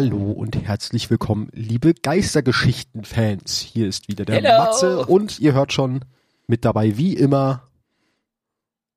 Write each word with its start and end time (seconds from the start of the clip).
Hallo 0.00 0.30
und 0.30 0.54
herzlich 0.54 1.10
willkommen, 1.10 1.48
liebe 1.52 1.92
Geistergeschichten-Fans. 1.92 3.58
Hier 3.58 3.88
ist 3.88 4.06
wieder 4.06 4.24
der 4.24 4.36
Hello. 4.36 4.62
Matze 4.62 5.04
und 5.06 5.40
ihr 5.40 5.54
hört 5.54 5.72
schon 5.72 6.04
mit 6.46 6.64
dabei, 6.64 6.96
wie 6.96 7.14
immer, 7.14 7.64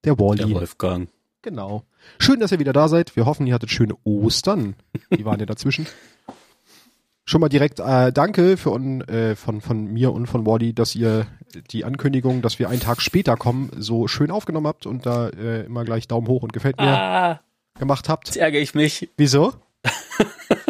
der 0.05 0.19
Wally. 0.19 0.45
Der 0.45 0.51
Wolfgang. 0.51 1.09
Genau. 1.41 1.85
Schön, 2.19 2.39
dass 2.39 2.51
ihr 2.51 2.59
wieder 2.59 2.71
da 2.71 2.87
seid. 2.87 3.15
Wir 3.15 3.25
hoffen, 3.25 3.47
ihr 3.47 3.55
hattet 3.55 3.71
schöne 3.71 3.95
Ostern. 4.03 4.75
Die 5.11 5.25
waren 5.25 5.39
ja 5.39 5.47
dazwischen. 5.47 5.87
Schon 7.25 7.41
mal 7.41 7.49
direkt 7.49 7.79
äh, 7.79 8.13
danke 8.13 8.55
für 8.55 8.75
äh, 9.09 9.35
von, 9.35 9.59
von 9.59 9.85
mir 9.85 10.13
und 10.13 10.27
von 10.27 10.45
Wally, 10.45 10.75
dass 10.75 10.93
ihr 10.93 11.25
die 11.71 11.83
Ankündigung, 11.83 12.43
dass 12.43 12.59
wir 12.59 12.69
einen 12.69 12.79
Tag 12.79 13.01
später 13.01 13.37
kommen, 13.37 13.71
so 13.75 14.07
schön 14.07 14.29
aufgenommen 14.29 14.67
habt 14.67 14.85
und 14.85 15.07
da 15.07 15.29
äh, 15.29 15.65
immer 15.65 15.83
gleich 15.83 16.07
Daumen 16.07 16.27
hoch 16.27 16.43
und 16.43 16.53
gefällt 16.53 16.77
mir 16.77 16.85
Ah, 16.89 17.41
gemacht 17.79 18.07
habt. 18.07 18.27
jetzt 18.27 18.37
ärgere 18.37 18.61
ich 18.61 18.75
mich. 18.75 19.09
Wieso? 19.17 19.55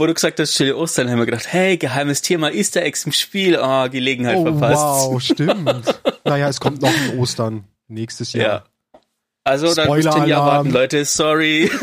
Wo 0.00 0.06
du 0.06 0.14
gesagt 0.14 0.40
hast, 0.40 0.54
stille 0.54 0.78
Ostern, 0.78 1.10
haben 1.10 1.18
wir 1.18 1.26
gedacht, 1.26 1.52
hey, 1.52 1.76
geheimes 1.76 2.22
Thema, 2.22 2.50
Easter 2.50 2.82
Eggs 2.82 3.04
im 3.04 3.12
Spiel. 3.12 3.58
Oh, 3.60 3.86
Gelegenheit 3.90 4.38
oh, 4.38 4.44
verpasst. 4.44 4.82
wow, 4.82 5.22
stimmt. 5.22 6.00
naja, 6.24 6.48
es 6.48 6.58
kommt 6.58 6.80
noch 6.80 6.88
ein 6.88 7.18
Ostern 7.18 7.64
nächstes 7.86 8.32
Jahr. 8.32 8.64
Ja. 8.94 9.00
Also, 9.44 9.74
dann 9.74 9.90
müsst 9.90 10.06
ihr 10.06 10.12
Spoiler-Alarm. 10.12 10.46
warten, 10.46 10.70
Leute, 10.70 11.04
sorry. 11.04 11.70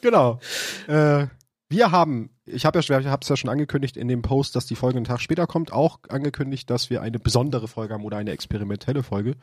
Genau. 0.00 0.40
Äh, 0.88 1.28
wir 1.68 1.92
haben, 1.92 2.30
ich 2.44 2.66
habe 2.66 2.80
ja, 2.80 2.98
ich 2.98 3.06
ja 3.06 3.36
schon 3.36 3.48
angekündigt 3.48 3.96
in 3.96 4.08
dem 4.08 4.22
Post, 4.22 4.56
dass 4.56 4.66
die 4.66 4.74
Folge 4.74 4.96
einen 4.96 5.04
Tag 5.04 5.20
später 5.20 5.46
kommt, 5.46 5.72
auch 5.72 6.00
angekündigt, 6.08 6.68
dass 6.68 6.90
wir 6.90 7.00
eine 7.00 7.20
besondere 7.20 7.68
Folge 7.68 7.94
haben 7.94 8.04
oder 8.04 8.16
eine 8.16 8.32
experimentelle 8.32 9.04
Folge. 9.04 9.36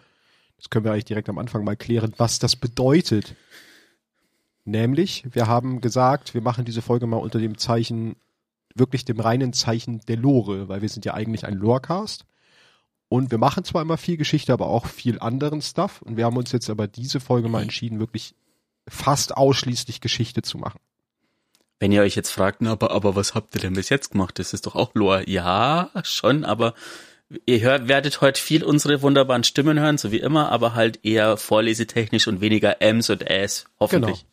Das 0.57 0.69
können 0.69 0.83
wir 0.83 0.91
eigentlich 0.91 1.05
direkt 1.05 1.29
am 1.29 1.37
Anfang 1.37 1.63
mal 1.63 1.77
klären, 1.77 2.13
was 2.17 2.37
das 2.37 2.57
bedeutet. 2.57 3.35
Nämlich, 4.69 5.23
wir 5.31 5.47
haben 5.47 5.81
gesagt, 5.81 6.35
wir 6.35 6.41
machen 6.41 6.63
diese 6.63 6.83
Folge 6.83 7.07
mal 7.07 7.17
unter 7.17 7.39
dem 7.39 7.57
Zeichen, 7.57 8.17
wirklich 8.75 9.03
dem 9.03 9.19
reinen 9.19 9.51
Zeichen 9.51 10.01
der 10.01 10.17
Lore, 10.17 10.69
weil 10.69 10.83
wir 10.83 10.89
sind 10.89 11.05
ja 11.05 11.15
eigentlich 11.15 11.47
ein 11.47 11.55
Lorecast. 11.55 12.25
Und 13.07 13.31
wir 13.31 13.39
machen 13.39 13.63
zwar 13.63 13.81
immer 13.81 13.97
viel 13.97 14.15
Geschichte, 14.15 14.53
aber 14.53 14.67
auch 14.67 14.85
viel 14.85 15.19
anderen 15.19 15.63
Stuff. 15.63 16.03
Und 16.03 16.17
wir 16.17 16.25
haben 16.25 16.37
uns 16.37 16.51
jetzt 16.51 16.69
aber 16.69 16.87
diese 16.87 17.19
Folge 17.19 17.49
mal 17.49 17.63
entschieden, 17.63 17.99
wirklich 17.99 18.35
fast 18.87 19.35
ausschließlich 19.35 20.01
Geschichte 20.01 20.43
zu 20.43 20.59
machen. 20.59 20.79
Wenn 21.79 21.91
ihr 21.91 22.03
euch 22.03 22.15
jetzt 22.15 22.29
fragt, 22.29 22.61
aber, 22.61 22.91
aber 22.91 23.15
was 23.15 23.33
habt 23.33 23.55
ihr 23.55 23.61
denn 23.61 23.73
bis 23.73 23.89
jetzt 23.89 24.11
gemacht? 24.11 24.37
Das 24.37 24.53
ist 24.53 24.67
doch 24.67 24.75
auch 24.75 24.93
Lore. 24.93 25.27
Ja, 25.27 25.89
schon, 26.03 26.45
aber 26.45 26.75
ihr 27.45 27.61
hört, 27.61 27.87
werdet 27.87 28.21
heute 28.21 28.41
viel 28.41 28.63
unsere 28.63 29.01
wunderbaren 29.01 29.43
Stimmen 29.43 29.79
hören, 29.79 29.97
so 29.97 30.11
wie 30.11 30.19
immer, 30.19 30.51
aber 30.51 30.75
halt 30.75 30.99
eher 31.03 31.37
vorlesetechnisch 31.37 32.27
und 32.27 32.41
weniger 32.41 32.81
Ms 32.81 33.09
und 33.09 33.29
Äs, 33.29 33.65
hoffentlich. 33.79 34.25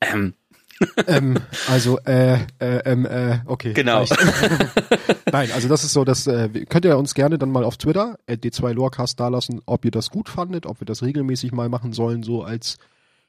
Ähm, 0.00 0.34
ähm, 1.06 1.38
also, 1.68 1.98
äh, 2.00 2.34
äh, 2.58 2.78
ähm, 2.84 3.06
äh, 3.06 3.38
okay. 3.46 3.72
Genau. 3.72 4.04
Nein, 5.30 5.50
also 5.54 5.68
das 5.68 5.84
ist 5.84 5.92
so, 5.92 6.04
dass 6.04 6.26
äh, 6.26 6.48
könnt 6.68 6.84
ihr 6.84 6.98
uns 6.98 7.14
gerne 7.14 7.38
dann 7.38 7.50
mal 7.50 7.64
auf 7.64 7.76
Twitter 7.76 8.18
äh, 8.26 8.34
D2 8.34 8.72
Lorecast 8.72 9.18
dalassen, 9.18 9.60
ob 9.66 9.84
ihr 9.84 9.90
das 9.90 10.10
gut 10.10 10.28
fandet, 10.28 10.66
ob 10.66 10.80
wir 10.80 10.86
das 10.86 11.02
regelmäßig 11.02 11.52
mal 11.52 11.68
machen 11.68 11.92
sollen, 11.92 12.22
so 12.22 12.42
als 12.42 12.78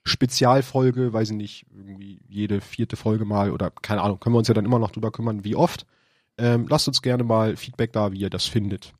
Spezialfolge, 0.03 1.13
weiß 1.13 1.31
ich 1.31 1.35
nicht, 1.35 1.65
irgendwie 1.75 2.19
jede 2.27 2.61
vierte 2.61 2.95
Folge 2.95 3.25
mal 3.25 3.51
oder 3.51 3.71
keine 3.81 4.01
Ahnung, 4.01 4.19
können 4.19 4.35
wir 4.35 4.39
uns 4.39 4.47
ja 4.47 4.53
dann 4.53 4.65
immer 4.65 4.79
noch 4.79 4.91
drüber 4.91 5.11
kümmern, 5.11 5.43
wie 5.43 5.55
oft. 5.55 5.85
Ähm, 6.37 6.67
lasst 6.69 6.87
uns 6.87 7.01
gerne 7.01 7.23
mal 7.23 7.55
Feedback 7.55 7.93
da, 7.93 8.11
wie 8.11 8.19
ihr 8.19 8.29
das 8.29 8.45
findet. 8.45 8.93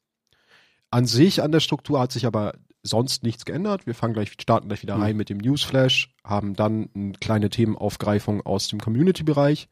An 0.92 1.06
sich, 1.06 1.42
an 1.42 1.52
der 1.52 1.60
Struktur 1.60 2.00
hat 2.00 2.12
sich 2.12 2.26
aber 2.26 2.54
sonst 2.84 3.24
nichts 3.24 3.46
geändert. 3.46 3.86
Wir 3.88 3.96
fangen 3.96 4.14
gleich, 4.14 4.32
starten 4.40 4.68
gleich 4.68 4.82
wieder 4.84 4.96
Mhm. 4.96 5.02
rein 5.02 5.18
mit 5.18 5.30
dem 5.30 5.40
Newsflash, 5.40 6.14
haben 6.24 6.54
dann 6.56 6.90
eine 6.96 7.14
kleine 7.14 7.50
Themenaufgreifung 7.50 8.46
aus 8.46 8.68
dem 8.70 8.80
Community-Bereich, 8.80 9.68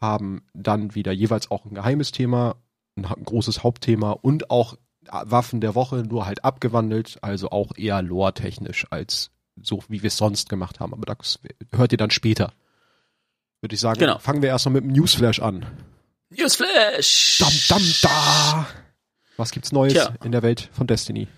haben 0.00 0.42
dann 0.54 0.94
wieder 0.94 1.12
jeweils 1.12 1.50
auch 1.50 1.64
ein 1.64 1.74
geheimes 1.74 2.12
Thema, 2.12 2.56
ein, 2.96 3.04
ein 3.06 3.24
großes 3.24 3.62
Hauptthema 3.64 4.12
und 4.12 4.50
auch 4.50 4.74
äh, 4.74 4.78
Waffen 5.24 5.60
der 5.60 5.74
Woche, 5.74 6.04
nur 6.08 6.26
halt 6.26 6.44
abgewandelt, 6.44 7.18
also 7.22 7.50
auch 7.50 7.72
eher 7.76 8.00
lore-technisch 8.00 8.86
als 8.90 9.30
so, 9.60 9.82
wie 9.88 10.02
wir 10.02 10.08
es 10.08 10.16
sonst 10.16 10.48
gemacht 10.48 10.80
haben. 10.80 10.92
Aber 10.94 11.04
das 11.06 11.40
hört 11.72 11.92
ihr 11.92 11.98
dann 11.98 12.10
später. 12.10 12.52
Würde 13.60 13.74
ich 13.74 13.80
sagen, 13.80 13.98
Genau. 13.98 14.18
fangen 14.18 14.42
wir 14.42 14.48
erstmal 14.48 14.74
mit 14.74 14.84
dem 14.84 14.92
Newsflash 14.92 15.40
an. 15.40 15.66
Newsflash! 16.30 17.38
Dam, 17.38 17.52
dam, 17.68 17.94
da! 18.02 18.66
Was 19.36 19.50
gibt's 19.50 19.72
Neues 19.72 19.92
Tja. 19.92 20.14
in 20.24 20.32
der 20.32 20.42
Welt 20.42 20.70
von 20.72 20.86
Destiny? 20.86 21.28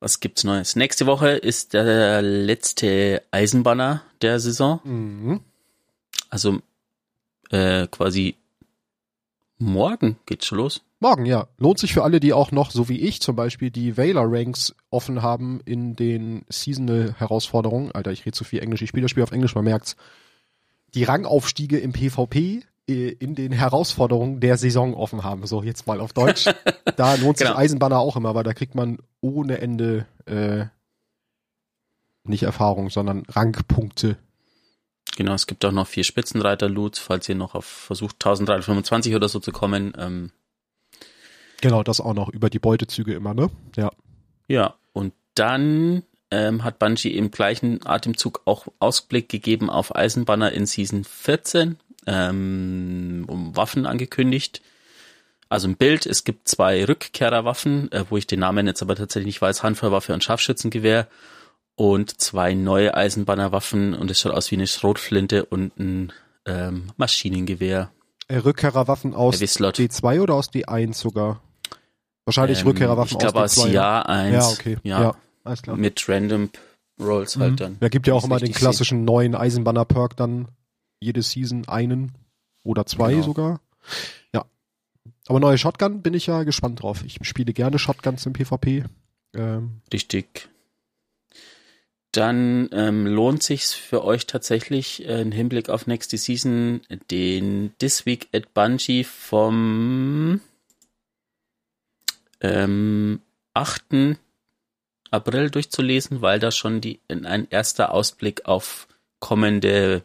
Was 0.00 0.20
gibt's 0.20 0.44
Neues? 0.44 0.76
Nächste 0.76 1.06
Woche 1.06 1.30
ist 1.30 1.72
der 1.72 2.22
letzte 2.22 3.22
Eisenbanner 3.30 4.02
der 4.22 4.38
Saison. 4.40 4.80
Mhm. 4.84 5.40
Also 6.30 6.60
äh, 7.50 7.86
quasi 7.88 8.36
morgen 9.58 10.18
geht's 10.26 10.46
schon 10.46 10.58
los. 10.58 10.82
Morgen, 11.00 11.26
ja. 11.26 11.48
Lohnt 11.58 11.78
sich 11.78 11.94
für 11.94 12.02
alle, 12.02 12.18
die 12.18 12.32
auch 12.32 12.50
noch, 12.50 12.72
so 12.72 12.88
wie 12.88 13.00
ich 13.00 13.20
zum 13.20 13.36
Beispiel, 13.36 13.70
die 13.70 13.96
Valor-Ranks 13.96 14.74
offen 14.90 15.22
haben 15.22 15.60
in 15.64 15.94
den 15.94 16.44
Seasonal-Herausforderungen. 16.48 17.92
Alter, 17.92 18.10
ich 18.10 18.26
rede 18.26 18.36
zu 18.36 18.44
viel 18.44 18.60
Englisch, 18.60 18.82
ich 18.82 18.88
spiele 18.88 19.02
das 19.02 19.12
Spiel 19.12 19.22
auf 19.22 19.30
Englisch, 19.30 19.54
man 19.54 19.64
merkt's. 19.64 19.96
Die 20.94 21.04
Rangaufstiege 21.04 21.78
im 21.78 21.92
PvP 21.92 22.62
in 22.88 23.34
den 23.34 23.52
Herausforderungen 23.52 24.40
der 24.40 24.56
Saison 24.56 24.94
offen 24.94 25.22
haben. 25.22 25.46
So, 25.46 25.62
jetzt 25.62 25.86
mal 25.86 26.00
auf 26.00 26.12
Deutsch. 26.14 26.46
Da 26.96 27.14
lohnt 27.16 27.36
sich 27.38 27.46
Genau. 27.46 27.58
Eisenbanner 27.58 27.98
auch 27.98 28.16
immer, 28.16 28.34
weil 28.34 28.44
da 28.44 28.54
kriegt 28.54 28.74
man 28.74 28.98
ohne 29.20 29.58
Ende 29.60 30.06
äh, 30.24 30.64
nicht 32.24 32.44
Erfahrung, 32.44 32.88
sondern 32.90 33.24
Rankpunkte. 33.28 34.16
Genau, 35.16 35.34
es 35.34 35.46
gibt 35.46 35.64
auch 35.64 35.72
noch 35.72 35.86
vier 35.86 36.04
Spitzenreiter-Loots, 36.04 36.98
falls 36.98 37.28
ihr 37.28 37.34
noch 37.34 37.54
auf 37.54 37.64
versucht 37.64 38.16
1325 38.16 39.14
oder 39.14 39.28
so 39.28 39.38
zu 39.40 39.52
kommen. 39.52 39.92
Ähm, 39.98 40.30
Genau, 41.60 41.82
das 41.82 42.00
auch 42.00 42.14
noch 42.14 42.28
über 42.28 42.50
die 42.50 42.60
Beutezüge 42.60 43.14
immer, 43.14 43.34
ne? 43.34 43.50
Ja. 43.76 43.90
ja, 44.46 44.74
und 44.92 45.12
dann 45.34 46.04
ähm, 46.30 46.62
hat 46.62 46.78
Bungie 46.78 47.16
im 47.16 47.32
gleichen 47.32 47.84
Atemzug 47.84 48.42
auch 48.44 48.68
Ausblick 48.78 49.28
gegeben 49.28 49.68
auf 49.68 49.96
Eisenbanner 49.96 50.52
in 50.52 50.66
Season 50.66 51.02
14, 51.02 51.76
ähm, 52.08 53.24
um 53.28 53.54
Waffen 53.56 53.86
angekündigt. 53.86 54.62
Also 55.50 55.68
ein 55.68 55.76
Bild, 55.76 56.04
es 56.06 56.24
gibt 56.24 56.48
zwei 56.48 56.84
Rückkehrerwaffen, 56.84 57.92
äh, 57.92 58.04
wo 58.10 58.16
ich 58.16 58.26
den 58.26 58.40
Namen 58.40 58.66
jetzt 58.66 58.82
aber 58.82 58.96
tatsächlich 58.96 59.26
nicht 59.26 59.42
weiß, 59.42 59.62
Handfeuerwaffe 59.62 60.12
und 60.14 60.24
Scharfschützengewehr 60.24 61.06
und 61.74 62.20
zwei 62.20 62.54
neue 62.54 62.94
Eisenbannerwaffen 62.94 63.94
und 63.94 64.10
es 64.10 64.20
schaut 64.20 64.32
aus 64.32 64.50
wie 64.50 64.56
eine 64.56 64.66
Schrotflinte 64.66 65.44
und 65.44 65.78
ein 65.78 66.12
ähm, 66.46 66.88
Maschinengewehr. 66.96 67.90
Äh, 68.28 68.38
Rückkehrerwaffen 68.38 69.14
aus 69.14 69.36
Heavy 69.36 69.46
Slot. 69.46 69.78
D2 69.78 70.20
oder 70.20 70.34
aus 70.34 70.50
D1 70.50 70.94
sogar? 70.94 71.40
Wahrscheinlich 72.24 72.60
Ähm, 72.60 72.66
Rückkehrerwaffen 72.66 73.12
Ich 73.12 73.18
glaube 73.18 73.40
aus 73.40 73.56
aus 73.58 73.64
D2. 73.66 73.70
Jahr 73.70 74.08
1. 74.08 74.34
Ja, 74.34 74.48
okay. 74.48 74.76
Ja, 74.82 75.00
Ja, 75.02 75.14
alles 75.44 75.62
klar. 75.62 75.76
mit 75.76 76.06
Random 76.08 76.50
Rolls 77.00 77.36
halt 77.36 77.52
Mhm. 77.52 77.56
dann. 77.56 77.76
Da 77.80 77.88
gibt 77.88 78.06
ja 78.06 78.12
auch 78.14 78.24
immer 78.24 78.38
den 78.38 78.52
klassischen 78.52 79.04
neuen 79.06 79.34
Eisenbanner-Perk 79.34 80.16
dann 80.16 80.48
jede 81.00 81.22
Season 81.22 81.68
einen 81.68 82.12
oder 82.64 82.86
zwei 82.86 83.12
Genau. 83.12 83.24
sogar. 83.24 83.60
Ja. 84.34 84.44
Aber 85.26 85.40
neue 85.40 85.58
Shotgun 85.58 86.02
bin 86.02 86.14
ich 86.14 86.26
ja 86.26 86.42
gespannt 86.42 86.82
drauf. 86.82 87.02
Ich 87.04 87.18
spiele 87.22 87.52
gerne 87.52 87.78
Shotguns 87.78 88.26
im 88.26 88.32
PvP. 88.32 88.84
Ähm, 89.34 89.80
Richtig. 89.92 90.48
Dann 92.12 92.70
ähm, 92.72 93.06
lohnt 93.06 93.42
sich's 93.42 93.74
für 93.74 94.02
euch 94.02 94.26
tatsächlich 94.26 95.06
äh, 95.06 95.20
im 95.20 95.30
Hinblick 95.30 95.68
auf 95.68 95.86
nächste 95.86 96.16
Season 96.16 96.80
den 97.10 97.74
This 97.78 98.06
Week 98.06 98.28
at 98.32 98.54
Bungie 98.54 99.04
vom 99.04 100.40
ähm, 102.40 103.20
8. 103.52 104.16
April 105.10 105.50
durchzulesen, 105.50 106.22
weil 106.22 106.38
da 106.38 106.50
schon 106.50 106.80
die 106.80 107.00
in 107.08 107.26
ein 107.26 107.46
erster 107.50 107.92
Ausblick 107.92 108.46
auf 108.46 108.88
kommende 109.20 110.02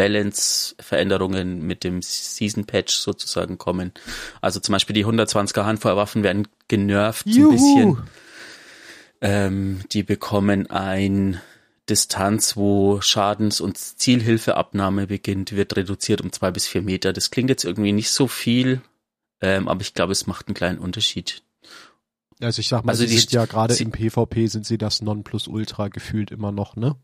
Balance-Veränderungen 0.00 1.66
mit 1.66 1.84
dem 1.84 2.00
Season-Patch 2.00 2.94
sozusagen 2.94 3.58
kommen. 3.58 3.92
Also 4.40 4.58
zum 4.58 4.72
Beispiel 4.72 4.94
die 4.94 5.04
120er 5.04 5.66
Handfeuerwaffen 5.66 6.22
werden 6.22 6.48
genervt 6.68 7.26
so 7.28 7.42
ein 7.42 7.50
bisschen. 7.50 7.98
Ähm, 9.20 9.80
die 9.92 10.02
bekommen 10.02 10.70
ein 10.70 11.38
Distanz, 11.90 12.56
wo 12.56 13.02
Schadens- 13.02 13.60
und 13.60 13.76
Zielhilfeabnahme 13.76 15.08
beginnt, 15.08 15.52
wird 15.54 15.76
reduziert 15.76 16.22
um 16.22 16.32
zwei 16.32 16.50
bis 16.50 16.66
vier 16.66 16.80
Meter. 16.80 17.12
Das 17.12 17.30
klingt 17.30 17.50
jetzt 17.50 17.64
irgendwie 17.64 17.92
nicht 17.92 18.10
so 18.10 18.26
viel, 18.26 18.80
ähm, 19.42 19.68
aber 19.68 19.82
ich 19.82 19.92
glaube, 19.92 20.12
es 20.12 20.26
macht 20.26 20.48
einen 20.48 20.54
kleinen 20.54 20.78
Unterschied. 20.78 21.42
Also 22.40 22.60
ich 22.60 22.68
sag 22.68 22.86
mal, 22.86 22.92
Also 22.92 23.04
die 23.04 23.18
sind 23.18 23.32
ja 23.32 23.44
gerade 23.44 23.74
im 23.74 23.90
PvP 23.90 24.46
sind 24.46 24.64
sie 24.64 24.78
das 24.78 25.02
Nonplusultra 25.02 25.88
gefühlt 25.88 26.30
immer 26.30 26.52
noch, 26.52 26.74
ne? 26.74 26.96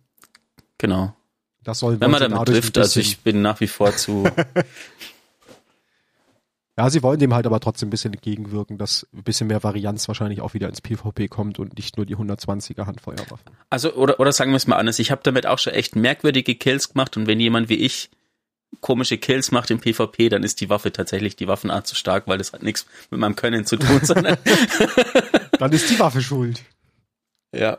Genau. 0.79 1.15
Das 1.67 1.81
soll 1.81 2.01
Wenn 2.01 2.13
man 2.13 2.21
damit 2.21 2.47
trifft, 2.47 2.79
also 2.79 3.01
ich 3.01 3.19
bin 3.19 3.43
nach 3.43 3.59
wie 3.59 3.67
vor 3.67 3.95
zu, 3.97 4.25
Ja, 6.79 6.89
sie 6.91 7.03
wollen 7.03 7.19
dem 7.19 7.35
halt 7.35 7.45
aber 7.45 7.59
trotzdem 7.59 7.89
ein 7.89 7.91
bisschen 7.91 8.13
entgegenwirken, 8.13 8.79
dass 8.79 9.05
ein 9.13 9.25
bisschen 9.25 9.49
mehr 9.49 9.65
Varianz 9.65 10.07
wahrscheinlich 10.07 10.43
auch 10.43 10.55
wieder 10.55 10.69
ins 10.69 10.81
PvP 10.81 11.27
kommt 11.27 11.59
und 11.59 11.77
nicht 11.77 11.97
nur 11.97 12.07
die 12.07 12.15
120er 12.17 12.87
Handfeuerwaffen. 12.87 13.51
also 13.69 13.95
oder, 13.95 14.21
oder 14.21 14.31
sagen 14.31 14.53
wir 14.53 14.57
es 14.57 14.69
mal 14.69 14.77
anders, 14.77 15.01
ich 15.01 15.11
habe 15.11 15.23
damit 15.25 15.45
auch 15.45 15.59
schon 15.59 15.73
echt 15.73 15.97
merkwürdige 15.97 16.55
Kills 16.55 16.93
gemacht 16.93 17.17
und 17.17 17.27
wenn 17.27 17.41
jemand 17.41 17.69
wie 17.69 17.77
ich 17.77 18.11
komische 18.81 19.19
Kills 19.19 19.51
macht 19.51 19.73
im 19.73 19.81
PvP, 19.81 20.29
dann 20.29 20.45
ist 20.45 20.61
die 20.61 20.69
Waffe 20.71 20.93
tatsächlich 20.93 21.35
die 21.35 21.49
Waffenart 21.49 21.89
zu 21.89 21.97
stark, 21.97 22.29
weil 22.29 22.39
das 22.39 22.53
hat 22.53 22.63
nichts 22.63 22.87
mit 23.11 23.19
meinem 23.19 23.35
Können 23.35 23.67
zu 23.67 23.77
tun, 23.77 24.01
sondern 24.05 24.37
dann 25.59 25.73
ist 25.73 25.91
die 25.91 25.99
Waffe 25.99 26.23
schuld. 26.23 26.63
Ja. 27.53 27.79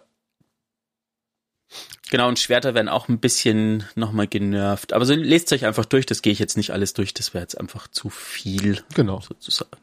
Genau, 2.09 2.27
und 2.27 2.39
Schwerter 2.39 2.74
werden 2.74 2.89
auch 2.89 3.09
ein 3.09 3.19
bisschen 3.19 3.83
nochmal 3.95 4.27
genervt. 4.27 4.94
Aber 4.94 5.06
so 5.06 5.13
lest 5.13 5.51
euch 5.51 5.65
einfach 5.65 5.86
durch, 5.86 6.06
das 6.06 6.21
gehe 6.21 6.31
ich 6.31 6.39
jetzt 6.39 6.57
nicht 6.57 6.71
alles 6.71 6.94
durch, 6.94 7.13
das 7.13 7.33
wäre 7.33 7.42
jetzt 7.42 7.59
einfach 7.59 7.88
zu 7.88 8.09
viel. 8.09 8.81
Genau. 8.94 9.19
Sozusagen. 9.19 9.77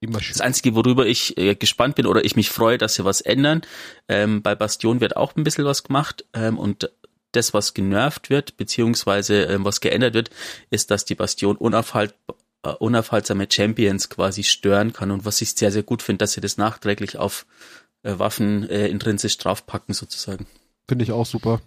Das 0.00 0.40
Einzige, 0.40 0.74
worüber 0.74 1.06
ich 1.06 1.36
äh, 1.36 1.54
gespannt 1.54 1.96
bin 1.96 2.06
oder 2.06 2.24
ich 2.24 2.34
mich 2.34 2.48
freue, 2.48 2.78
dass 2.78 2.94
sie 2.94 3.04
was 3.04 3.20
ändern, 3.20 3.60
ähm, 4.08 4.40
bei 4.40 4.54
Bastion 4.54 5.00
wird 5.00 5.14
auch 5.14 5.36
ein 5.36 5.44
bisschen 5.44 5.66
was 5.66 5.82
gemacht 5.82 6.24
ähm, 6.32 6.58
und 6.58 6.90
das, 7.32 7.52
was 7.52 7.74
genervt 7.74 8.30
wird, 8.30 8.56
beziehungsweise 8.56 9.42
ähm, 9.42 9.64
was 9.64 9.80
geändert 9.80 10.14
wird, 10.14 10.30
ist, 10.70 10.90
dass 10.90 11.04
die 11.04 11.14
Bastion 11.14 11.56
unaufhalt, 11.56 12.14
äh, 12.62 12.70
unaufhaltsame 12.70 13.46
Champions 13.50 14.08
quasi 14.08 14.42
stören 14.42 14.94
kann 14.94 15.10
und 15.10 15.26
was 15.26 15.42
ich 15.42 15.50
sehr, 15.50 15.70
sehr 15.70 15.82
gut 15.82 16.02
finde, 16.02 16.18
dass 16.18 16.32
sie 16.32 16.40
das 16.40 16.56
nachträglich 16.56 17.18
auf 17.18 17.44
äh, 18.02 18.18
Waffen 18.18 18.68
äh, 18.70 18.88
intrinsisch 18.88 19.36
draufpacken 19.36 19.92
sozusagen. 19.92 20.46
Finde 20.90 21.04
ich 21.04 21.12
auch 21.12 21.24
super. 21.24 21.60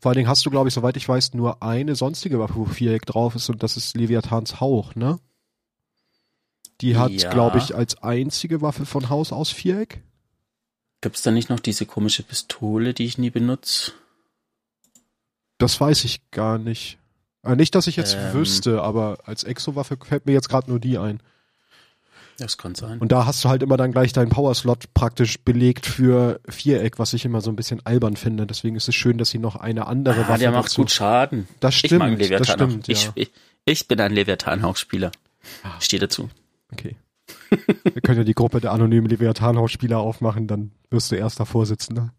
Vor 0.00 0.10
allen 0.10 0.16
Dingen 0.16 0.28
hast 0.28 0.44
du, 0.44 0.50
glaube 0.50 0.66
ich, 0.66 0.74
soweit 0.74 0.96
ich 0.96 1.08
weiß, 1.08 1.34
nur 1.34 1.62
eine 1.62 1.94
sonstige 1.94 2.40
Waffe, 2.40 2.56
wo 2.56 2.64
Viereck 2.64 3.06
drauf 3.06 3.36
ist 3.36 3.48
und 3.50 3.62
das 3.62 3.76
ist 3.76 3.96
Leviathans 3.96 4.60
Hauch, 4.60 4.96
ne? 4.96 5.20
Die 6.80 6.96
hat, 6.96 7.12
ja. 7.12 7.30
glaube 7.30 7.58
ich, 7.58 7.76
als 7.76 8.02
einzige 8.02 8.62
Waffe 8.62 8.84
von 8.84 9.10
Haus 9.10 9.30
aus 9.30 9.50
Viereck. 9.50 10.02
Gibt 11.02 11.14
es 11.14 11.22
da 11.22 11.30
nicht 11.30 11.50
noch 11.50 11.60
diese 11.60 11.86
komische 11.86 12.24
Pistole, 12.24 12.94
die 12.94 13.04
ich 13.04 13.16
nie 13.16 13.30
benutze? 13.30 13.92
Das 15.58 15.80
weiß 15.80 16.02
ich 16.02 16.28
gar 16.32 16.58
nicht. 16.58 16.98
Äh, 17.44 17.54
nicht, 17.54 17.76
dass 17.76 17.86
ich 17.86 17.94
jetzt 17.94 18.16
ähm, 18.16 18.32
wüsste, 18.32 18.82
aber 18.82 19.18
als 19.24 19.44
Exo-Waffe 19.44 19.96
fällt 20.02 20.26
mir 20.26 20.32
jetzt 20.32 20.48
gerade 20.48 20.68
nur 20.68 20.80
die 20.80 20.98
ein. 20.98 21.20
Das 22.38 22.58
kann 22.58 22.74
sein. 22.74 22.98
Und 22.98 23.12
da 23.12 23.24
hast 23.24 23.44
du 23.44 23.48
halt 23.48 23.62
immer 23.62 23.76
dann 23.76 23.92
gleich 23.92 24.12
deinen 24.12 24.28
Power-Slot 24.28 24.92
praktisch 24.92 25.38
belegt 25.40 25.86
für 25.86 26.40
Viereck, 26.48 26.98
was 26.98 27.14
ich 27.14 27.24
immer 27.24 27.40
so 27.40 27.50
ein 27.50 27.56
bisschen 27.56 27.84
albern 27.86 28.16
finde. 28.16 28.46
Deswegen 28.46 28.76
ist 28.76 28.88
es 28.88 28.94
schön, 28.94 29.16
dass 29.16 29.30
sie 29.30 29.38
noch 29.38 29.56
eine 29.56 29.86
andere 29.86 30.24
ah, 30.24 30.28
Waffe 30.28 30.40
Der 30.40 30.50
macht 30.52 30.66
dazu. 30.66 30.82
gut 30.82 30.90
Schaden. 30.90 31.48
Das 31.60 31.74
stimmt. 31.74 32.20
Ich 32.20 32.28
das 32.28 32.48
stimmt, 32.48 32.88
ja. 32.88 33.12
ich, 33.14 33.30
ich, 33.64 33.88
bin 33.88 34.00
ein 34.00 34.12
Leviathan-Hauch-Spieler. 34.12 35.12
Ah. 35.62 35.80
Stehe 35.80 36.00
dazu. 36.00 36.28
Okay. 36.72 36.96
Wir 37.50 38.02
können 38.02 38.18
ja 38.18 38.24
die 38.24 38.34
Gruppe 38.34 38.60
der 38.60 38.72
anonymen 38.72 39.08
Leviathan-Hauch-Spieler 39.08 39.98
aufmachen, 39.98 40.46
dann 40.46 40.72
wirst 40.90 41.10
du 41.10 41.16
erster 41.16 41.46
Vorsitzender. 41.46 42.12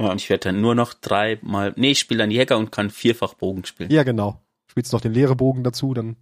Ja, 0.00 0.10
und 0.10 0.20
ich 0.20 0.28
werde 0.30 0.50
dann 0.50 0.60
nur 0.60 0.74
noch 0.74 0.94
dreimal, 0.94 1.72
nee, 1.76 1.92
ich 1.92 1.98
spiele 1.98 2.18
dann 2.18 2.30
Jäger 2.30 2.58
und 2.58 2.70
kann 2.70 2.90
vierfach 2.90 3.34
Bogen 3.34 3.64
spielen. 3.64 3.90
Ja, 3.90 4.04
genau. 4.04 4.40
Spielst 4.66 4.92
noch 4.92 5.00
den 5.00 5.12
leere 5.12 5.34
Bogen 5.34 5.64
dazu, 5.64 5.94
dann 5.94 6.16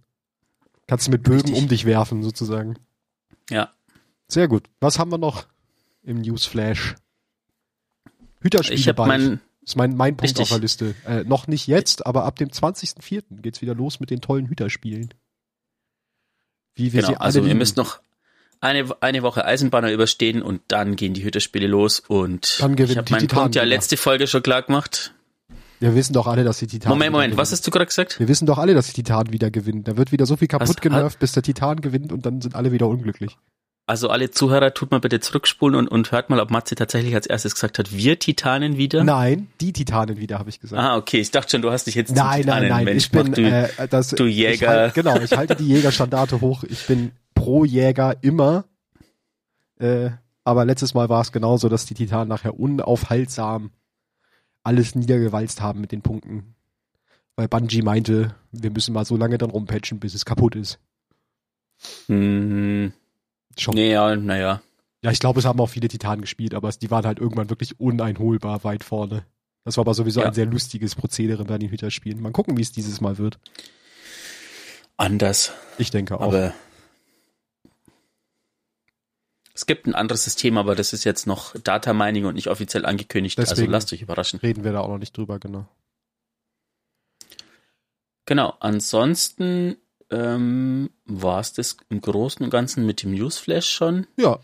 kannst 0.87 1.07
du 1.07 1.11
mit 1.11 1.23
Bögen 1.23 1.41
Richtig. 1.41 1.57
um 1.57 1.67
dich 1.67 1.85
werfen, 1.85 2.23
sozusagen. 2.23 2.75
Ja. 3.49 3.71
Sehr 4.27 4.47
gut. 4.47 4.63
Was 4.79 4.99
haben 4.99 5.11
wir 5.11 5.17
noch 5.17 5.45
im 6.03 6.21
Newsflash? 6.21 6.95
Hüterspiele 8.41 8.79
ich 8.79 8.95
bald. 8.95 9.07
Mein, 9.07 9.41
ist 9.63 9.75
mein, 9.75 9.95
mein 9.95 10.15
Punkt 10.15 10.23
Richtig. 10.23 10.43
auf 10.43 10.49
der 10.49 10.59
Liste. 10.59 10.95
Äh, 11.05 11.23
noch 11.23 11.47
nicht 11.47 11.67
jetzt, 11.67 12.05
aber 12.05 12.23
ab 12.23 12.37
dem 12.37 12.49
20.04. 12.49 13.41
geht's 13.41 13.61
wieder 13.61 13.75
los 13.75 13.99
mit 13.99 14.09
den 14.09 14.21
tollen 14.21 14.47
Hüterspielen. 14.47 15.13
Wie 16.75 16.93
wir 16.93 17.01
genau, 17.01 17.07
sie 17.07 17.15
alle 17.15 17.21
also 17.21 17.39
lieben. 17.39 17.49
ihr 17.49 17.55
müsst 17.55 17.77
noch 17.77 17.99
eine, 18.59 18.87
eine 19.01 19.23
Woche 19.23 19.45
Eisenbahner 19.45 19.91
überstehen 19.91 20.41
und 20.41 20.61
dann 20.67 20.95
gehen 20.95 21.13
die 21.13 21.23
Hütterspiele 21.23 21.67
los 21.67 21.99
und 21.99 22.59
dann 22.61 22.77
ich 22.77 22.97
habe 22.97 23.11
meinen 23.11 23.27
Punkt 23.27 23.55
ja 23.55 23.63
letzte 23.63 23.97
Folge 23.97 24.27
schon 24.27 24.43
klar 24.43 24.61
gemacht. 24.61 25.13
Wir 25.79 25.95
wissen 25.95 26.13
doch 26.13 26.27
alle, 26.27 26.43
dass 26.43 26.57
die 26.57 26.67
Titanen. 26.67 26.97
Moment, 26.97 27.11
Moment, 27.11 27.37
was 27.37 27.51
hast 27.51 27.65
du 27.65 27.71
gerade 27.71 27.85
gesagt? 27.85 28.19
Wir 28.19 28.27
wissen 28.27 28.45
doch 28.45 28.57
alle, 28.57 28.73
dass 28.73 28.87
die 28.87 28.93
Titanen 28.93 29.31
wieder 29.31 29.51
gewinnen. 29.51 29.83
Da 29.83 29.95
wird 29.97 30.11
wieder 30.11 30.25
so 30.25 30.35
viel 30.35 30.47
kaputt 30.47 30.81
genervt, 30.81 31.19
bis 31.19 31.33
der 31.33 31.43
Titan 31.43 31.81
gewinnt 31.81 32.11
und 32.11 32.25
dann 32.25 32.41
sind 32.41 32.55
alle 32.55 32.71
wieder 32.71 32.87
unglücklich. 32.87 33.37
Also 33.89 34.09
alle 34.09 34.31
Zuhörer, 34.31 34.73
tut 34.73 34.91
mal 34.91 34.99
bitte 34.99 35.21
zurückspulen 35.21 35.73
und, 35.73 35.87
und 35.87 36.11
hört 36.11 36.29
mal, 36.29 36.41
ob 36.41 36.51
Matze 36.51 36.75
tatsächlich 36.75 37.15
als 37.15 37.25
erstes 37.25 37.53
gesagt 37.53 37.79
hat, 37.79 37.95
wir 37.95 38.19
Titanen 38.19 38.75
wieder? 38.75 39.05
Nein, 39.05 39.47
die 39.61 39.71
Titanen 39.71 40.17
wieder, 40.17 40.39
habe 40.39 40.49
ich 40.49 40.59
gesagt. 40.59 40.81
Ah, 40.81 40.97
okay. 40.97 41.19
Ich 41.19 41.31
dachte 41.31 41.51
schon, 41.51 41.61
du 41.61 41.71
hast 41.71 41.87
dich 41.87 41.95
jetzt 41.95 42.13
nein, 42.13 42.41
zum 42.41 42.41
Titanen. 42.41 42.67
Nein, 42.67 42.69
nein, 42.69 42.85
nein. 42.85 42.97
Ich 42.97 43.11
bin, 43.11 43.31
du, 43.31 43.43
äh, 43.43 43.87
das, 43.87 44.09
du 44.09 44.25
Jäger. 44.25 44.51
Ich 44.51 44.67
halt, 44.67 44.93
genau, 44.93 45.17
ich 45.17 45.37
halte 45.37 45.55
die 45.55 45.67
Jägerstandarte 45.67 46.41
hoch. 46.41 46.65
Ich 46.65 46.85
bin 46.85 47.11
pro 47.33 47.63
Jäger 47.63 48.17
immer. 48.21 48.65
Äh, 49.79 50.09
aber 50.43 50.65
letztes 50.65 50.93
Mal 50.93 51.07
war 51.07 51.21
es 51.21 51.31
genauso, 51.31 51.69
dass 51.69 51.85
die 51.85 51.93
Titanen 51.93 52.27
nachher 52.27 52.59
unaufhaltsam 52.59 53.71
alles 54.67 54.95
niedergewalzt 54.95 55.61
haben 55.61 55.81
mit 55.81 55.91
den 55.91 56.01
Punkten. 56.01 56.53
Weil 57.37 57.47
Bungie 57.47 57.81
meinte, 57.81 58.35
wir 58.51 58.69
müssen 58.69 58.93
mal 58.93 59.05
so 59.05 59.15
lange 59.15 59.37
dann 59.37 59.49
rumpatchen, 59.49 59.99
bis 59.99 60.13
es 60.13 60.25
kaputt 60.25 60.55
ist. 60.55 60.79
Hm. 62.07 62.91
Schon. 63.57 63.75
Naja, 63.75 64.15
naja. 64.15 64.61
Ja, 65.03 65.11
ich 65.11 65.19
glaube, 65.19 65.39
es 65.39 65.45
haben 65.45 65.59
auch 65.59 65.69
viele 65.69 65.87
Titanen 65.87 66.21
gespielt, 66.21 66.53
aber 66.53 66.69
die 66.71 66.91
waren 66.91 67.05
halt 67.05 67.19
irgendwann 67.19 67.49
wirklich 67.49 67.79
uneinholbar 67.79 68.63
weit 68.63 68.83
vorne. 68.83 69.25
Das 69.63 69.77
war 69.77 69.83
aber 69.83 69.93
sowieso 69.93 70.21
ja. 70.21 70.27
ein 70.27 70.33
sehr 70.33 70.45
lustiges 70.45 70.95
Prozedere 70.95 71.45
bei 71.45 71.57
den 71.57 71.69
Hüterspielen. 71.69 72.21
Mal 72.21 72.31
gucken, 72.31 72.57
wie 72.57 72.61
es 72.61 72.71
dieses 72.71 72.99
Mal 72.99 73.17
wird. 73.17 73.39
Anders. 74.97 75.53
Ich 75.77 75.91
denke 75.91 76.19
auch. 76.19 76.21
Aber 76.21 76.53
es 79.57 79.65
gibt 79.65 79.87
ein 79.87 79.95
anderes 79.95 80.23
System, 80.23 80.59
aber 80.59 80.75
das 80.75 80.93
ist 80.93 81.03
jetzt 81.03 81.25
noch 81.25 81.55
Data 81.63 81.91
Mining 81.91 82.25
und 82.25 82.35
nicht 82.35 82.47
offiziell 82.47 82.85
angekündigt. 82.85 83.39
Also 83.39 83.55
Deswegen 83.55 83.73
also 83.73 83.77
lasst 83.77 83.91
euch 83.91 84.03
überraschen. 84.03 84.39
Reden 84.39 84.63
wir 84.63 84.71
da 84.71 84.81
auch 84.81 84.87
noch 84.87 84.99
nicht 84.99 85.17
drüber, 85.17 85.39
genau. 85.39 85.67
Genau. 88.27 88.53
Ansonsten 88.59 89.77
ähm, 90.11 90.91
war 91.05 91.39
es 91.39 91.53
das 91.53 91.77
im 91.89 92.01
Großen 92.01 92.43
und 92.43 92.51
Ganzen 92.51 92.85
mit 92.85 93.01
dem 93.01 93.15
Newsflash 93.15 93.67
schon. 93.67 94.05
Ja. 94.15 94.37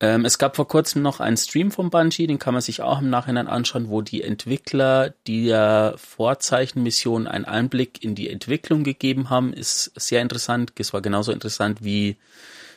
Ähm, 0.00 0.24
es 0.24 0.38
gab 0.38 0.56
vor 0.56 0.66
kurzem 0.66 1.02
noch 1.02 1.20
einen 1.20 1.36
Stream 1.36 1.70
von 1.70 1.90
Bungie, 1.90 2.26
den 2.26 2.40
kann 2.40 2.52
man 2.52 2.62
sich 2.62 2.82
auch 2.82 3.00
im 3.00 3.08
Nachhinein 3.08 3.46
anschauen, 3.46 3.90
wo 3.90 4.02
die 4.02 4.22
Entwickler 4.22 5.14
der 5.28 5.94
Vorzeichenmission 5.98 7.28
einen 7.28 7.44
Einblick 7.44 8.02
in 8.02 8.16
die 8.16 8.28
Entwicklung 8.28 8.82
gegeben 8.82 9.30
haben. 9.30 9.52
Ist 9.52 9.92
sehr 9.94 10.20
interessant. 10.20 10.72
Es 10.80 10.92
war 10.92 11.00
genauso 11.00 11.30
interessant 11.30 11.84
wie 11.84 12.16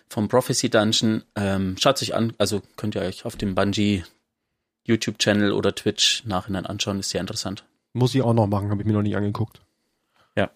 vom 0.10 0.28
Prophecy 0.28 0.70
Dungeon. 0.70 1.24
Ähm, 1.36 1.76
schaut 1.80 1.98
sich 1.98 2.16
an, 2.16 2.34
also 2.38 2.62
könnt 2.76 2.96
ihr 2.96 3.02
euch 3.02 3.26
auf 3.26 3.36
dem 3.36 3.56
Bungie 3.56 4.04
YouTube-Channel 4.86 5.52
oder 5.52 5.76
Twitch 5.76 6.26
nachhinein 6.26 6.66
anschauen, 6.66 7.00
ist 7.00 7.12
sehr 7.12 7.22
interessant. 7.22 7.64
Muss 7.94 8.16
ich 8.16 8.22
auch 8.22 8.34
noch 8.34 8.48
machen, 8.48 8.70
habe 8.72 8.82
ich 8.82 8.88
mir 8.88 8.94
noch 8.94 9.02
nie 9.02 9.16
angeguckt. 9.16 9.62
Ja. 10.36 10.50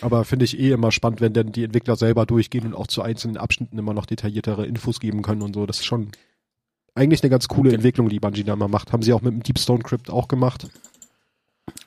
Aber 0.00 0.24
finde 0.24 0.44
ich 0.44 0.58
eh 0.58 0.72
immer 0.72 0.92
spannend, 0.92 1.20
wenn 1.20 1.32
dann 1.32 1.52
die 1.52 1.64
Entwickler 1.64 1.96
selber 1.96 2.26
durchgehen 2.26 2.66
und 2.66 2.74
auch 2.74 2.86
zu 2.86 3.02
einzelnen 3.02 3.36
Abschnitten 3.36 3.78
immer 3.78 3.94
noch 3.94 4.06
detailliertere 4.06 4.66
Infos 4.66 5.00
geben 5.00 5.22
können 5.22 5.42
und 5.42 5.54
so. 5.54 5.66
Das 5.66 5.78
ist 5.78 5.86
schon 5.86 6.12
eigentlich 6.94 7.22
eine 7.22 7.30
ganz 7.30 7.48
coole 7.48 7.68
okay. 7.68 7.76
Entwicklung, 7.76 8.08
die 8.08 8.20
Bungie 8.20 8.44
da 8.44 8.54
immer 8.54 8.68
macht. 8.68 8.92
Haben 8.92 9.02
sie 9.02 9.12
auch 9.12 9.22
mit 9.22 9.32
dem 9.32 9.42
Deep 9.42 9.58
Stone 9.58 9.82
Crypt 9.82 10.10
auch 10.10 10.28
gemacht. 10.28 10.68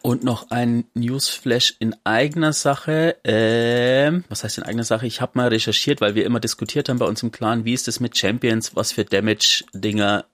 Und 0.01 0.23
noch 0.23 0.49
ein 0.51 0.85
Newsflash 0.93 1.75
in 1.79 1.95
eigener 2.03 2.53
Sache. 2.53 3.17
Ähm, 3.23 4.23
was 4.29 4.43
heißt 4.43 4.57
in 4.57 4.63
eigener 4.63 4.83
Sache? 4.83 5.07
Ich 5.07 5.21
habe 5.21 5.33
mal 5.35 5.49
recherchiert, 5.49 6.01
weil 6.01 6.15
wir 6.15 6.25
immer 6.25 6.39
diskutiert 6.39 6.89
haben 6.89 6.99
bei 6.99 7.05
uns 7.05 7.21
im 7.23 7.31
Clan, 7.31 7.65
wie 7.65 7.73
ist 7.73 7.87
es 7.87 7.99
mit 7.99 8.17
Champions, 8.17 8.75
was 8.75 8.91
für 8.93 9.05
Damage-Dinger 9.05 10.25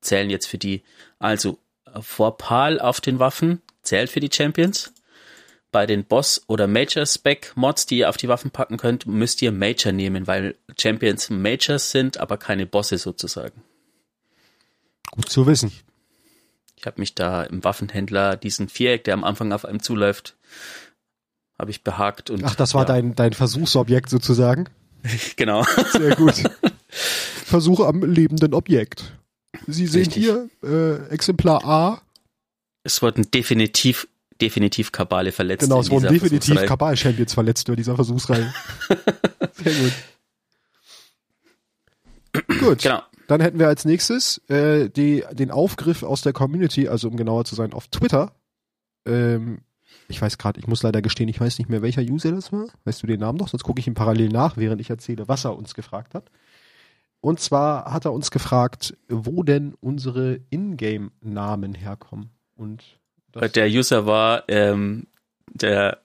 zählen 0.00 0.30
jetzt 0.30 0.46
für 0.46 0.58
die. 0.58 0.82
Also, 1.18 1.58
Vorpal 2.00 2.80
auf 2.80 3.00
den 3.00 3.18
Waffen 3.18 3.62
zählt 3.82 4.10
für 4.10 4.20
die 4.20 4.30
Champions. 4.32 4.92
Bei 5.72 5.86
den 5.86 6.04
Boss- 6.04 6.42
oder 6.48 6.66
Major-Spec-Mods, 6.66 7.86
die 7.86 7.98
ihr 7.98 8.08
auf 8.08 8.16
die 8.16 8.28
Waffen 8.28 8.50
packen 8.50 8.76
könnt, 8.76 9.06
müsst 9.06 9.40
ihr 9.40 9.52
Major 9.52 9.92
nehmen, 9.92 10.26
weil 10.26 10.56
Champions 10.78 11.30
Majors 11.30 11.92
sind, 11.92 12.18
aber 12.18 12.38
keine 12.38 12.66
Bosse 12.66 12.98
sozusagen. 12.98 13.62
Gut 15.12 15.28
zu 15.28 15.46
wissen. 15.46 15.72
Ich 16.80 16.86
habe 16.86 16.98
mich 16.98 17.14
da 17.14 17.42
im 17.42 17.62
Waffenhändler 17.62 18.38
diesen 18.38 18.70
Viereck, 18.70 19.04
der 19.04 19.12
am 19.12 19.22
Anfang 19.22 19.52
auf 19.52 19.66
einem 19.66 19.82
zuläuft, 19.82 20.34
habe 21.58 21.70
ich 21.70 21.84
behagt 21.84 22.30
und. 22.30 22.42
Ach, 22.42 22.54
das 22.54 22.72
war 22.72 22.82
ja. 22.82 22.86
dein, 22.86 23.14
dein 23.14 23.34
Versuchsobjekt 23.34 24.08
sozusagen? 24.08 24.66
genau. 25.36 25.62
Sehr 25.92 26.16
gut. 26.16 26.42
Versuch 27.44 27.80
am 27.80 28.02
lebenden 28.02 28.54
Objekt. 28.54 29.12
Sie 29.66 29.86
sehen 29.86 30.04
Richtig. 30.04 30.24
hier 30.24 30.48
äh, 30.64 31.12
Exemplar 31.12 31.62
A. 31.66 32.00
Es 32.82 33.02
wurden 33.02 33.30
definitiv 33.30 34.08
definitiv 34.40 34.90
Kabale 34.90 35.32
verletzt. 35.32 35.64
Genau, 35.64 35.80
es 35.80 35.90
wurden 35.90 36.10
definitiv 36.10 36.64
Kabal-Champions 36.64 37.34
verletzt 37.34 37.68
in 37.68 37.76
dieser 37.76 37.94
Versuchsreihe. 37.94 38.54
Sehr 39.52 39.74
gut. 39.74 39.92
gut. 42.58 42.82
Genau. 42.82 43.02
Dann 43.30 43.40
hätten 43.40 43.60
wir 43.60 43.68
als 43.68 43.84
nächstes 43.84 44.38
äh, 44.48 44.90
die, 44.90 45.22
den 45.30 45.52
Aufgriff 45.52 46.02
aus 46.02 46.20
der 46.20 46.32
Community, 46.32 46.88
also 46.88 47.06
um 47.06 47.16
genauer 47.16 47.44
zu 47.44 47.54
sein, 47.54 47.72
auf 47.72 47.86
Twitter. 47.86 48.32
Ähm, 49.06 49.60
ich 50.08 50.20
weiß 50.20 50.36
gerade, 50.36 50.58
ich 50.58 50.66
muss 50.66 50.82
leider 50.82 51.00
gestehen, 51.00 51.28
ich 51.28 51.40
weiß 51.40 51.60
nicht 51.60 51.70
mehr, 51.70 51.80
welcher 51.80 52.02
User 52.02 52.32
das 52.32 52.52
war. 52.52 52.66
Weißt 52.82 53.04
du 53.04 53.06
den 53.06 53.20
Namen 53.20 53.38
noch? 53.38 53.46
Sonst 53.46 53.62
gucke 53.62 53.78
ich 53.78 53.86
ihn 53.86 53.94
parallel 53.94 54.30
nach, 54.30 54.56
während 54.56 54.80
ich 54.80 54.90
erzähle, 54.90 55.28
was 55.28 55.44
er 55.44 55.56
uns 55.56 55.74
gefragt 55.74 56.14
hat. 56.14 56.28
Und 57.20 57.38
zwar 57.38 57.92
hat 57.92 58.04
er 58.04 58.12
uns 58.12 58.32
gefragt, 58.32 58.96
wo 59.08 59.44
denn 59.44 59.74
unsere 59.78 60.40
Ingame-Namen 60.50 61.74
herkommen. 61.74 62.30
Und 62.56 62.82
der 63.54 63.68
User 63.68 64.06
war 64.06 64.42
ähm, 64.48 65.06
der 65.46 65.98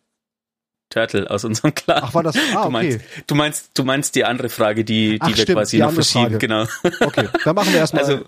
Turtle 0.95 1.29
aus 1.29 1.43
unserem 1.43 1.75
Clan. 1.75 2.01
Ach, 2.03 2.13
war 2.13 2.23
das? 2.23 2.37
Ah, 2.55 2.63
du, 2.63 2.69
meinst, 2.71 2.99
okay. 2.99 3.23
du 3.27 3.35
meinst, 3.35 3.69
du 3.77 3.83
meinst 3.83 4.15
die 4.15 4.23
andere 4.23 4.47
Frage, 4.47 4.85
die, 4.85 5.11
die 5.15 5.21
Ach, 5.21 5.27
wir 5.27 5.35
stimmt, 5.35 5.57
quasi 5.57 5.77
noch 5.79 5.91
verschieben, 5.91 6.25
Frage. 6.25 6.37
genau. 6.37 6.65
Okay, 7.01 7.27
dann 7.43 7.55
machen 7.55 7.73
wir 7.73 7.79
erstmal 7.79 8.05
Also- 8.05 8.23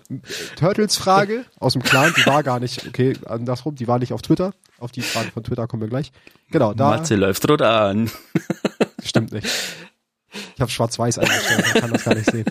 Turtles 0.56 0.96
Frage 0.96 1.46
aus 1.58 1.72
dem 1.72 1.82
Clan, 1.82 2.12
die 2.14 2.26
war 2.26 2.42
gar 2.42 2.60
nicht, 2.60 2.86
okay, 2.86 3.14
andersrum, 3.24 3.74
die 3.74 3.88
war 3.88 3.98
nicht 3.98 4.12
auf 4.12 4.20
Twitter. 4.20 4.52
Auf 4.78 4.92
die 4.92 5.00
Frage 5.00 5.30
von 5.30 5.42
Twitter 5.42 5.66
kommen 5.66 5.80
wir 5.82 5.88
gleich. 5.88 6.12
Genau, 6.50 6.74
da 6.74 6.90
Matze 6.90 7.16
läuft 7.16 7.48
rot 7.48 7.62
an. 7.62 8.10
stimmt 9.02 9.32
nicht. 9.32 9.46
Ich 10.54 10.60
habe 10.60 10.70
schwarz-weiß 10.70 11.18
eingestellt, 11.20 11.64
man 11.72 11.80
kann 11.80 11.92
das 11.92 12.04
gar 12.04 12.14
nicht 12.14 12.30
sehen. 12.30 12.44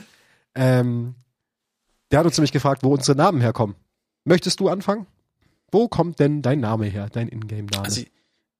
Ähm, 0.56 1.14
der 2.12 2.20
hat 2.20 2.26
uns 2.26 2.38
nämlich 2.38 2.52
gefragt, 2.52 2.82
wo 2.84 2.92
unsere 2.94 3.16
Namen 3.16 3.40
herkommen. 3.40 3.76
Möchtest 4.26 4.60
du 4.60 4.68
anfangen? 4.70 5.06
Wo 5.72 5.88
kommt 5.88 6.20
denn 6.20 6.42
dein 6.42 6.60
Name 6.60 6.88
her, 6.88 7.08
dein 7.12 7.28
Ingame-Name? 7.28 7.86
Also 7.86 8.02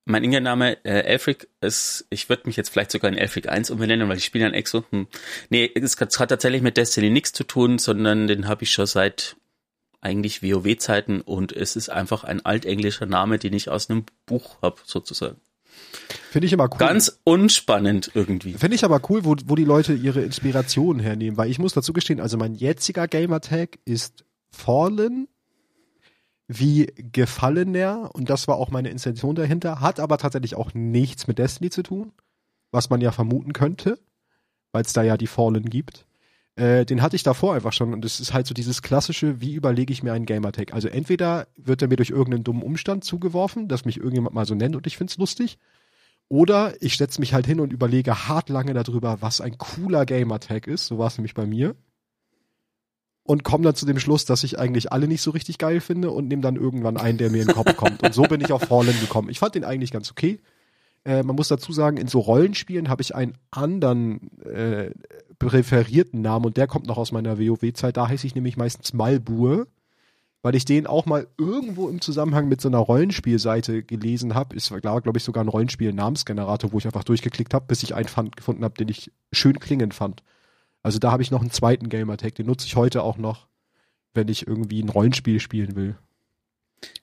mein 0.08 0.24
Ingame-Name 0.24 0.84
äh, 0.86 1.02
Elfric 1.02 1.48
ist, 1.62 2.06
ich 2.10 2.30
würde 2.30 2.44
mich 2.46 2.56
jetzt 2.56 2.70
vielleicht 2.70 2.92
sogar 2.92 3.12
in 3.12 3.18
Elfric 3.18 3.50
1 3.50 3.70
umbenennen, 3.70 4.10
weil 4.10 4.18
ich 4.18 4.26
spiele 4.26 4.46
an 4.46 4.54
Exo. 4.54 4.84
Hm. 4.92 5.08
Nee, 5.50 5.70
es 5.76 6.00
hat, 6.00 6.18
hat 6.20 6.30
tatsächlich 6.30 6.62
mit 6.62 6.78
Destiny 6.78 7.10
nichts 7.10 7.34
zu 7.34 7.44
tun, 7.44 7.78
sondern 7.78 8.28
den 8.28 8.48
habe 8.48 8.64
ich 8.64 8.72
schon 8.72 8.86
seit 8.86 9.36
eigentlich 10.02 10.42
WoW-Zeiten 10.44 11.22
und 11.22 11.52
es 11.52 11.76
ist 11.76 11.90
einfach 11.90 12.24
ein 12.24 12.46
altenglischer 12.46 13.06
Name, 13.06 13.40
den 13.40 13.54
ich 13.54 13.70
aus 13.70 13.90
einem 13.90 14.06
Buch 14.26 14.62
habe, 14.62 14.78
sozusagen. 14.86 15.38
Finde 16.32 16.46
ich 16.46 16.54
immer 16.54 16.70
cool. 16.72 16.78
Ganz 16.78 17.20
unspannend 17.24 18.12
irgendwie. 18.14 18.54
Finde 18.54 18.76
ich 18.76 18.86
aber 18.86 19.02
cool, 19.10 19.26
wo, 19.26 19.36
wo 19.46 19.56
die 19.56 19.66
Leute 19.66 19.94
ihre 19.94 20.22
Inspirationen 20.22 21.02
hernehmen, 21.02 21.38
weil 21.38 21.50
ich 21.50 21.60
muss 21.60 21.74
dazu 21.74 21.94
gestehen, 21.94 22.20
also 22.20 22.38
mein 22.38 22.56
jetziger 22.56 23.08
Gamertag 23.08 23.80
ist 23.86 24.24
Fallen 24.50 25.28
wie 26.48 26.86
Gefallener 27.12 28.12
und 28.14 28.30
das 28.30 28.48
war 28.48 28.56
auch 28.56 28.72
meine 28.72 28.90
Intention 28.90 29.36
dahinter, 29.36 29.82
hat 29.82 30.00
aber 30.00 30.18
tatsächlich 30.18 30.56
auch 30.56 30.74
nichts 30.74 31.28
mit 31.28 31.40
Destiny 31.40 31.70
zu 31.70 31.84
tun, 31.84 32.12
was 32.72 32.90
man 32.90 33.02
ja 33.02 33.12
vermuten 33.12 33.54
könnte, 33.54 34.00
weil 34.72 34.84
es 34.84 34.94
da 34.94 35.04
ja 35.04 35.18
die 35.18 35.28
Fallen 35.28 35.66
gibt. 35.66 36.06
Äh, 36.56 36.86
den 36.86 37.02
hatte 37.02 37.16
ich 37.16 37.24
davor 37.24 37.54
einfach 37.54 37.74
schon 37.74 37.94
und 37.94 38.04
es 38.06 38.20
ist 38.20 38.34
halt 38.34 38.48
so 38.48 38.54
dieses 38.54 38.82
klassische, 38.82 39.42
wie 39.42 39.54
überlege 39.54 39.94
ich 39.94 40.04
mir 40.04 40.14
einen 40.14 40.26
Gamertag? 40.26 40.74
Also 40.74 40.88
entweder 40.88 41.48
wird 41.58 41.82
er 41.82 41.88
mir 41.88 41.98
durch 41.98 42.10
irgendeinen 42.10 42.44
dummen 42.44 42.64
Umstand 42.64 43.04
zugeworfen, 43.04 43.68
dass 43.68 43.86
mich 43.86 43.98
irgendjemand 43.98 44.34
mal 44.34 44.46
so 44.46 44.56
nennt 44.56 44.76
und 44.76 44.88
ich 44.88 44.98
find's 44.98 45.18
lustig, 45.18 45.60
oder 46.30 46.74
ich 46.82 46.98
setze 46.98 47.22
mich 47.22 47.34
halt 47.34 47.46
hin 47.46 47.60
und 47.60 47.72
überlege 47.72 48.28
hart 48.28 48.50
lange 48.50 48.74
darüber, 48.74 49.22
was 49.22 49.40
ein 49.40 49.58
cooler 49.58 50.06
Gamertag 50.06 50.68
ist. 50.68 50.88
So 50.88 50.98
war 50.98 51.08
es 51.08 51.18
nämlich 51.18 51.34
bei 51.34 51.46
mir. 51.46 51.76
Und 53.28 53.44
komme 53.44 53.66
dann 53.66 53.76
zu 53.76 53.86
dem 53.86 54.00
Schluss, 54.00 54.24
dass 54.24 54.46
ich 54.46 54.58
eigentlich 54.58 54.94
alle 54.94 55.08
nicht 55.08 55.22
so 55.22 55.32
richtig 55.32 55.58
geil 55.58 55.82
finde 55.82 56.12
und 56.12 56.30
nehme 56.30 56.42
dann 56.42 56.56
irgendwann 56.56 56.96
einen, 56.96 57.18
der 57.18 57.30
mir 57.30 57.42
in 57.42 57.48
den 57.48 57.56
Kopf 57.56 57.76
kommt. 57.76 58.02
Und 58.02 58.14
so 58.14 58.24
bin 58.24 58.40
ich 58.40 58.54
auf 58.54 58.62
Fallen 58.62 58.98
gekommen. 59.02 59.30
Ich 59.30 59.40
fand 59.40 59.54
den 59.54 59.66
eigentlich 59.66 59.92
ganz 59.92 60.10
okay. 60.10 60.40
Äh, 61.04 61.24
man 61.24 61.36
muss 61.36 61.50
dazu 61.50 61.74
sagen, 61.74 61.98
in 61.98 62.08
so 62.08 62.20
Rollenspielen 62.20 62.88
habe 62.88 63.02
ich 63.02 63.16
einen 63.16 63.34
anderen 63.52 64.32
äh, 64.44 64.92
präferierten 65.40 66.22
Namen 66.22 66.46
und 66.46 66.56
der 66.56 66.68
kommt 66.68 66.88
noch 66.88 66.98
aus 66.98 67.12
meiner 67.12 67.38
WoW-Zeit. 67.38 67.98
Da 67.98 68.08
heiße 68.08 68.26
ich 68.26 68.34
nämlich 68.34 68.56
meistens 68.56 68.94
Malbur, 68.94 69.68
weil 70.42 70.56
ich 70.56 70.64
den 70.64 70.88
auch 70.88 71.06
mal 71.06 71.28
irgendwo 71.38 71.90
im 71.90 72.00
Zusammenhang 72.00 72.48
mit 72.48 72.62
so 72.62 72.70
einer 72.70 72.78
Rollenspielseite 72.78 73.84
gelesen 73.84 74.36
habe. 74.36 74.56
Ist, 74.56 74.74
glaube 74.82 75.18
ich, 75.18 75.24
sogar 75.26 75.44
ein 75.44 75.50
Rollenspiel-Namensgenerator, 75.50 76.72
wo 76.72 76.78
ich 76.78 76.86
einfach 76.86 77.04
durchgeklickt 77.04 77.54
habe, 77.54 77.66
bis 77.68 77.84
ich 77.84 77.94
einen 77.94 78.08
fand, 78.08 78.38
gefunden 78.38 78.64
habe, 78.64 78.76
den 78.76 78.88
ich 78.88 79.12
schön 79.34 79.60
klingend 79.60 79.94
fand. 79.94 80.24
Also 80.84 81.00
da 81.00 81.12
habe 81.12 81.24
ich 81.24 81.32
noch 81.32 81.42
einen 81.42 81.52
zweiten 81.52 81.90
Gamertag, 81.90 82.36
den 82.36 82.46
nutze 82.46 82.68
ich 82.68 82.76
heute 82.76 83.04
auch 83.04 83.18
noch, 83.18 83.48
wenn 84.14 84.28
ich 84.28 84.48
irgendwie 84.48 84.82
ein 84.82 84.90
Rollenspiel 84.90 85.40
spielen 85.40 85.76
will. 85.76 85.96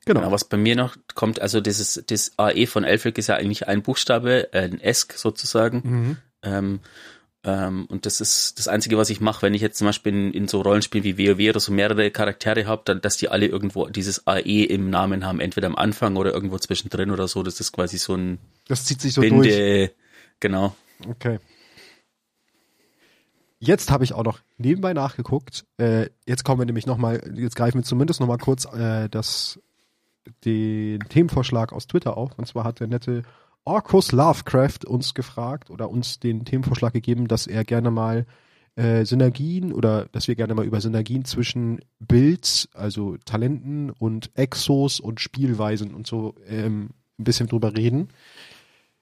Genau. 0.06 0.20
Genau, 0.20 0.32
was 0.32 0.44
bei 0.44 0.56
mir 0.56 0.76
noch 0.76 0.96
kommt, 1.14 1.40
also 1.40 1.60
dieses 1.60 2.02
das 2.06 2.32
AE 2.38 2.66
von 2.66 2.84
Elfric 2.84 3.18
ist 3.18 3.26
ja 3.26 3.36
eigentlich 3.36 3.66
ein 3.66 3.82
Buchstabe, 3.82 4.52
äh, 4.52 4.62
ein 4.62 4.80
Esk 4.80 5.14
sozusagen. 5.14 5.82
Mhm. 5.84 6.16
Ähm, 6.42 6.80
ähm, 7.42 7.86
und 7.86 8.06
das 8.06 8.20
ist 8.20 8.58
das 8.58 8.68
Einzige, 8.68 8.96
was 8.96 9.10
ich 9.10 9.20
mache, 9.20 9.42
wenn 9.42 9.52
ich 9.52 9.60
jetzt 9.60 9.78
zum 9.78 9.86
Beispiel 9.86 10.12
in, 10.12 10.32
in 10.32 10.48
so 10.48 10.62
Rollenspielen 10.62 11.04
wie 11.04 11.18
WoW 11.18 11.50
oder 11.50 11.60
so 11.60 11.72
mehrere 11.72 12.10
Charaktere 12.10 12.66
habe, 12.66 12.82
dann, 12.86 13.00
dass 13.02 13.18
die 13.18 13.28
alle 13.28 13.46
irgendwo 13.46 13.86
dieses 13.88 14.26
AE 14.26 14.64
im 14.64 14.88
Namen 14.88 15.26
haben, 15.26 15.40
entweder 15.40 15.66
am 15.66 15.76
Anfang 15.76 16.16
oder 16.16 16.32
irgendwo 16.32 16.58
zwischendrin 16.58 17.10
oder 17.10 17.28
so. 17.28 17.42
Das 17.42 17.60
ist 17.60 17.72
quasi 17.72 17.98
so 17.98 18.14
ein 18.14 18.38
Das 18.68 18.84
zieht 18.84 19.00
sich 19.00 19.12
so 19.12 19.20
durch. 19.20 19.32
Binde. 19.32 19.92
Genau. 20.40 20.74
Okay. 21.06 21.38
Jetzt 23.66 23.90
habe 23.90 24.04
ich 24.04 24.12
auch 24.12 24.24
noch 24.24 24.40
nebenbei 24.58 24.92
nachgeguckt. 24.92 25.64
Äh, 25.78 26.10
jetzt 26.26 26.44
kommen 26.44 26.60
wir 26.60 26.66
nämlich 26.66 26.84
nochmal, 26.84 27.22
jetzt 27.34 27.56
greifen 27.56 27.78
wir 27.78 27.84
zumindest 27.84 28.20
nochmal 28.20 28.36
kurz 28.36 28.66
äh, 28.66 29.08
das, 29.08 29.58
den 30.44 31.00
Themenvorschlag 31.08 31.72
aus 31.72 31.86
Twitter 31.86 32.18
auf. 32.18 32.38
Und 32.38 32.46
zwar 32.46 32.64
hat 32.64 32.80
der 32.80 32.88
nette 32.88 33.22
Orcus 33.64 34.12
Lovecraft 34.12 34.84
uns 34.86 35.14
gefragt 35.14 35.70
oder 35.70 35.88
uns 35.88 36.20
den 36.20 36.44
Themenvorschlag 36.44 36.92
gegeben, 36.92 37.26
dass 37.26 37.46
er 37.46 37.64
gerne 37.64 37.90
mal 37.90 38.26
äh, 38.76 39.06
Synergien 39.06 39.72
oder 39.72 40.08
dass 40.12 40.28
wir 40.28 40.34
gerne 40.34 40.54
mal 40.54 40.66
über 40.66 40.82
Synergien 40.82 41.24
zwischen 41.24 41.80
Builds, 42.00 42.68
also 42.74 43.16
Talenten 43.24 43.88
und 43.88 44.30
Exos 44.34 45.00
und 45.00 45.20
Spielweisen 45.20 45.94
und 45.94 46.06
so 46.06 46.34
ähm, 46.46 46.90
ein 47.18 47.24
bisschen 47.24 47.46
drüber 47.46 47.74
reden. 47.74 48.08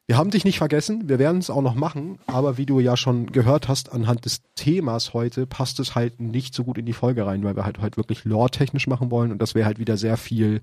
Wir 0.06 0.16
haben 0.16 0.30
dich 0.30 0.44
nicht 0.44 0.59
vergessen, 0.59 1.09
wir 1.09 1.18
werden 1.18 1.38
es 1.38 1.49
auch 1.49 1.62
noch 1.62 1.75
machen, 1.75 2.18
aber 2.26 2.59
wie 2.59 2.66
du 2.66 2.80
ja 2.80 2.97
schon 2.97 3.26
gehört 3.26 3.68
hast, 3.68 3.92
anhand 3.92 4.25
des 4.25 4.42
Themas 4.56 5.14
heute 5.14 5.47
passt 5.47 5.78
es 5.78 5.94
halt 5.94 6.21
nicht 6.21 6.54
so 6.54 6.64
gut 6.64 6.76
in 6.76 6.87
die 6.87 6.92
Folge 6.92 7.25
rein, 7.25 7.44
weil 7.44 7.56
wir 7.56 7.64
halt 7.64 7.80
heute 7.80 7.97
wirklich 7.97 8.25
lore-technisch 8.25 8.88
machen 8.88 9.11
wollen 9.11 9.30
und 9.30 9.38
das 9.40 9.54
wäre 9.54 9.66
halt 9.66 9.78
wieder 9.78 9.97
sehr 9.97 10.16
viel 10.16 10.61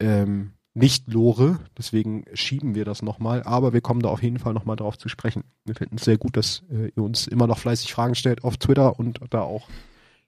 ähm, 0.00 0.54
nicht-Lore, 0.74 1.60
deswegen 1.78 2.24
schieben 2.34 2.74
wir 2.74 2.84
das 2.84 3.00
nochmal, 3.00 3.44
aber 3.44 3.72
wir 3.72 3.80
kommen 3.80 4.02
da 4.02 4.08
auf 4.08 4.24
jeden 4.24 4.40
Fall 4.40 4.52
nochmal 4.52 4.74
drauf 4.74 4.98
zu 4.98 5.08
sprechen. 5.08 5.44
Wir 5.64 5.76
finden 5.76 5.96
es 5.96 6.04
sehr 6.04 6.18
gut, 6.18 6.36
dass 6.36 6.64
äh, 6.68 6.88
ihr 6.88 7.02
uns 7.02 7.28
immer 7.28 7.46
noch 7.46 7.58
fleißig 7.58 7.94
Fragen 7.94 8.16
stellt 8.16 8.42
auf 8.42 8.56
Twitter 8.56 8.98
und 8.98 9.20
da 9.30 9.42
auch 9.42 9.68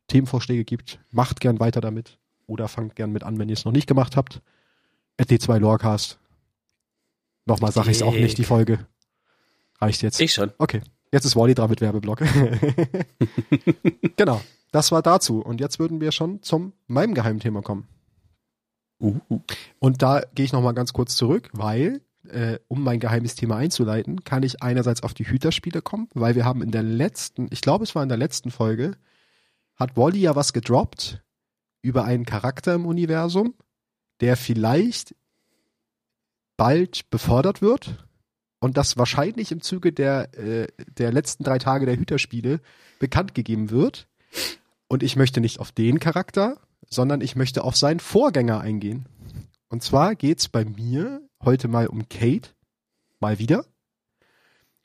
Themenvorschläge 0.06 0.64
gibt. 0.64 1.00
Macht 1.10 1.40
gern 1.40 1.58
weiter 1.58 1.80
damit 1.80 2.18
oder 2.46 2.68
fangt 2.68 2.94
gern 2.94 3.10
mit 3.10 3.24
an, 3.24 3.40
wenn 3.40 3.48
ihr 3.48 3.54
es 3.54 3.64
noch 3.64 3.72
nicht 3.72 3.88
gemacht 3.88 4.16
habt. 4.16 4.40
RT2 5.20 5.58
Lorecast. 5.58 6.20
Nochmal 7.46 7.72
sage 7.72 7.90
ich 7.90 7.98
es 7.98 8.02
auch 8.02 8.12
nicht, 8.12 8.38
die 8.38 8.44
Folge. 8.44 8.86
Reicht 9.80 10.02
jetzt. 10.02 10.20
Ich 10.20 10.32
schon. 10.32 10.52
Okay, 10.58 10.82
jetzt 11.12 11.24
ist 11.24 11.36
Wally 11.36 11.54
dran 11.54 11.70
mit 11.70 11.80
Werbeblock. 11.80 12.20
genau, 14.16 14.40
das 14.72 14.90
war 14.92 15.00
dazu. 15.00 15.40
Und 15.40 15.60
jetzt 15.60 15.78
würden 15.78 16.00
wir 16.00 16.12
schon 16.12 16.42
zum 16.42 16.72
meinem 16.88 17.14
Geheimthema 17.14 17.62
kommen. 17.62 17.86
Uh, 19.00 19.20
Und 19.78 20.02
da 20.02 20.22
gehe 20.34 20.44
ich 20.44 20.52
nochmal 20.52 20.74
ganz 20.74 20.92
kurz 20.92 21.16
zurück, 21.16 21.50
weil, 21.52 22.00
äh, 22.28 22.58
um 22.66 22.82
mein 22.82 22.98
geheimes 22.98 23.34
Thema 23.34 23.56
einzuleiten, 23.56 24.24
kann 24.24 24.42
ich 24.42 24.62
einerseits 24.62 25.02
auf 25.02 25.14
die 25.14 25.28
Hüterspiele 25.28 25.82
kommen, 25.82 26.08
weil 26.14 26.34
wir 26.34 26.44
haben 26.44 26.62
in 26.62 26.70
der 26.70 26.82
letzten, 26.82 27.48
ich 27.50 27.60
glaube 27.60 27.84
es 27.84 27.94
war 27.94 28.02
in 28.02 28.08
der 28.08 28.18
letzten 28.18 28.50
Folge, 28.50 28.92
hat 29.76 29.96
Wally 29.96 30.20
ja 30.20 30.34
was 30.34 30.54
gedroppt 30.54 31.22
über 31.82 32.04
einen 32.04 32.24
Charakter 32.24 32.74
im 32.74 32.86
Universum, 32.86 33.54
der 34.20 34.36
vielleicht 34.36 35.14
bald 36.56 37.08
befördert 37.10 37.62
wird 37.62 38.06
und 38.60 38.76
das 38.76 38.96
wahrscheinlich 38.96 39.50
im 39.52 39.60
Zuge 39.60 39.92
der, 39.92 40.36
äh, 40.38 40.66
der 40.98 41.12
letzten 41.12 41.44
drei 41.44 41.58
Tage 41.58 41.86
der 41.86 41.96
Hüterspiele 41.96 42.60
bekannt 42.98 43.34
gegeben 43.34 43.70
wird. 43.70 44.08
Und 44.88 45.02
ich 45.02 45.16
möchte 45.16 45.40
nicht 45.40 45.60
auf 45.60 45.72
den 45.72 45.98
Charakter, 45.98 46.58
sondern 46.88 47.20
ich 47.20 47.34
möchte 47.36 47.64
auf 47.64 47.76
seinen 47.76 48.00
Vorgänger 48.00 48.60
eingehen. 48.60 49.06
Und 49.68 49.82
zwar 49.82 50.14
geht's 50.14 50.48
bei 50.48 50.64
mir 50.64 51.20
heute 51.42 51.68
mal 51.68 51.88
um 51.88 52.08
Kate, 52.08 52.50
mal 53.20 53.38
wieder. 53.38 53.66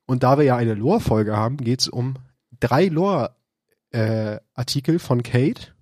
Und 0.06 0.24
da 0.24 0.38
wir 0.38 0.44
ja 0.44 0.58
eine 0.58 0.74
Lore-Folge 0.74 1.38
haben, 1.38 1.56
geht's 1.58 1.88
um 1.88 2.16
drei 2.60 2.88
Lore-Artikel 2.88 5.00
von 5.00 5.24
Kate. 5.24 5.74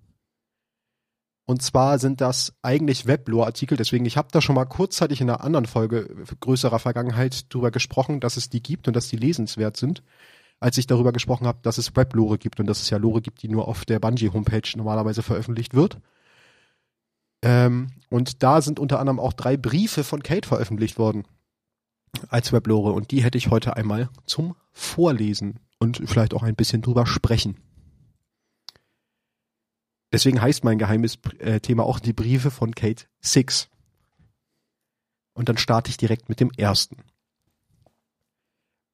Und 1.50 1.62
zwar 1.62 1.98
sind 1.98 2.20
das 2.20 2.52
eigentlich 2.62 3.06
Web-Lore-Artikel, 3.06 3.76
deswegen, 3.76 4.06
ich 4.06 4.16
habe 4.16 4.28
da 4.30 4.40
schon 4.40 4.54
mal 4.54 4.66
kurzzeitig 4.66 5.20
in 5.20 5.28
einer 5.28 5.40
anderen 5.40 5.66
Folge 5.66 6.08
größerer 6.38 6.78
Vergangenheit 6.78 7.52
drüber 7.52 7.72
gesprochen, 7.72 8.20
dass 8.20 8.36
es 8.36 8.50
die 8.50 8.62
gibt 8.62 8.86
und 8.86 8.94
dass 8.94 9.08
die 9.08 9.16
lesenswert 9.16 9.76
sind, 9.76 10.04
als 10.60 10.78
ich 10.78 10.86
darüber 10.86 11.10
gesprochen 11.10 11.48
habe, 11.48 11.58
dass 11.62 11.76
es 11.76 11.96
Web-Lore 11.96 12.38
gibt 12.38 12.60
und 12.60 12.68
dass 12.68 12.80
es 12.80 12.90
ja 12.90 12.98
Lore 12.98 13.20
gibt, 13.20 13.42
die 13.42 13.48
nur 13.48 13.66
auf 13.66 13.84
der 13.84 13.98
Bungie-Homepage 13.98 14.76
normalerweise 14.76 15.24
veröffentlicht 15.24 15.74
wird. 15.74 15.98
Ähm, 17.42 17.88
und 18.10 18.44
da 18.44 18.62
sind 18.62 18.78
unter 18.78 19.00
anderem 19.00 19.18
auch 19.18 19.32
drei 19.32 19.56
Briefe 19.56 20.04
von 20.04 20.22
Kate 20.22 20.46
veröffentlicht 20.46 21.00
worden 21.00 21.24
als 22.28 22.52
Weblore 22.52 22.92
und 22.92 23.10
die 23.10 23.24
hätte 23.24 23.38
ich 23.38 23.50
heute 23.50 23.76
einmal 23.76 24.08
zum 24.24 24.54
Vorlesen 24.70 25.58
und 25.80 26.00
vielleicht 26.04 26.32
auch 26.32 26.44
ein 26.44 26.54
bisschen 26.54 26.80
drüber 26.80 27.06
sprechen. 27.06 27.56
Deswegen 30.12 30.40
heißt 30.40 30.64
mein 30.64 30.78
geheimes 30.78 31.18
äh, 31.38 31.60
Thema 31.60 31.84
auch 31.84 32.00
die 32.00 32.12
Briefe 32.12 32.50
von 32.50 32.74
Kate 32.74 33.04
Six. 33.20 33.68
Und 35.32 35.48
dann 35.48 35.56
starte 35.56 35.90
ich 35.90 35.96
direkt 35.96 36.28
mit 36.28 36.40
dem 36.40 36.50
ersten. 36.56 36.96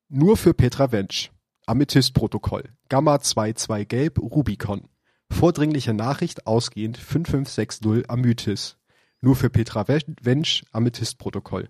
Nur 0.09 0.37
für 0.37 0.55
Petra 0.55 0.93
Wensch. 0.93 1.33
Amethyst-Protokoll. 1.67 2.71
Gamma 2.89 3.19
22 3.19 3.89
Gelb 3.89 4.19
Rubicon. 4.21 4.89
Vordringliche 5.31 5.95
Nachricht 5.95 6.47
ausgehend 6.47 6.97
5560 6.97 8.09
Amythys. 8.09 8.77
Nur 9.21 9.35
für 9.35 9.51
Petra 9.51 9.89
Wensch 9.89 10.65
Amethyst-Protokoll. 10.71 11.69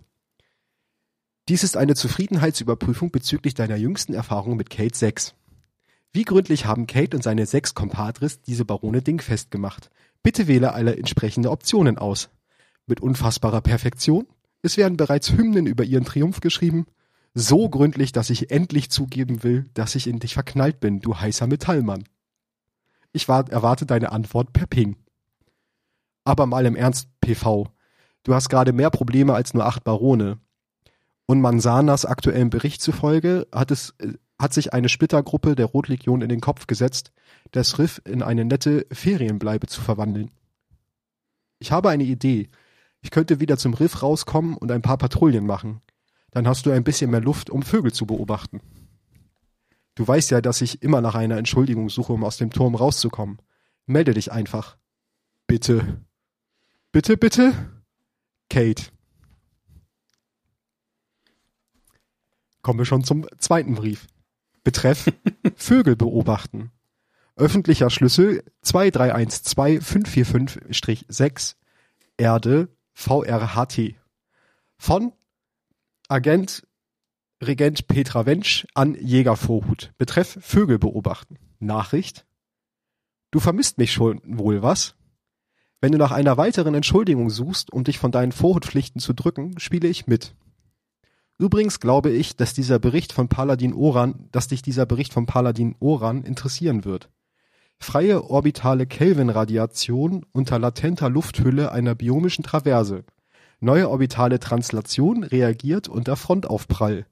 Dies 1.49 1.63
ist 1.63 1.77
eine 1.77 1.95
Zufriedenheitsüberprüfung 1.95 3.09
bezüglich 3.09 3.53
deiner 3.53 3.77
jüngsten 3.77 4.13
Erfahrung 4.13 4.57
mit 4.57 4.69
Kate 4.69 4.95
6. 4.95 5.33
Wie 6.17 6.23
gründlich 6.23 6.65
haben 6.65 6.87
Kate 6.87 7.15
und 7.15 7.21
seine 7.21 7.45
sechs 7.45 7.75
Compadres 7.75 8.41
diese 8.41 8.65
Barone 8.65 9.03
dingfest 9.03 9.51
gemacht? 9.51 9.91
Bitte 10.23 10.47
wähle 10.47 10.73
alle 10.73 10.97
entsprechende 10.97 11.51
Optionen 11.51 11.99
aus. 11.99 12.31
Mit 12.87 13.01
unfassbarer 13.01 13.61
Perfektion? 13.61 14.25
Es 14.63 14.77
werden 14.77 14.97
bereits 14.97 15.31
Hymnen 15.31 15.67
über 15.67 15.83
ihren 15.83 16.05
Triumph 16.05 16.39
geschrieben. 16.39 16.87
So 17.35 17.69
gründlich, 17.69 18.13
dass 18.13 18.31
ich 18.31 18.49
endlich 18.49 18.89
zugeben 18.89 19.43
will, 19.43 19.69
dass 19.75 19.93
ich 19.93 20.07
in 20.07 20.17
dich 20.17 20.33
verknallt 20.33 20.79
bin, 20.79 21.01
du 21.01 21.15
heißer 21.15 21.45
Metallmann. 21.45 22.05
Ich 23.11 23.27
wart, 23.27 23.49
erwarte 23.49 23.85
deine 23.85 24.11
Antwort 24.11 24.53
per 24.53 24.65
Ping. 24.65 24.95
Aber 26.23 26.47
mal 26.47 26.65
im 26.65 26.75
Ernst, 26.75 27.09
PV. 27.21 27.67
Du 28.23 28.33
hast 28.33 28.49
gerade 28.49 28.73
mehr 28.73 28.89
Probleme 28.89 29.35
als 29.35 29.53
nur 29.53 29.67
acht 29.67 29.83
Barone. 29.83 30.39
Und 31.27 31.41
Manzanas 31.41 32.05
aktuellen 32.05 32.49
Bericht 32.49 32.81
zufolge 32.81 33.45
hat 33.51 33.69
es, 33.69 33.93
äh, 33.99 34.13
hat 34.39 34.53
sich 34.53 34.73
eine 34.73 34.89
Splittergruppe 34.89 35.55
der 35.55 35.65
Rotlegion 35.65 36.21
in 36.21 36.29
den 36.29 36.41
Kopf 36.41 36.67
gesetzt, 36.67 37.11
das 37.51 37.79
Riff 37.79 38.01
in 38.05 38.21
eine 38.21 38.45
nette 38.45 38.85
Ferienbleibe 38.91 39.67
zu 39.67 39.81
verwandeln. 39.81 40.31
Ich 41.59 41.71
habe 41.71 41.89
eine 41.89 42.03
Idee. 42.03 42.49
Ich 43.01 43.11
könnte 43.11 43.39
wieder 43.39 43.57
zum 43.57 43.73
Riff 43.73 44.03
rauskommen 44.03 44.55
und 44.55 44.71
ein 44.71 44.81
paar 44.81 44.97
Patrouillen 44.97 45.45
machen. 45.45 45.81
Dann 46.31 46.47
hast 46.47 46.65
du 46.65 46.71
ein 46.71 46.83
bisschen 46.83 47.09
mehr 47.09 47.21
Luft, 47.21 47.49
um 47.49 47.63
Vögel 47.63 47.91
zu 47.91 48.05
beobachten. 48.05 48.61
Du 49.95 50.07
weißt 50.07 50.29
ja, 50.29 50.41
dass 50.41 50.61
ich 50.61 50.83
immer 50.83 51.01
nach 51.01 51.15
einer 51.15 51.37
Entschuldigung 51.37 51.89
suche, 51.89 52.13
um 52.13 52.23
aus 52.23 52.37
dem 52.37 52.51
Turm 52.51 52.75
rauszukommen. 52.75 53.39
Melde 53.87 54.13
dich 54.13 54.31
einfach. 54.31 54.77
Bitte. 55.47 56.01
Bitte, 56.91 57.17
bitte? 57.17 57.53
Kate. 58.49 58.83
Kommen 62.61 62.79
wir 62.79 62.85
schon 62.85 63.03
zum 63.03 63.25
zweiten 63.39 63.73
Brief. 63.75 64.07
Betreff 64.67 65.11
Vögel 65.55 65.95
beobachten. 65.95 66.71
Öffentlicher 67.37 67.89
Schlüssel 67.89 68.43
2312545-6 68.65 71.55
Erde 72.17 72.67
VRHT. 72.91 73.95
Von 74.77 75.13
Agent 76.09 76.67
Regent 77.41 77.87
Petra 77.87 78.25
Wensch 78.25 78.67
an 78.73 78.95
Jägervorhut. 78.95 79.93
Betreff 79.97 80.37
Vögel 80.41 80.79
beobachten. 80.79 81.37
Nachricht. 81.59 82.25
Du 83.31 83.39
vermisst 83.39 83.77
mich 83.77 83.93
schon 83.93 84.19
wohl, 84.25 84.63
was? 84.63 84.95
Wenn 85.79 85.93
du 85.93 85.97
nach 85.97 86.11
einer 86.11 86.35
weiteren 86.35 86.75
Entschuldigung 86.75 87.29
suchst, 87.29 87.71
um 87.71 87.85
dich 87.85 87.99
von 87.99 88.11
deinen 88.11 88.33
Vorhutpflichten 88.33 88.99
zu 88.99 89.13
drücken, 89.13 89.57
spiele 89.59 89.87
ich 89.87 90.07
mit. 90.07 90.35
Übrigens 91.39 91.79
glaube 91.79 92.09
ich, 92.09 92.35
dass 92.35 92.53
dieser 92.53 92.79
Bericht 92.79 93.13
von 93.13 93.29
Paladin 93.29 93.73
Oran, 93.73 94.27
dass 94.31 94.47
dich 94.47 94.61
dieser 94.61 94.85
Bericht 94.85 95.13
von 95.13 95.25
Paladin 95.27 95.75
Oran 95.79 96.23
interessieren 96.23 96.83
wird. 96.83 97.09
Freie 97.79 98.23
orbitale 98.23 98.87
Kelvin-Radiation 98.87 100.25
unter 100.31 100.57
latenter 100.57 101.09
Lufthülle 101.09 101.71
einer 101.71 101.93
biomischen 101.93 102.43
Traverse. 102.43 103.03
Neue 103.59 103.89
orbitale 103.89 104.39
Translation 104.39 105.23
reagiert 105.23 105.87
unter 105.87 106.15
Frontaufprall. 106.15 107.05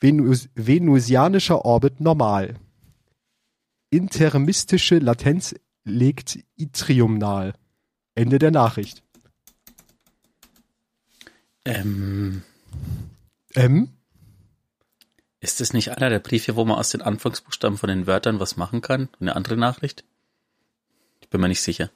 Venus 0.00 0.50
venusianischer 0.54 1.64
Orbit 1.64 2.00
normal. 2.00 2.56
Intermistische 3.90 4.98
Latenz 4.98 5.54
legt 5.84 6.38
Itrium 6.56 7.16
nahe. 7.16 7.54
Ende 8.14 8.38
der 8.38 8.50
Nachricht. 8.50 9.02
Ähm, 11.64 12.42
M? 13.54 13.94
ist 15.44 15.60
das 15.60 15.72
nicht 15.72 15.90
einer 15.90 16.08
der 16.08 16.18
Briefe, 16.18 16.56
wo 16.56 16.64
man 16.64 16.78
aus 16.78 16.88
den 16.88 17.02
Anfangsbuchstaben 17.02 17.78
von 17.78 17.88
den 17.88 18.06
Wörtern 18.06 18.40
was 18.40 18.56
machen 18.56 18.80
kann? 18.80 19.08
Eine 19.20 19.36
andere 19.36 19.56
Nachricht? 19.56 20.04
Ich 21.20 21.28
bin 21.28 21.40
mir 21.40 21.48
nicht 21.48 21.62
sicher. 21.62 21.90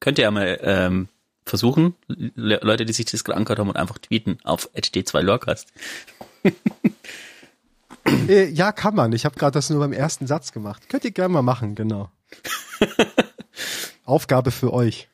Könnt 0.00 0.18
ihr 0.18 0.22
ja 0.22 0.30
mal 0.30 0.58
ähm, 0.62 1.08
versuchen, 1.44 1.96
Le 2.06 2.60
Leute, 2.62 2.84
die 2.84 2.92
sich 2.92 3.06
das 3.06 3.24
gerade 3.24 3.38
angehört 3.38 3.58
haben 3.58 3.68
und 3.68 3.76
einfach 3.76 3.98
tweeten 3.98 4.38
auf 4.44 4.70
HD2Lorcast. 4.74 5.66
Äh, 8.28 8.50
ja, 8.50 8.70
kann 8.70 8.94
man. 8.94 9.12
Ich 9.12 9.24
habe 9.24 9.34
gerade 9.34 9.54
das 9.54 9.68
nur 9.68 9.80
beim 9.80 9.92
ersten 9.92 10.28
Satz 10.28 10.52
gemacht. 10.52 10.88
Könnt 10.88 11.04
ihr 11.04 11.10
gerne 11.10 11.34
mal 11.34 11.42
machen, 11.42 11.74
genau. 11.74 12.08
Aufgabe 14.04 14.52
für 14.52 14.72
euch. 14.72 15.08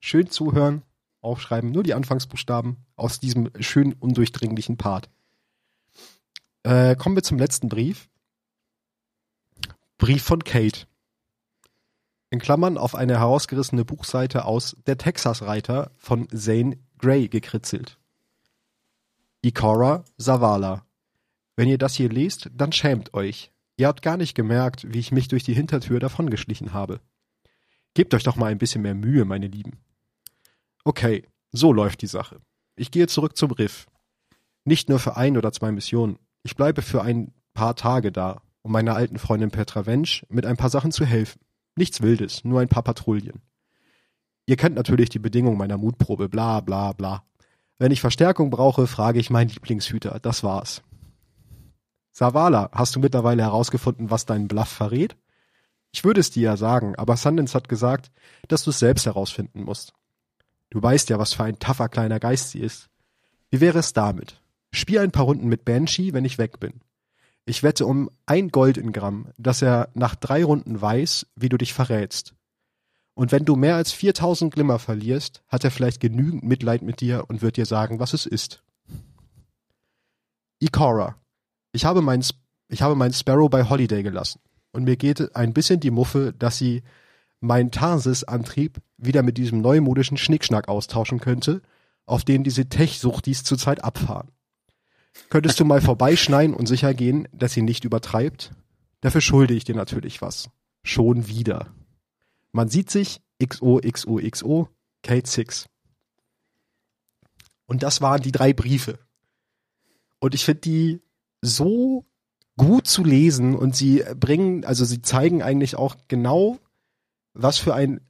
Schön 0.00 0.30
zuhören, 0.30 0.80
aufschreiben, 1.20 1.70
nur 1.70 1.82
die 1.82 1.92
Anfangsbuchstaben 1.92 2.78
aus 2.96 3.20
diesem 3.20 3.50
schön 3.60 3.92
undurchdringlichen 3.92 4.78
Part. 4.78 5.10
Äh, 6.68 6.96
kommen 6.96 7.16
wir 7.16 7.22
zum 7.22 7.38
letzten 7.38 7.70
Brief. 7.70 8.10
Brief 9.96 10.22
von 10.22 10.44
Kate. 10.44 10.86
In 12.28 12.40
Klammern 12.40 12.76
auf 12.76 12.94
eine 12.94 13.18
herausgerissene 13.18 13.86
Buchseite 13.86 14.44
aus 14.44 14.76
Der 14.86 14.98
Texas-Reiter 14.98 15.92
von 15.96 16.28
Zane 16.28 16.78
Grey 16.98 17.28
gekritzelt. 17.28 17.98
Ikora 19.40 20.04
Zavala. 20.18 20.84
Wenn 21.56 21.70
ihr 21.70 21.78
das 21.78 21.94
hier 21.94 22.10
lest, 22.10 22.50
dann 22.52 22.72
schämt 22.72 23.14
euch. 23.14 23.50
Ihr 23.78 23.86
habt 23.86 24.02
gar 24.02 24.18
nicht 24.18 24.34
gemerkt, 24.34 24.92
wie 24.92 24.98
ich 24.98 25.10
mich 25.10 25.28
durch 25.28 25.44
die 25.44 25.54
Hintertür 25.54 26.00
davongeschlichen 26.00 26.74
habe. 26.74 27.00
Gebt 27.94 28.12
euch 28.12 28.24
doch 28.24 28.36
mal 28.36 28.50
ein 28.50 28.58
bisschen 28.58 28.82
mehr 28.82 28.94
Mühe, 28.94 29.24
meine 29.24 29.46
Lieben. 29.46 29.78
Okay, 30.84 31.24
so 31.50 31.72
läuft 31.72 32.02
die 32.02 32.06
Sache. 32.06 32.42
Ich 32.76 32.90
gehe 32.90 33.06
zurück 33.06 33.38
zum 33.38 33.52
Riff. 33.52 33.86
Nicht 34.66 34.90
nur 34.90 34.98
für 34.98 35.16
ein 35.16 35.38
oder 35.38 35.50
zwei 35.50 35.72
Missionen. 35.72 36.18
Ich 36.42 36.56
bleibe 36.56 36.82
für 36.82 37.02
ein 37.02 37.32
paar 37.54 37.76
Tage 37.76 38.12
da, 38.12 38.42
um 38.62 38.72
meiner 38.72 38.94
alten 38.94 39.18
Freundin 39.18 39.50
Petra 39.50 39.86
Wensch 39.86 40.24
mit 40.28 40.46
ein 40.46 40.56
paar 40.56 40.70
Sachen 40.70 40.92
zu 40.92 41.04
helfen. 41.04 41.40
Nichts 41.76 42.00
Wildes, 42.00 42.44
nur 42.44 42.60
ein 42.60 42.68
paar 42.68 42.82
Patrouillen. 42.82 43.42
Ihr 44.46 44.56
kennt 44.56 44.76
natürlich 44.76 45.10
die 45.10 45.18
Bedingungen 45.18 45.58
meiner 45.58 45.76
Mutprobe, 45.76 46.28
bla 46.28 46.60
bla 46.60 46.92
bla. 46.92 47.24
Wenn 47.78 47.92
ich 47.92 48.00
Verstärkung 48.00 48.50
brauche, 48.50 48.86
frage 48.86 49.20
ich 49.20 49.30
meinen 49.30 49.50
Lieblingshüter. 49.50 50.18
Das 50.20 50.42
war's. 50.42 50.82
Savala, 52.12 52.70
hast 52.72 52.96
du 52.96 53.00
mittlerweile 53.00 53.42
herausgefunden, 53.42 54.10
was 54.10 54.26
dein 54.26 54.48
Bluff 54.48 54.68
verrät? 54.68 55.16
Ich 55.92 56.04
würde 56.04 56.20
es 56.20 56.30
dir 56.30 56.42
ja 56.42 56.56
sagen, 56.56 56.96
aber 56.96 57.16
Sundance 57.16 57.54
hat 57.54 57.68
gesagt, 57.68 58.10
dass 58.48 58.64
du 58.64 58.70
es 58.70 58.78
selbst 58.78 59.06
herausfinden 59.06 59.62
musst. 59.62 59.92
Du 60.70 60.82
weißt 60.82 61.08
ja, 61.10 61.18
was 61.18 61.32
für 61.32 61.44
ein 61.44 61.58
taffer 61.58 61.88
kleiner 61.88 62.18
Geist 62.18 62.50
sie 62.50 62.60
ist. 62.60 62.88
Wie 63.50 63.60
wäre 63.60 63.78
es 63.78 63.92
damit? 63.92 64.42
Spiel 64.70 64.98
ein 65.00 65.10
paar 65.10 65.24
Runden 65.24 65.48
mit 65.48 65.64
Banshee, 65.64 66.12
wenn 66.12 66.24
ich 66.24 66.38
weg 66.38 66.60
bin. 66.60 66.80
Ich 67.44 67.62
wette 67.62 67.86
um 67.86 68.10
ein 68.26 68.48
Gold 68.48 68.76
in 68.76 68.92
Gramm, 68.92 69.28
dass 69.38 69.62
er 69.62 69.88
nach 69.94 70.14
drei 70.14 70.44
Runden 70.44 70.80
weiß, 70.80 71.26
wie 71.34 71.48
du 71.48 71.56
dich 71.56 71.72
verrätst. 71.72 72.34
Und 73.14 73.32
wenn 73.32 73.44
du 73.44 73.56
mehr 73.56 73.74
als 73.74 73.90
4000 73.92 74.52
Glimmer 74.52 74.78
verlierst, 74.78 75.42
hat 75.48 75.64
er 75.64 75.70
vielleicht 75.70 76.00
genügend 76.00 76.44
Mitleid 76.44 76.82
mit 76.82 77.00
dir 77.00 77.24
und 77.28 77.42
wird 77.42 77.56
dir 77.56 77.66
sagen, 77.66 77.98
was 77.98 78.12
es 78.12 78.26
ist. 78.26 78.62
Ikora. 80.60 81.16
Ich 81.72 81.84
habe 81.84 82.02
meinen 82.02 82.22
ich 82.68 82.82
habe 82.82 82.94
meinen 82.94 83.14
Sparrow 83.14 83.48
bei 83.48 83.68
Holiday 83.68 84.02
gelassen. 84.02 84.40
Und 84.72 84.84
mir 84.84 84.96
geht 84.96 85.34
ein 85.34 85.54
bisschen 85.54 85.80
die 85.80 85.90
Muffe, 85.90 86.34
dass 86.38 86.58
sie 86.58 86.82
meinen 87.40 87.70
Tarsis-Antrieb 87.70 88.78
wieder 88.98 89.22
mit 89.22 89.38
diesem 89.38 89.60
neumodischen 89.60 90.18
Schnickschnack 90.18 90.68
austauschen 90.68 91.20
könnte, 91.20 91.62
auf 92.04 92.24
den 92.24 92.44
diese 92.44 92.68
Tech-Suchtis 92.68 93.42
zurzeit 93.42 93.82
abfahren. 93.82 94.30
Könntest 95.30 95.60
du 95.60 95.64
mal 95.64 95.80
vorbeischneien 95.80 96.54
und 96.54 96.66
sicher 96.66 96.94
gehen, 96.94 97.28
dass 97.32 97.52
sie 97.52 97.62
nicht 97.62 97.84
übertreibt? 97.84 98.52
Dafür 99.00 99.20
schulde 99.20 99.54
ich 99.54 99.64
dir 99.64 99.74
natürlich 99.74 100.22
was. 100.22 100.50
Schon 100.82 101.28
wieder. 101.28 101.72
Man 102.52 102.68
sieht 102.68 102.90
sich, 102.90 103.20
XOXOXO, 103.42 104.68
Kate 105.02 105.28
6. 105.28 105.68
Und 107.66 107.82
das 107.82 108.00
waren 108.00 108.22
die 108.22 108.32
drei 108.32 108.52
Briefe. 108.52 108.98
Und 110.18 110.34
ich 110.34 110.44
finde 110.44 110.60
die 110.62 111.02
so 111.42 112.06
gut 112.56 112.86
zu 112.86 113.04
lesen 113.04 113.54
und 113.54 113.76
sie 113.76 114.02
bringen, 114.16 114.64
also 114.64 114.84
sie 114.84 115.02
zeigen 115.02 115.42
eigentlich 115.42 115.76
auch 115.76 115.96
genau, 116.08 116.58
was 117.34 117.58
für 117.58 117.74
ein 117.74 118.00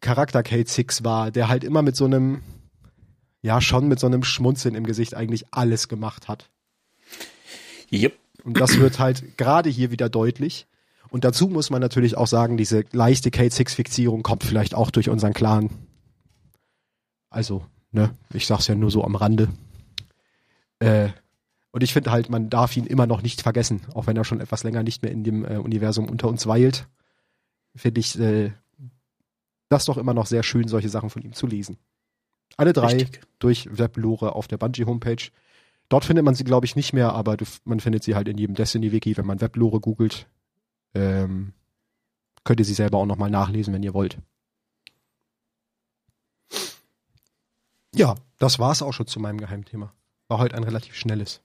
Charakter 0.00 0.42
Kate 0.42 0.70
Six 0.70 1.04
war, 1.04 1.30
der 1.30 1.48
halt 1.48 1.64
immer 1.64 1.82
mit 1.82 1.96
so 1.96 2.04
einem, 2.04 2.42
ja, 3.42 3.60
schon 3.60 3.88
mit 3.88 3.98
so 4.00 4.06
einem 4.06 4.22
Schmunzeln 4.22 4.74
im 4.74 4.86
Gesicht 4.86 5.14
eigentlich 5.14 5.46
alles 5.50 5.88
gemacht 5.88 6.28
hat. 6.28 6.48
Yep. 7.92 8.16
Und 8.44 8.58
das 8.58 8.78
wird 8.78 8.98
halt 8.98 9.36
gerade 9.36 9.68
hier 9.68 9.90
wieder 9.90 10.08
deutlich. 10.08 10.66
Und 11.10 11.24
dazu 11.24 11.48
muss 11.48 11.68
man 11.68 11.80
natürlich 11.80 12.16
auch 12.16 12.26
sagen, 12.26 12.56
diese 12.56 12.84
leichte 12.92 13.30
Kate 13.30 13.54
Six 13.54 13.74
Fixierung 13.74 14.22
kommt 14.22 14.44
vielleicht 14.44 14.74
auch 14.74 14.90
durch 14.90 15.10
unseren 15.10 15.34
Clan. 15.34 15.70
Also, 17.28 17.66
ne, 17.90 18.16
ich 18.32 18.46
sag's 18.46 18.66
ja 18.66 18.74
nur 18.74 18.90
so 18.90 19.04
am 19.04 19.14
Rande. 19.14 19.48
Äh, 20.78 21.10
und 21.70 21.82
ich 21.82 21.92
finde 21.92 22.12
halt, 22.12 22.30
man 22.30 22.48
darf 22.48 22.76
ihn 22.76 22.86
immer 22.86 23.06
noch 23.06 23.22
nicht 23.22 23.42
vergessen, 23.42 23.82
auch 23.94 24.06
wenn 24.06 24.16
er 24.16 24.24
schon 24.24 24.40
etwas 24.40 24.62
länger 24.62 24.82
nicht 24.82 25.02
mehr 25.02 25.12
in 25.12 25.24
dem 25.24 25.44
äh, 25.44 25.56
Universum 25.56 26.08
unter 26.08 26.28
uns 26.28 26.46
weilt. 26.46 26.86
Finde 27.74 28.00
ich 28.00 28.18
äh, 28.18 28.52
das 29.68 29.86
doch 29.86 29.96
immer 29.96 30.14
noch 30.14 30.26
sehr 30.26 30.42
schön, 30.42 30.68
solche 30.68 30.88
Sachen 30.88 31.10
von 31.10 31.22
ihm 31.22 31.32
zu 31.32 31.46
lesen. 31.46 31.78
Alle 32.56 32.72
drei 32.72 32.94
Richtig. 32.94 33.20
durch 33.38 33.66
Weblore 33.70 34.34
auf 34.34 34.48
der 34.48 34.58
Bungie 34.58 34.84
Homepage. 34.84 35.30
Dort 35.88 36.04
findet 36.04 36.24
man 36.24 36.34
sie, 36.34 36.44
glaube 36.44 36.66
ich, 36.66 36.76
nicht 36.76 36.92
mehr, 36.92 37.12
aber 37.12 37.36
du, 37.36 37.44
man 37.64 37.80
findet 37.80 38.02
sie 38.02 38.14
halt 38.14 38.28
in 38.28 38.38
jedem 38.38 38.54
Destiny-Wiki, 38.54 39.16
wenn 39.16 39.26
man 39.26 39.40
Weblore 39.40 39.80
googelt. 39.80 40.26
Ähm, 40.94 41.52
könnt 42.44 42.60
ihr 42.60 42.66
sie 42.66 42.74
selber 42.74 42.98
auch 42.98 43.06
nochmal 43.06 43.30
nachlesen, 43.30 43.74
wenn 43.74 43.82
ihr 43.82 43.94
wollt. 43.94 44.18
Ja, 47.94 48.14
das 48.38 48.58
war's 48.58 48.82
auch 48.82 48.92
schon 48.92 49.06
zu 49.06 49.20
meinem 49.20 49.38
Geheimthema. 49.38 49.92
War 50.28 50.38
heute 50.38 50.56
ein 50.56 50.64
relativ 50.64 50.94
schnelles. 50.94 51.42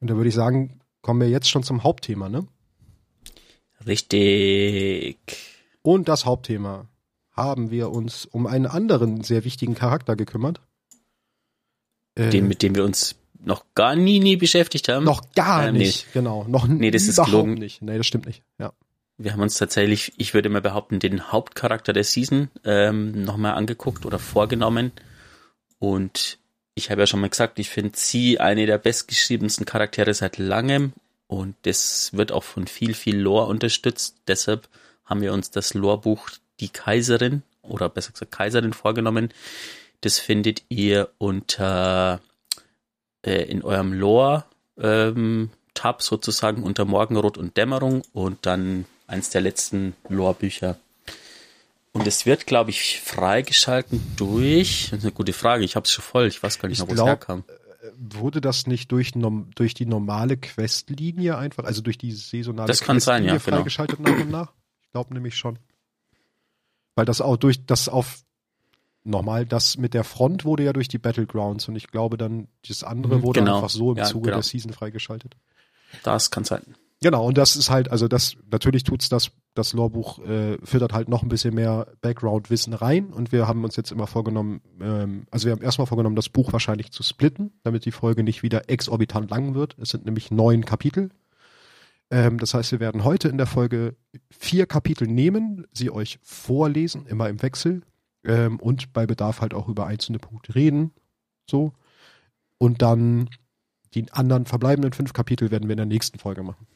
Und 0.00 0.08
da 0.08 0.16
würde 0.16 0.28
ich 0.28 0.34
sagen, 0.34 0.80
kommen 1.02 1.20
wir 1.20 1.28
jetzt 1.28 1.50
schon 1.50 1.62
zum 1.62 1.82
Hauptthema, 1.84 2.28
ne? 2.28 2.46
Richtig. 3.86 5.18
Und 5.82 6.08
das 6.08 6.24
Hauptthema 6.24 6.88
haben 7.34 7.70
wir 7.70 7.90
uns 7.90 8.26
um 8.26 8.46
einen 8.46 8.66
anderen 8.66 9.22
sehr 9.22 9.44
wichtigen 9.44 9.74
Charakter 9.74 10.16
gekümmert. 10.16 10.60
Äh, 12.14 12.30
Den, 12.30 12.48
mit 12.48 12.62
dem 12.62 12.74
wir 12.74 12.84
uns 12.84 13.16
noch 13.44 13.64
gar 13.74 13.96
nie, 13.96 14.20
nie 14.20 14.36
beschäftigt 14.36 14.88
haben. 14.88 15.04
Noch 15.04 15.32
gar 15.34 15.68
ähm, 15.68 15.76
nicht, 15.76 16.06
nee. 16.06 16.10
genau. 16.14 16.44
Noch 16.48 16.66
nee, 16.66 16.90
das 16.90 17.08
ist 17.08 17.22
gelogen. 17.22 17.54
nicht. 17.54 17.82
Nee, 17.82 17.98
das 17.98 18.06
stimmt 18.06 18.26
nicht, 18.26 18.42
ja. 18.58 18.72
Wir 19.16 19.32
haben 19.32 19.42
uns 19.42 19.56
tatsächlich, 19.56 20.12
ich 20.16 20.34
würde 20.34 20.48
mal 20.48 20.60
behaupten, 20.60 20.98
den 20.98 21.30
Hauptcharakter 21.30 21.92
der 21.92 22.02
Season 22.02 22.48
ähm, 22.64 23.24
nochmal 23.24 23.54
angeguckt 23.54 24.06
oder 24.06 24.18
vorgenommen. 24.18 24.90
Und 25.78 26.38
ich 26.74 26.90
habe 26.90 27.02
ja 27.02 27.06
schon 27.06 27.20
mal 27.20 27.30
gesagt, 27.30 27.60
ich 27.60 27.70
finde 27.70 27.92
sie 27.96 28.40
eine 28.40 28.66
der 28.66 28.78
bestgeschriebensten 28.78 29.66
Charaktere 29.66 30.12
seit 30.14 30.38
langem. 30.38 30.94
Und 31.28 31.54
das 31.62 32.10
wird 32.12 32.32
auch 32.32 32.42
von 32.42 32.66
viel, 32.66 32.94
viel 32.94 33.16
Lore 33.16 33.46
unterstützt. 33.46 34.16
Deshalb 34.26 34.68
haben 35.04 35.20
wir 35.20 35.32
uns 35.32 35.50
das 35.50 35.74
Lorebuch 35.74 36.30
Die 36.60 36.68
Kaiserin 36.68 37.42
oder 37.62 37.88
besser 37.88 38.12
gesagt 38.12 38.32
Kaiserin 38.32 38.72
vorgenommen. 38.72 39.30
Das 40.00 40.18
findet 40.18 40.62
ihr 40.68 41.08
unter 41.18 42.20
äh, 43.24 43.42
in 43.44 43.62
eurem 43.62 43.92
Lore 43.92 44.44
ähm, 44.78 45.50
Tab 45.74 46.02
sozusagen 46.02 46.62
unter 46.62 46.84
Morgenrot 46.84 47.36
und 47.36 47.56
Dämmerung 47.56 48.02
und 48.12 48.46
dann 48.46 48.84
eins 49.06 49.30
der 49.30 49.40
letzten 49.40 49.94
Lore-Bücher. 50.08 50.78
Und 51.92 52.06
es 52.06 52.26
wird, 52.26 52.46
glaube 52.46 52.70
ich, 52.70 53.00
freigeschalten 53.00 54.00
durch. 54.16 54.88
Das 54.90 54.98
ist 54.98 55.04
eine 55.04 55.12
gute 55.12 55.32
Frage. 55.32 55.64
Ich 55.64 55.76
habe 55.76 55.84
es 55.84 55.92
schon 55.92 56.04
voll. 56.04 56.26
Ich 56.26 56.42
weiß 56.42 56.58
gar 56.58 56.68
nicht, 56.68 56.80
ich 56.80 56.88
wo 56.88 56.92
es 56.92 57.02
herkam. 57.02 57.44
Äh, 57.46 57.90
wurde 57.98 58.40
das 58.40 58.66
nicht 58.66 58.90
durch, 58.90 59.12
durch 59.54 59.74
die 59.74 59.86
normale 59.86 60.36
Questlinie 60.36 61.36
einfach, 61.38 61.64
also 61.64 61.82
durch 61.82 61.98
die 61.98 62.12
saisonale 62.12 62.66
das 62.66 62.80
kann 62.80 62.98
sein, 63.00 63.24
ja, 63.24 63.36
genau. 63.36 63.58
freigeschaltet 63.58 63.98
genau. 63.98 64.10
nach 64.10 64.20
und 64.20 64.30
nach? 64.30 64.52
Ich 64.82 64.90
glaube 64.90 65.14
nämlich 65.14 65.36
schon. 65.36 65.58
Weil 66.94 67.04
das 67.04 67.20
auch 67.20 67.36
durch 67.36 67.66
das 67.66 67.88
auf 67.88 68.24
nochmal, 69.04 69.46
das 69.46 69.76
mit 69.76 69.94
der 69.94 70.04
Front 70.04 70.44
wurde 70.44 70.64
ja 70.64 70.72
durch 70.72 70.88
die 70.88 70.98
Battlegrounds 70.98 71.68
und 71.68 71.76
ich 71.76 71.88
glaube 71.88 72.16
dann, 72.16 72.48
das 72.66 72.82
andere 72.82 73.18
mhm, 73.18 73.22
wurde 73.22 73.40
genau. 73.40 73.56
einfach 73.56 73.70
so 73.70 73.92
im 73.92 73.98
ja, 73.98 74.04
Zuge 74.04 74.26
genau. 74.26 74.36
der 74.36 74.42
Season 74.42 74.72
freigeschaltet. 74.72 75.36
Das 76.02 76.30
kann 76.30 76.44
sein. 76.44 76.62
Genau, 77.04 77.26
und 77.26 77.36
das 77.36 77.54
ist 77.54 77.68
halt, 77.68 77.90
also 77.90 78.08
das, 78.08 78.36
natürlich 78.50 78.82
tut's 78.82 79.10
das, 79.10 79.30
das 79.52 79.74
Lorbuch 79.74 80.20
äh, 80.20 80.56
füttert 80.64 80.94
halt 80.94 81.10
noch 81.10 81.22
ein 81.22 81.28
bisschen 81.28 81.54
mehr 81.54 81.86
Background-Wissen 82.00 82.72
rein 82.72 83.12
und 83.12 83.30
wir 83.30 83.46
haben 83.46 83.62
uns 83.62 83.76
jetzt 83.76 83.92
immer 83.92 84.06
vorgenommen, 84.06 84.62
ähm, 84.80 85.26
also 85.30 85.44
wir 85.44 85.52
haben 85.52 85.60
erstmal 85.60 85.86
vorgenommen, 85.86 86.16
das 86.16 86.30
Buch 86.30 86.54
wahrscheinlich 86.54 86.92
zu 86.92 87.02
splitten, 87.02 87.52
damit 87.62 87.84
die 87.84 87.90
Folge 87.90 88.22
nicht 88.22 88.42
wieder 88.42 88.70
exorbitant 88.70 89.30
lang 89.30 89.54
wird. 89.54 89.76
Es 89.78 89.90
sind 89.90 90.06
nämlich 90.06 90.30
neun 90.30 90.64
Kapitel. 90.64 91.10
Ähm, 92.14 92.38
das 92.38 92.54
heißt, 92.54 92.70
wir 92.70 92.78
werden 92.78 93.02
heute 93.02 93.26
in 93.28 93.38
der 93.38 93.46
Folge 93.48 93.96
vier 94.30 94.66
Kapitel 94.66 95.08
nehmen, 95.08 95.66
sie 95.72 95.90
euch 95.90 96.20
vorlesen, 96.22 97.06
immer 97.06 97.28
im 97.28 97.42
Wechsel, 97.42 97.82
ähm, 98.22 98.60
und 98.60 98.92
bei 98.92 99.04
Bedarf 99.04 99.40
halt 99.40 99.52
auch 99.52 99.66
über 99.66 99.88
einzelne 99.88 100.20
Punkte 100.20 100.54
reden. 100.54 100.92
So. 101.50 101.72
Und 102.56 102.82
dann 102.82 103.30
die 103.94 104.12
anderen 104.12 104.46
verbleibenden 104.46 104.92
fünf 104.92 105.12
Kapitel 105.12 105.50
werden 105.50 105.68
wir 105.68 105.72
in 105.72 105.78
der 105.78 105.86
nächsten 105.86 106.20
Folge 106.20 106.44
machen. 106.44 106.68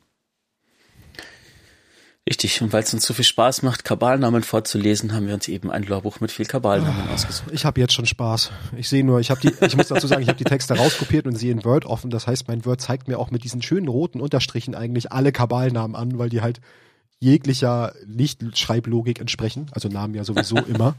Richtig, 2.29 2.61
und 2.61 2.75
weil 2.75 2.83
es 2.83 2.93
uns 2.93 3.07
so 3.07 3.15
viel 3.15 3.25
Spaß 3.25 3.63
macht, 3.63 3.85
Kabalnamen 3.85 4.43
vorzulesen, 4.43 5.15
haben 5.15 5.27
wir 5.27 5.33
uns 5.33 5.49
eben 5.49 5.71
ein 5.71 5.85
Lorbuch 5.85 6.21
mit 6.21 6.31
viel 6.31 6.45
Kabalnamen 6.45 7.09
oh, 7.09 7.15
ausgesucht. 7.15 7.49
Ich 7.53 7.65
habe 7.65 7.81
jetzt 7.81 7.95
schon 7.95 8.05
Spaß. 8.05 8.53
Ich 8.77 8.91
sehe 8.91 9.03
nur, 9.03 9.19
ich 9.19 9.31
habe 9.31 9.41
die, 9.41 9.51
ich 9.65 9.77
muss 9.77 9.89
dazu 9.89 10.07
sagen, 10.07 10.21
ich 10.21 10.29
habe 10.29 10.37
die 10.37 10.45
Texte 10.45 10.75
rauskopiert 10.75 11.27
und 11.27 11.37
sie 11.37 11.49
in 11.49 11.65
Word 11.65 11.87
offen. 11.87 12.11
Das 12.11 12.27
heißt, 12.27 12.47
mein 12.47 12.67
Word 12.67 12.83
zeigt 12.83 13.09
mir 13.09 13.19
auch 13.19 13.31
mit 13.31 13.45
diesen 13.45 13.63
schönen 13.63 13.89
roten 13.89 14.21
Unterstrichen 14.21 14.75
eigentlich 14.75 15.11
alle 15.11 15.33
Kabalnamen 15.33 15.97
an, 15.97 16.19
weil 16.19 16.29
die 16.29 16.43
halt 16.43 16.61
jeglicher 17.19 17.95
Lichtschreiblogik 18.05 19.21
entsprechen. 19.21 19.71
Also 19.71 19.89
Namen 19.89 20.15
ja 20.15 20.25
sowieso 20.25 20.57
immer. 20.69 20.97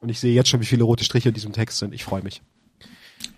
Und 0.00 0.08
ich 0.08 0.18
sehe 0.18 0.34
jetzt 0.34 0.48
schon, 0.48 0.60
wie 0.60 0.66
viele 0.66 0.82
rote 0.82 1.04
Striche 1.04 1.28
in 1.28 1.34
diesem 1.34 1.52
Text 1.52 1.78
sind. 1.78 1.94
Ich 1.94 2.02
freue 2.02 2.24
mich. 2.24 2.42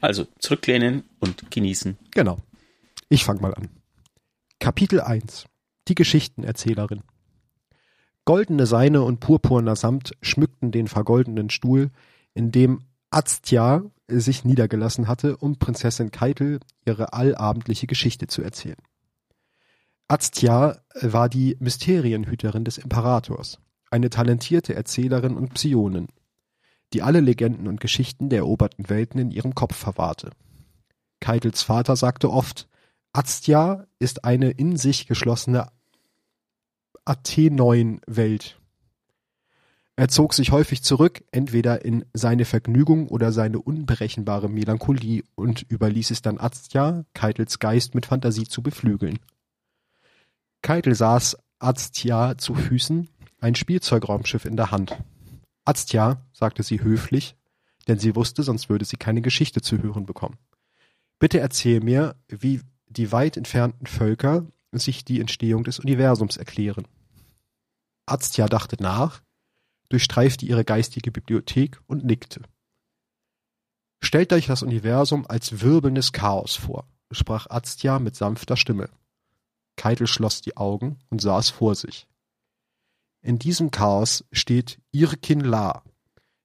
Also 0.01 0.27
zurücklehnen 0.39 1.05
und 1.19 1.51
genießen. 1.51 1.99
Genau. 2.13 2.39
Ich 3.11 3.23
fange 3.23 3.43
mal 3.43 3.53
an. 3.53 3.69
Kapitel 4.61 5.03
1. 5.03 5.45
Die 5.89 5.95
Geschichtenerzählerin. 5.95 7.03
Goldene 8.29 8.67
Seine 8.67 9.05
und 9.05 9.21
purpurner 9.21 9.75
Samt 9.75 10.13
schmückten 10.21 10.71
den 10.71 10.87
vergoldenen 10.87 11.49
Stuhl, 11.49 11.91
in 12.35 12.53
dem 12.53 12.83
Aztja 13.09 13.85
sich 14.07 14.45
niedergelassen 14.45 15.09
hatte, 15.09 15.39
um 15.39 15.59
Prinzessin 15.59 16.11
Keitel 16.11 16.61
ihre 16.85 17.15
allabendliche 17.15 17.87
Geschichte 17.87 18.27
zu 18.27 18.43
erzählen. 18.43 18.77
Aztja 20.09 20.77
war 21.01 21.31
die 21.31 21.57
Mysterienhüterin 21.59 22.67
des 22.67 22.77
Imperators, 22.77 23.61
eine 23.91 24.11
talentierte 24.11 24.75
Erzählerin 24.75 25.35
und 25.35 25.55
Psionin, 25.55 26.09
die 26.93 27.01
alle 27.01 27.21
Legenden 27.21 27.67
und 27.67 27.81
Geschichten 27.81 28.29
der 28.29 28.41
eroberten 28.41 28.91
Welten 28.91 29.19
in 29.19 29.31
ihrem 29.31 29.55
Kopf 29.55 29.75
verwahrte. 29.75 30.33
Keitels 31.21 31.63
Vater 31.63 31.97
sagte 31.97 32.31
oft, 32.31 32.69
Aztja 33.15 33.87
ist 33.99 34.27
eine 34.27 34.51
in 34.51 34.77
sich 34.77 35.07
geschlossene 35.07 35.69
Athenoin-Welt. 37.09 38.61
Er 39.97 40.09
zog 40.09 40.35
sich 40.35 40.53
häufig 40.53 40.83
zurück, 40.83 41.25
entweder 41.33 41.85
in 41.85 42.05
seine 42.13 42.45
Vergnügung 42.45 43.09
oder 43.09 43.33
seine 43.33 43.59
unberechenbare 43.61 44.49
Melancholie 44.49 45.25
und 45.35 45.63
überließ 45.69 46.13
es 46.13 46.23
dann 46.23 46.39
Aztja, 46.39 47.05
Keitels 47.15 47.59
Geist 47.59 47.95
mit 47.95 48.07
Fantasie 48.07 48.47
zu 48.47 48.63
beflügeln. 48.63 49.19
Keitel 50.63 50.95
saß 50.95 51.37
Aztja 51.59 52.39
zu 52.39 52.55
Füßen, 52.55 53.09
ein 53.41 53.55
Spielzeugraumschiff 53.55 54.45
in 54.45 54.57
der 54.57 54.71
Hand. 54.71 54.97
Aztja, 55.65 56.23
sagte 56.33 56.63
sie 56.63 56.83
höflich, 56.83 57.37
denn 57.89 57.99
sie 57.99 58.15
wusste, 58.15 58.43
sonst 58.43 58.69
würde 58.69 58.85
sie 58.85 58.99
keine 58.99 59.23
Geschichte 59.23 59.63
zu 59.63 59.83
hören 59.83 60.07
bekommen. 60.07 60.37
Bitte 61.19 61.41
erzähl 61.41 61.81
mir, 61.81 62.15
wie 62.29 62.61
die 62.87 63.11
weit 63.11 63.37
entfernten 63.37 63.87
Völker 63.87 64.47
sich 64.73 65.05
die 65.05 65.21
Entstehung 65.21 65.65
des 65.65 65.81
Universums 65.81 66.37
erklären. 66.37 66.85
Aztja 68.11 68.47
dachte 68.47 68.77
nach, 68.81 69.23
durchstreifte 69.89 70.47
ihre 70.47 70.65
geistige 70.65 71.11
Bibliothek 71.11 71.81
und 71.87 72.05
nickte. 72.05 72.43
Stellt 74.01 74.33
euch 74.33 74.47
das 74.47 74.63
Universum 74.63 75.27
als 75.27 75.61
wirbelndes 75.61 76.13
Chaos 76.13 76.55
vor, 76.55 76.87
sprach 77.11 77.49
Aztja 77.51 77.99
mit 77.99 78.17
sanfter 78.17 78.57
Stimme. 78.57 78.91
Keitel 79.77 80.07
schloss 80.07 80.41
die 80.41 80.57
Augen 80.57 80.99
und 81.11 81.25
es 81.25 81.51
vor 81.51 81.75
sich. 81.75 82.07
In 83.21 83.39
diesem 83.39 83.71
Chaos 83.71 84.25
steht 84.33 84.81
Irkin 84.93 85.41
La, 85.41 85.83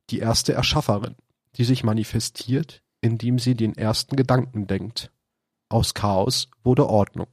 die 0.10 0.20
erste 0.20 0.54
Erschafferin, 0.54 1.16
die 1.56 1.64
sich 1.64 1.84
manifestiert, 1.84 2.82
indem 3.02 3.40
sie 3.40 3.56
den 3.56 3.76
ersten 3.76 4.16
Gedanken 4.16 4.68
denkt. 4.68 5.12
Aus 5.70 5.94
Chaos 5.94 6.50
wurde 6.64 6.88
Ordnung. 6.88 7.28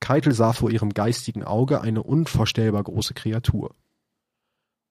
Keitel 0.00 0.32
sah 0.32 0.52
vor 0.52 0.70
ihrem 0.70 0.94
geistigen 0.94 1.44
Auge 1.44 1.80
eine 1.80 2.02
unvorstellbar 2.02 2.84
große 2.84 3.14
Kreatur. 3.14 3.74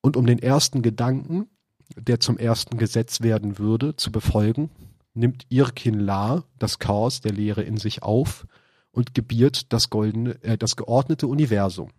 Und 0.01 0.17
um 0.17 0.25
den 0.25 0.39
ersten 0.39 0.81
Gedanken, 0.81 1.49
der 1.95 2.19
zum 2.19 2.37
ersten 2.37 2.77
Gesetz 2.77 3.21
werden 3.21 3.57
würde, 3.57 3.95
zu 3.95 4.11
befolgen, 4.11 4.69
nimmt 5.13 5.45
Irkin 5.49 5.99
La 5.99 6.43
das 6.59 6.79
Chaos 6.79 7.21
der 7.21 7.31
Lehre 7.31 7.63
in 7.63 7.77
sich 7.77 8.03
auf 8.03 8.45
und 8.91 9.13
gebiert 9.13 9.73
das 9.73 9.89
goldene, 9.89 10.41
äh, 10.43 10.57
das 10.57 10.75
geordnete 10.75 11.27
Universum. 11.27 11.91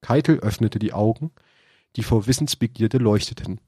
Keitel 0.00 0.38
öffnete 0.38 0.78
die 0.78 0.92
Augen, 0.92 1.30
die 1.96 2.02
vor 2.02 2.26
Wissensbegierde 2.26 2.98
leuchteten. 2.98 3.60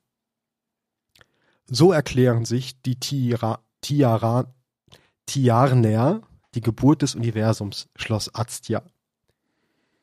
So 1.67 1.93
erklären 1.93 2.45
sich 2.45 2.81
die 2.83 2.97
Tiara, 2.97 3.63
Tiara, 3.81 4.55
Tiarner 5.27 6.23
die 6.55 6.61
Geburt 6.61 7.03
des 7.03 7.15
Universums, 7.15 7.89
schloss 7.97 8.35
Aztja. 8.35 8.83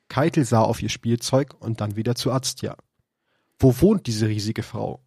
Keitel 0.07 0.43
sah 0.43 0.61
auf 0.61 0.81
ihr 0.81 0.89
Spielzeug 0.89 1.55
und 1.59 1.81
dann 1.81 1.95
wieder 1.95 2.15
zu 2.15 2.31
Aztja. 2.31 2.75
Wo 3.59 3.79
wohnt 3.81 4.07
diese 4.07 4.27
riesige 4.27 4.63
Frau? 4.63 5.03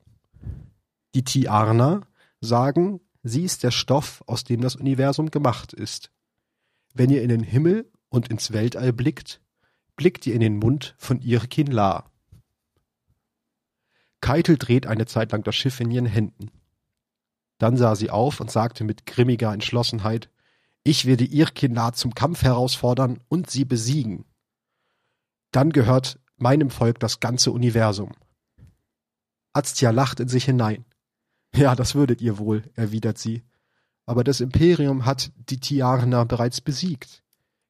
Die 1.14 1.24
Tiarner 1.24 2.06
sagen, 2.40 3.00
sie 3.22 3.44
ist 3.44 3.62
der 3.62 3.70
Stoff, 3.70 4.22
aus 4.26 4.44
dem 4.44 4.60
das 4.60 4.76
Universum 4.76 5.30
gemacht 5.30 5.72
ist. 5.72 6.10
Wenn 6.94 7.10
ihr 7.10 7.22
in 7.22 7.28
den 7.28 7.42
Himmel 7.42 7.90
und 8.08 8.28
ins 8.28 8.52
Weltall 8.52 8.92
blickt, 8.92 9.40
blickt 9.96 10.26
ihr 10.26 10.34
in 10.34 10.40
den 10.40 10.58
Mund 10.58 10.94
von 10.98 11.20
Irkin 11.20 11.68
La. 11.68 12.10
Keitel 14.20 14.56
dreht 14.56 14.86
eine 14.86 15.06
Zeit 15.06 15.32
lang 15.32 15.42
das 15.42 15.56
Schiff 15.56 15.80
in 15.80 15.90
ihren 15.90 16.06
Händen. 16.06 16.50
Dann 17.58 17.76
sah 17.76 17.96
sie 17.96 18.10
auf 18.10 18.40
und 18.40 18.50
sagte 18.50 18.84
mit 18.84 19.06
grimmiger 19.06 19.52
Entschlossenheit, 19.52 20.30
ich 20.84 21.06
werde 21.06 21.24
ihr 21.24 21.46
Kinder 21.46 21.92
zum 21.92 22.14
Kampf 22.14 22.42
herausfordern 22.42 23.20
und 23.28 23.50
sie 23.50 23.64
besiegen. 23.64 24.24
Dann 25.52 25.70
gehört 25.70 26.18
meinem 26.36 26.70
Volk 26.70 26.98
das 26.98 27.20
ganze 27.20 27.52
Universum. 27.52 28.12
Aztia 29.52 29.90
lacht 29.90 30.18
in 30.20 30.28
sich 30.28 30.44
hinein. 30.44 30.84
Ja, 31.54 31.74
das 31.74 31.94
würdet 31.94 32.20
ihr 32.20 32.38
wohl, 32.38 32.64
erwidert 32.74 33.18
sie. 33.18 33.42
Aber 34.06 34.24
das 34.24 34.40
Imperium 34.40 35.04
hat 35.04 35.30
die 35.36 35.60
Tiarner 35.60 36.24
bereits 36.24 36.60
besiegt. 36.60 37.22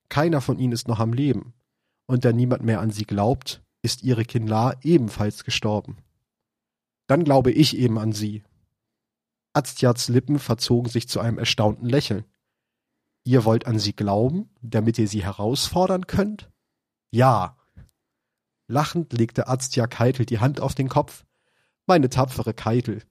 Keiner 0.09 0.40
von 0.40 0.59
ihnen 0.59 0.72
ist 0.72 0.88
noch 0.88 1.01
am 1.01 1.12
Leben. 1.12 1.53
Und 2.07 2.25
da 2.25 2.33
niemand 2.33 2.62
mehr 2.62 2.81
an 2.81 2.90
sie 2.90 3.05
glaubt, 3.05 3.62
ist 3.83 4.03
ihre 4.03 4.25
Kinla 4.25 4.77
ebenfalls 4.83 5.44
gestorben. 5.44 5.96
Dann 7.09 7.25
glaube 7.25 7.51
ich 7.51 7.77
eben 7.77 7.98
an 7.98 8.12
sie. 8.12 8.42
Aztiats 9.53 10.09
Lippen 10.09 10.38
verzogen 10.38 10.88
sich 10.88 11.09
zu 11.09 11.20
einem 11.20 11.38
erstaunten 11.38 11.88
Lächeln. 11.88 12.25
Ihr 13.25 13.45
wollt 13.45 13.67
an 13.67 13.79
sie 13.79 13.95
glauben, 13.95 14.51
damit 14.63 14.99
ihr 14.99 15.07
sie 15.07 15.23
herausfordern 15.23 16.07
könnt? 16.07 16.51
Ja. 17.11 17.57
Lachend 18.67 19.13
legte 19.13 19.49
Aztia 19.49 19.87
Keitel 19.87 20.27
die 20.27 20.41
Hand 20.41 20.61
auf 20.61 20.75
den 20.75 20.89
Kopf. 20.89 21.25
Meine 21.87 22.09
tapfere 22.09 22.55
Keitel. 22.55 23.03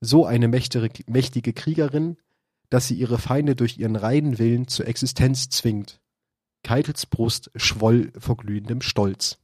So 0.00 0.26
eine 0.26 0.48
mächtige, 0.48 0.90
mächtige 1.06 1.52
Kriegerin, 1.52 2.18
dass 2.70 2.86
sie 2.86 2.94
ihre 2.94 3.18
Feinde 3.18 3.56
durch 3.56 3.78
ihren 3.78 3.96
reinen 3.96 4.38
Willen 4.38 4.68
zur 4.68 4.86
Existenz 4.86 5.48
zwingt. 5.48 6.00
Keitels 6.62 7.06
Brust 7.06 7.50
schwoll 7.56 8.12
vor 8.18 8.36
glühendem 8.36 8.82
Stolz. 8.82 9.38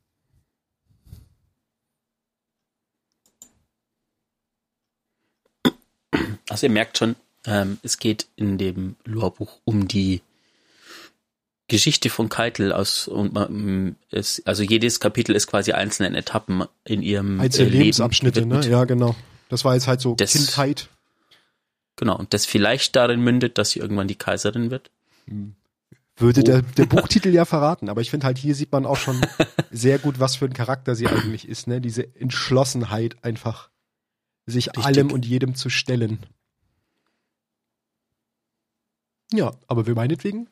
Also 6.49 6.67
ihr 6.67 6.73
merkt 6.73 6.99
schon, 6.99 7.17
ähm, 7.47 7.79
es 7.83 7.99
geht 7.99 8.27
in 8.37 8.59
dem 8.59 8.97
Lorbuch 9.05 9.59
um 9.65 9.89
die 9.89 10.23
Geschichte 11.69 12.11
von 12.11 12.29
Keitel 12.29 12.73
aus 12.73 13.09
und 13.09 13.33
man, 13.33 13.97
es, 14.11 14.43
also 14.45 14.63
jedes 14.63 15.01
Kapitel 15.01 15.35
ist 15.35 15.47
quasi 15.47 15.73
einzelnen 15.73 16.15
Etappen 16.15 16.65
in 16.85 17.03
ihrem 17.03 17.41
Einzelne 17.41 17.71
Leben 17.71 17.85
Lebensabschnitte, 17.85 18.45
ne? 18.45 18.61
Ja, 18.69 18.85
genau. 18.85 19.17
Das 19.49 19.65
war 19.65 19.75
jetzt 19.75 19.87
halt 19.87 20.01
so 20.01 20.15
das, 20.15 20.33
Kindheit. 20.33 20.89
Genau, 21.97 22.17
und 22.19 22.35
das 22.35 22.45
vielleicht 22.45 22.97
darin 22.97 23.21
mündet, 23.21 23.57
dass 23.57 23.71
sie 23.71 23.81
irgendwann 23.81 24.09
die 24.09 24.15
Kaiserin 24.15 24.71
wird. 24.71 24.91
Hm. 25.27 25.55
Würde 26.17 26.41
oh. 26.41 26.45
der, 26.45 26.63
der 26.63 26.87
Buchtitel 26.87 27.29
ja 27.33 27.45
verraten, 27.45 27.89
aber 27.89 28.03
ich 28.03 28.11
finde 28.11 28.27
halt, 28.27 28.37
hier 28.37 28.55
sieht 28.55 28.71
man 28.71 28.85
auch 28.85 28.99
schon 28.99 29.21
sehr 29.71 29.99
gut, 29.99 30.21
was 30.21 30.37
für 30.37 30.45
ein 30.45 30.53
Charakter 30.53 30.95
sie 30.95 31.07
eigentlich 31.07 31.49
ist, 31.49 31.67
ne? 31.67 31.81
Diese 31.81 32.15
Entschlossenheit 32.17 33.17
einfach, 33.23 33.71
sich 34.45 34.69
Richtig. 34.69 34.85
allem 34.85 35.11
und 35.13 35.25
jedem 35.25 35.55
zu 35.55 35.71
stellen. 35.71 36.19
Ja, 39.33 39.53
aber 39.67 39.87
wir 39.87 39.95
meinetwegen 39.95 40.49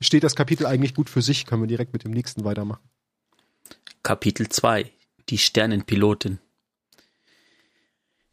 steht 0.00 0.24
das 0.24 0.34
Kapitel 0.34 0.66
eigentlich 0.66 0.94
gut 0.94 1.10
für 1.10 1.22
sich, 1.22 1.46
können 1.46 1.62
wir 1.62 1.68
direkt 1.68 1.92
mit 1.92 2.04
dem 2.04 2.12
nächsten 2.12 2.44
weitermachen. 2.44 2.82
Kapitel 4.02 4.48
2 4.48 4.90
Die 5.30 5.38
Sternenpilotin 5.38 6.38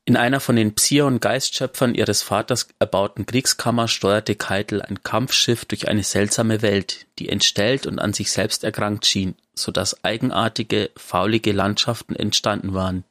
In 0.05 0.17
einer 0.17 0.39
von 0.39 0.55
den 0.55 0.75
Psion-Geistschöpfern 0.75 1.95
ihres 1.95 2.23
Vaters 2.23 2.67
erbauten 2.79 3.25
Kriegskammer 3.25 3.87
steuerte 3.87 4.35
Keitel 4.35 4.81
ein 4.81 5.03
Kampfschiff 5.03 5.65
durch 5.65 5.87
eine 5.87 6.03
seltsame 6.03 6.61
Welt, 6.61 7.07
die 7.19 7.29
entstellt 7.29 7.85
und 7.85 7.99
an 7.99 8.13
sich 8.13 8.31
selbst 8.31 8.63
erkrankt 8.63 9.05
schien, 9.05 9.35
so 9.53 9.71
dass 9.71 10.03
eigenartige, 10.03 10.89
faulige 10.97 11.53
Landschaften 11.53 12.15
entstanden 12.15 12.73
waren. 12.73 13.05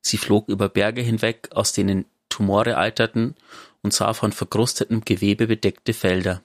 Sie 0.00 0.18
flog 0.18 0.48
über 0.48 0.68
Berge 0.68 1.00
hinweg, 1.00 1.48
aus 1.52 1.72
denen 1.72 2.04
Tumore 2.28 2.76
eiterten 2.76 3.36
und 3.84 3.92
sah 3.92 4.14
von 4.14 4.32
verkrustetem 4.32 5.04
Gewebe 5.04 5.46
bedeckte 5.46 5.92
Felder. 5.92 6.42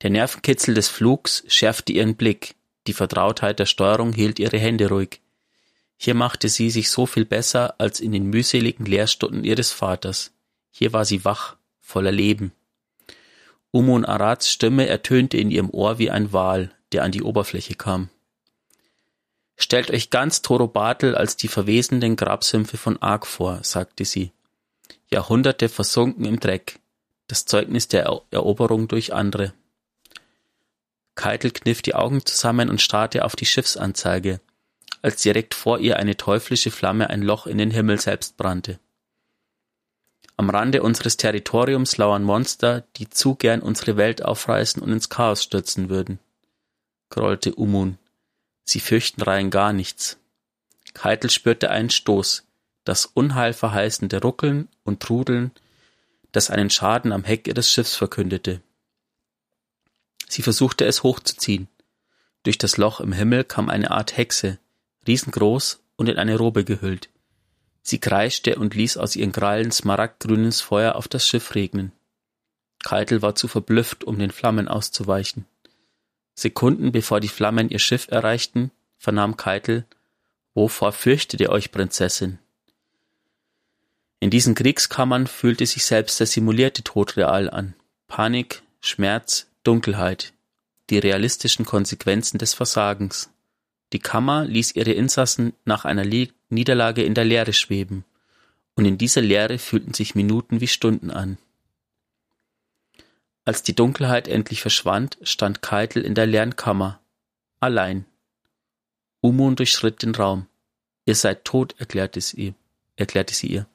Der 0.00 0.10
Nervenkitzel 0.10 0.74
des 0.74 0.88
Flugs 0.88 1.44
schärfte 1.46 1.92
ihren 1.92 2.16
Blick, 2.16 2.56
die 2.88 2.94
Vertrautheit 2.94 3.60
der 3.60 3.66
Steuerung 3.66 4.12
hielt 4.12 4.40
ihre 4.40 4.58
Hände 4.58 4.88
ruhig. 4.88 5.20
Hier 5.96 6.14
machte 6.14 6.48
sie 6.48 6.70
sich 6.70 6.90
so 6.90 7.06
viel 7.06 7.24
besser 7.24 7.76
als 7.78 8.00
in 8.00 8.10
den 8.10 8.24
mühseligen 8.24 8.86
Lehrstunden 8.86 9.44
ihres 9.44 9.70
Vaters. 9.70 10.32
Hier 10.72 10.92
war 10.92 11.04
sie 11.04 11.24
wach, 11.24 11.56
voller 11.80 12.10
Leben. 12.10 12.52
Umun 13.70 14.04
Arads 14.04 14.50
Stimme 14.50 14.88
ertönte 14.88 15.36
in 15.36 15.50
ihrem 15.50 15.70
Ohr 15.70 15.98
wie 15.98 16.10
ein 16.10 16.32
Wal, 16.32 16.72
der 16.90 17.04
an 17.04 17.12
die 17.12 17.22
Oberfläche 17.22 17.74
kam. 17.74 18.08
Stellt 19.56 19.90
euch 19.92 20.10
ganz 20.10 20.42
Torobatel 20.42 21.14
als 21.14 21.36
die 21.36 21.48
verwesenden 21.48 22.16
Grabsümpfe 22.16 22.76
von 22.76 23.00
Ark 23.00 23.26
vor, 23.26 23.60
sagte 23.62 24.04
sie. 24.04 24.32
Jahrhunderte 25.10 25.68
versunken 25.68 26.24
im 26.24 26.40
Dreck, 26.40 26.78
das 27.26 27.44
Zeugnis 27.44 27.88
der 27.88 28.04
Eroberung 28.30 28.88
durch 28.88 29.12
andere. 29.12 29.52
Keitel 31.14 31.50
kniff 31.50 31.82
die 31.82 31.94
Augen 31.94 32.24
zusammen 32.24 32.70
und 32.70 32.80
starrte 32.80 33.24
auf 33.24 33.36
die 33.36 33.46
Schiffsanzeige, 33.46 34.40
als 35.02 35.22
direkt 35.22 35.54
vor 35.54 35.78
ihr 35.78 35.98
eine 35.98 36.16
teuflische 36.16 36.70
Flamme 36.70 37.10
ein 37.10 37.22
Loch 37.22 37.46
in 37.46 37.58
den 37.58 37.70
Himmel 37.70 38.00
selbst 38.00 38.36
brannte. 38.36 38.78
Am 40.36 40.48
Rande 40.50 40.82
unseres 40.82 41.16
Territoriums 41.16 41.98
lauern 41.98 42.24
Monster, 42.24 42.84
die 42.96 43.08
zu 43.08 43.34
gern 43.34 43.60
unsere 43.60 43.96
Welt 43.96 44.24
aufreißen 44.24 44.82
und 44.82 44.90
ins 44.90 45.08
Chaos 45.08 45.42
stürzen 45.42 45.88
würden, 45.88 46.18
grollte 47.10 47.54
Umun. 47.54 47.98
Sie 48.64 48.80
fürchten 48.80 49.22
rein 49.22 49.50
gar 49.50 49.72
nichts. 49.72 50.18
Keitel 50.94 51.30
spürte 51.30 51.70
einen 51.70 51.90
Stoß, 51.90 52.44
das 52.84 53.06
unheilverheißende 53.06 54.20
Ruckeln 54.20 54.68
und 54.84 55.00
Trudeln, 55.00 55.52
das 56.32 56.50
einen 56.50 56.70
Schaden 56.70 57.12
am 57.12 57.24
Heck 57.24 57.46
ihres 57.46 57.70
Schiffs 57.70 57.94
verkündete. 57.94 58.60
Sie 60.28 60.42
versuchte 60.42 60.84
es 60.86 61.02
hochzuziehen. 61.02 61.68
Durch 62.42 62.58
das 62.58 62.76
Loch 62.76 63.00
im 63.00 63.12
Himmel 63.12 63.44
kam 63.44 63.68
eine 63.68 63.90
Art 63.90 64.16
Hexe, 64.16 64.58
riesengroß 65.06 65.80
und 65.96 66.08
in 66.08 66.16
eine 66.16 66.36
Robe 66.36 66.64
gehüllt. 66.64 67.10
Sie 67.82 67.98
kreischte 67.98 68.56
und 68.56 68.74
ließ 68.74 68.96
aus 68.96 69.16
ihren 69.16 69.32
Krallen 69.32 69.70
smaragdgrünes 69.70 70.60
Feuer 70.60 70.94
auf 70.94 71.08
das 71.08 71.26
Schiff 71.26 71.54
regnen. 71.54 71.92
Keitel 72.82 73.22
war 73.22 73.34
zu 73.34 73.48
verblüfft, 73.48 74.04
um 74.04 74.18
den 74.18 74.30
Flammen 74.30 74.68
auszuweichen. 74.68 75.46
Sekunden 76.34 76.92
bevor 76.92 77.20
die 77.20 77.28
Flammen 77.28 77.68
ihr 77.68 77.78
Schiff 77.78 78.08
erreichten, 78.08 78.70
vernahm 78.98 79.36
Keitel, 79.36 79.84
Wovor 80.54 80.92
fürchtet 80.92 81.40
ihr 81.40 81.50
euch, 81.50 81.72
Prinzessin? 81.72 82.38
In 84.22 84.30
diesen 84.30 84.54
Kriegskammern 84.54 85.26
fühlte 85.26 85.66
sich 85.66 85.84
selbst 85.84 86.20
der 86.20 86.28
simulierte 86.28 86.84
Tod 86.84 87.16
real 87.16 87.50
an. 87.50 87.74
Panik, 88.06 88.62
Schmerz, 88.80 89.48
Dunkelheit, 89.64 90.32
die 90.90 91.00
realistischen 91.00 91.66
Konsequenzen 91.66 92.38
des 92.38 92.54
Versagens. 92.54 93.30
Die 93.92 93.98
Kammer 93.98 94.44
ließ 94.44 94.76
ihre 94.76 94.92
Insassen 94.92 95.54
nach 95.64 95.84
einer 95.84 96.04
Niederlage 96.50 97.02
in 97.02 97.14
der 97.14 97.24
Leere 97.24 97.52
schweben, 97.52 98.04
und 98.76 98.84
in 98.84 98.96
dieser 98.96 99.22
Leere 99.22 99.58
fühlten 99.58 99.92
sich 99.92 100.14
Minuten 100.14 100.60
wie 100.60 100.68
Stunden 100.68 101.10
an. 101.10 101.36
Als 103.44 103.64
die 103.64 103.74
Dunkelheit 103.74 104.28
endlich 104.28 104.62
verschwand, 104.62 105.18
stand 105.22 105.62
Keitel 105.62 106.04
in 106.04 106.14
der 106.14 106.26
leeren 106.26 106.54
Kammer, 106.54 107.00
allein. 107.58 108.04
Umun 109.20 109.56
durchschritt 109.56 110.00
den 110.04 110.14
Raum. 110.14 110.46
Ihr 111.06 111.16
seid 111.16 111.44
tot, 111.44 111.74
erklärte 111.78 112.20
sie, 112.20 112.54
erklärte 112.94 113.34
sie 113.34 113.48
ihr. 113.48 113.66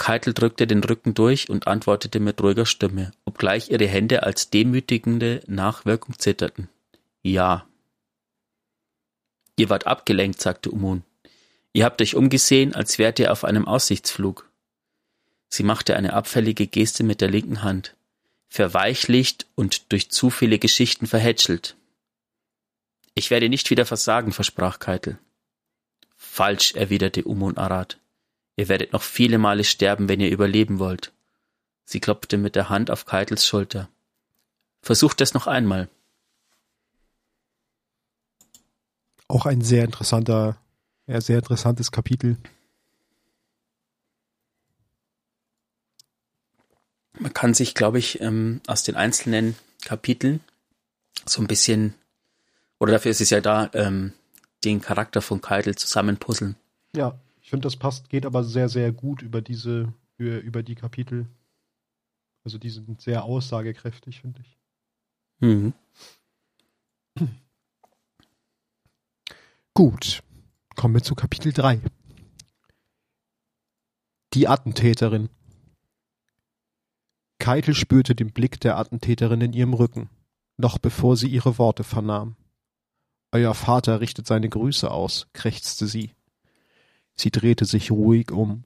Keitel 0.00 0.32
drückte 0.32 0.66
den 0.66 0.82
Rücken 0.82 1.12
durch 1.12 1.50
und 1.50 1.66
antwortete 1.66 2.20
mit 2.20 2.42
ruhiger 2.42 2.64
Stimme, 2.64 3.12
obgleich 3.26 3.70
ihre 3.70 3.86
Hände 3.86 4.22
als 4.22 4.48
demütigende 4.48 5.42
Nachwirkung 5.46 6.18
zitterten. 6.18 6.70
Ja. 7.22 7.66
Ihr 9.56 9.68
wart 9.68 9.86
abgelenkt, 9.86 10.40
sagte 10.40 10.70
Umun. 10.70 11.04
Ihr 11.74 11.84
habt 11.84 12.00
euch 12.00 12.16
umgesehen, 12.16 12.74
als 12.74 12.96
wärt 12.96 13.18
ihr 13.18 13.30
auf 13.30 13.44
einem 13.44 13.68
Aussichtsflug. 13.68 14.48
Sie 15.50 15.64
machte 15.64 15.94
eine 15.94 16.14
abfällige 16.14 16.66
Geste 16.66 17.04
mit 17.04 17.20
der 17.20 17.28
linken 17.28 17.62
Hand, 17.62 17.94
verweichlicht 18.48 19.48
und 19.54 19.92
durch 19.92 20.10
zu 20.10 20.30
viele 20.30 20.58
Geschichten 20.58 21.06
verhätschelt. 21.06 21.76
Ich 23.14 23.30
werde 23.30 23.50
nicht 23.50 23.68
wieder 23.68 23.84
versagen, 23.84 24.32
versprach 24.32 24.78
Keitel. 24.78 25.18
Falsch, 26.16 26.72
erwiderte 26.72 27.22
Umun 27.24 27.58
Arad. 27.58 27.98
Ihr 28.60 28.68
werdet 28.68 28.92
noch 28.92 29.00
viele 29.00 29.38
Male 29.38 29.64
sterben, 29.64 30.06
wenn 30.10 30.20
ihr 30.20 30.30
überleben 30.30 30.78
wollt. 30.78 31.14
Sie 31.86 31.98
klopfte 31.98 32.36
mit 32.36 32.56
der 32.56 32.68
Hand 32.68 32.90
auf 32.90 33.06
Keitels 33.06 33.46
Schulter. 33.46 33.88
Versucht 34.82 35.22
es 35.22 35.32
noch 35.32 35.46
einmal. 35.46 35.88
Auch 39.28 39.46
ein 39.46 39.62
sehr 39.62 39.86
interessanter, 39.86 40.58
ja, 41.06 41.22
sehr 41.22 41.38
interessantes 41.38 41.90
Kapitel. 41.90 42.36
Man 47.18 47.32
kann 47.32 47.54
sich, 47.54 47.74
glaube 47.74 47.98
ich, 47.98 48.20
ähm, 48.20 48.60
aus 48.66 48.82
den 48.82 48.96
einzelnen 48.96 49.56
Kapiteln 49.86 50.40
so 51.24 51.40
ein 51.40 51.46
bisschen, 51.46 51.94
oder 52.78 52.92
dafür 52.92 53.10
ist 53.10 53.22
es 53.22 53.30
ja 53.30 53.40
da, 53.40 53.70
ähm, 53.72 54.12
den 54.64 54.82
Charakter 54.82 55.22
von 55.22 55.40
Keitel 55.40 55.76
zusammenpuzzeln. 55.76 56.56
Ja, 56.94 57.18
ich 57.50 57.52
finde, 57.52 57.66
das 57.66 57.74
passt, 57.74 58.08
geht 58.10 58.26
aber 58.26 58.44
sehr, 58.44 58.68
sehr 58.68 58.92
gut 58.92 59.22
über 59.22 59.42
diese 59.42 59.92
für, 60.16 60.38
über 60.38 60.62
die 60.62 60.76
Kapitel. 60.76 61.26
Also 62.44 62.58
die 62.58 62.70
sind 62.70 63.00
sehr 63.00 63.24
aussagekräftig, 63.24 64.20
finde 64.20 64.40
ich. 64.40 64.56
Mhm. 65.40 65.74
Gut, 69.74 70.22
kommen 70.76 70.94
wir 70.94 71.02
zu 71.02 71.16
Kapitel 71.16 71.52
3. 71.52 71.80
Die 74.34 74.46
Attentäterin. 74.46 75.28
Keitel 77.40 77.74
spürte 77.74 78.14
den 78.14 78.32
Blick 78.32 78.60
der 78.60 78.78
Attentäterin 78.78 79.40
in 79.40 79.54
ihrem 79.54 79.74
Rücken, 79.74 80.08
noch 80.56 80.78
bevor 80.78 81.16
sie 81.16 81.26
ihre 81.26 81.58
Worte 81.58 81.82
vernahm. 81.82 82.36
Euer 83.32 83.54
Vater 83.54 84.00
richtet 84.00 84.28
seine 84.28 84.48
Grüße 84.48 84.88
aus, 84.88 85.26
krächzte 85.32 85.88
sie. 85.88 86.14
Sie 87.14 87.30
drehte 87.30 87.64
sich 87.64 87.90
ruhig 87.90 88.30
um. 88.30 88.64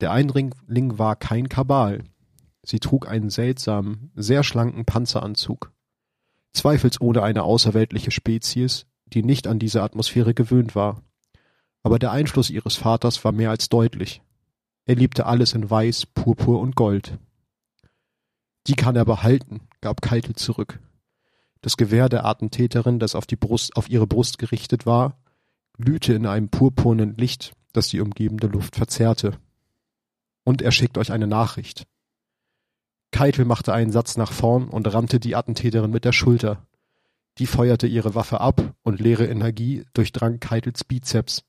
Der 0.00 0.12
Eindringling 0.12 0.98
war 0.98 1.16
kein 1.16 1.48
Kabal. 1.48 2.04
Sie 2.62 2.78
trug 2.78 3.08
einen 3.08 3.30
seltsamen, 3.30 4.12
sehr 4.14 4.42
schlanken 4.42 4.84
Panzeranzug. 4.84 5.72
Zweifelsohne 6.52 7.22
eine 7.22 7.42
außerweltliche 7.42 8.10
Spezies, 8.10 8.86
die 9.06 9.22
nicht 9.22 9.46
an 9.46 9.58
diese 9.58 9.82
Atmosphäre 9.82 10.34
gewöhnt 10.34 10.74
war. 10.74 11.02
Aber 11.82 11.98
der 11.98 12.12
Einfluss 12.12 12.50
ihres 12.50 12.76
Vaters 12.76 13.24
war 13.24 13.32
mehr 13.32 13.50
als 13.50 13.68
deutlich. 13.68 14.22
Er 14.84 14.96
liebte 14.96 15.26
alles 15.26 15.54
in 15.54 15.70
Weiß, 15.70 16.06
Purpur 16.06 16.60
und 16.60 16.76
Gold. 16.76 17.18
Die 18.66 18.74
kann 18.74 18.96
er 18.96 19.04
behalten, 19.04 19.68
gab 19.80 20.02
Keitel 20.02 20.34
zurück. 20.34 20.80
Das 21.62 21.76
Gewehr 21.76 22.08
der 22.08 22.24
Attentäterin, 22.24 22.98
das 22.98 23.14
auf 23.14 23.26
die 23.26 23.36
Brust, 23.36 23.76
auf 23.76 23.88
ihre 23.88 24.06
Brust 24.06 24.38
gerichtet 24.38 24.86
war, 24.86 25.18
glühte 25.78 26.14
in 26.14 26.26
einem 26.26 26.48
purpurnen 26.48 27.16
Licht, 27.16 27.52
das 27.72 27.88
die 27.88 28.00
umgebende 28.00 28.46
Luft 28.46 28.76
verzerrte. 28.76 29.38
Und 30.44 30.62
er 30.62 30.72
schickt 30.72 30.98
euch 30.98 31.12
eine 31.12 31.26
Nachricht. 31.26 31.86
Keitel 33.12 33.44
machte 33.44 33.72
einen 33.72 33.92
Satz 33.92 34.16
nach 34.16 34.32
vorn 34.32 34.68
und 34.68 34.92
rammte 34.92 35.20
die 35.20 35.36
Attentäterin 35.36 35.90
mit 35.90 36.04
der 36.04 36.12
Schulter. 36.12 36.66
Die 37.38 37.46
feuerte 37.46 37.86
ihre 37.86 38.14
Waffe 38.14 38.40
ab 38.40 38.74
und 38.82 39.00
leere 39.00 39.26
Energie 39.26 39.84
durchdrang 39.94 40.40
Keitels 40.40 40.84
Bizeps. 40.84 41.44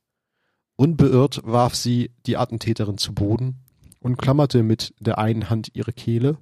Unbeirrt 0.75 1.41
warf 1.43 1.75
sie 1.75 2.11
die 2.25 2.37
Attentäterin 2.37 2.97
zu 2.97 3.13
Boden 3.13 3.59
und 3.99 4.17
klammerte 4.17 4.63
mit 4.63 4.93
der 4.99 5.17
einen 5.17 5.49
Hand 5.49 5.69
ihre 5.73 5.93
Kehle 5.93 6.37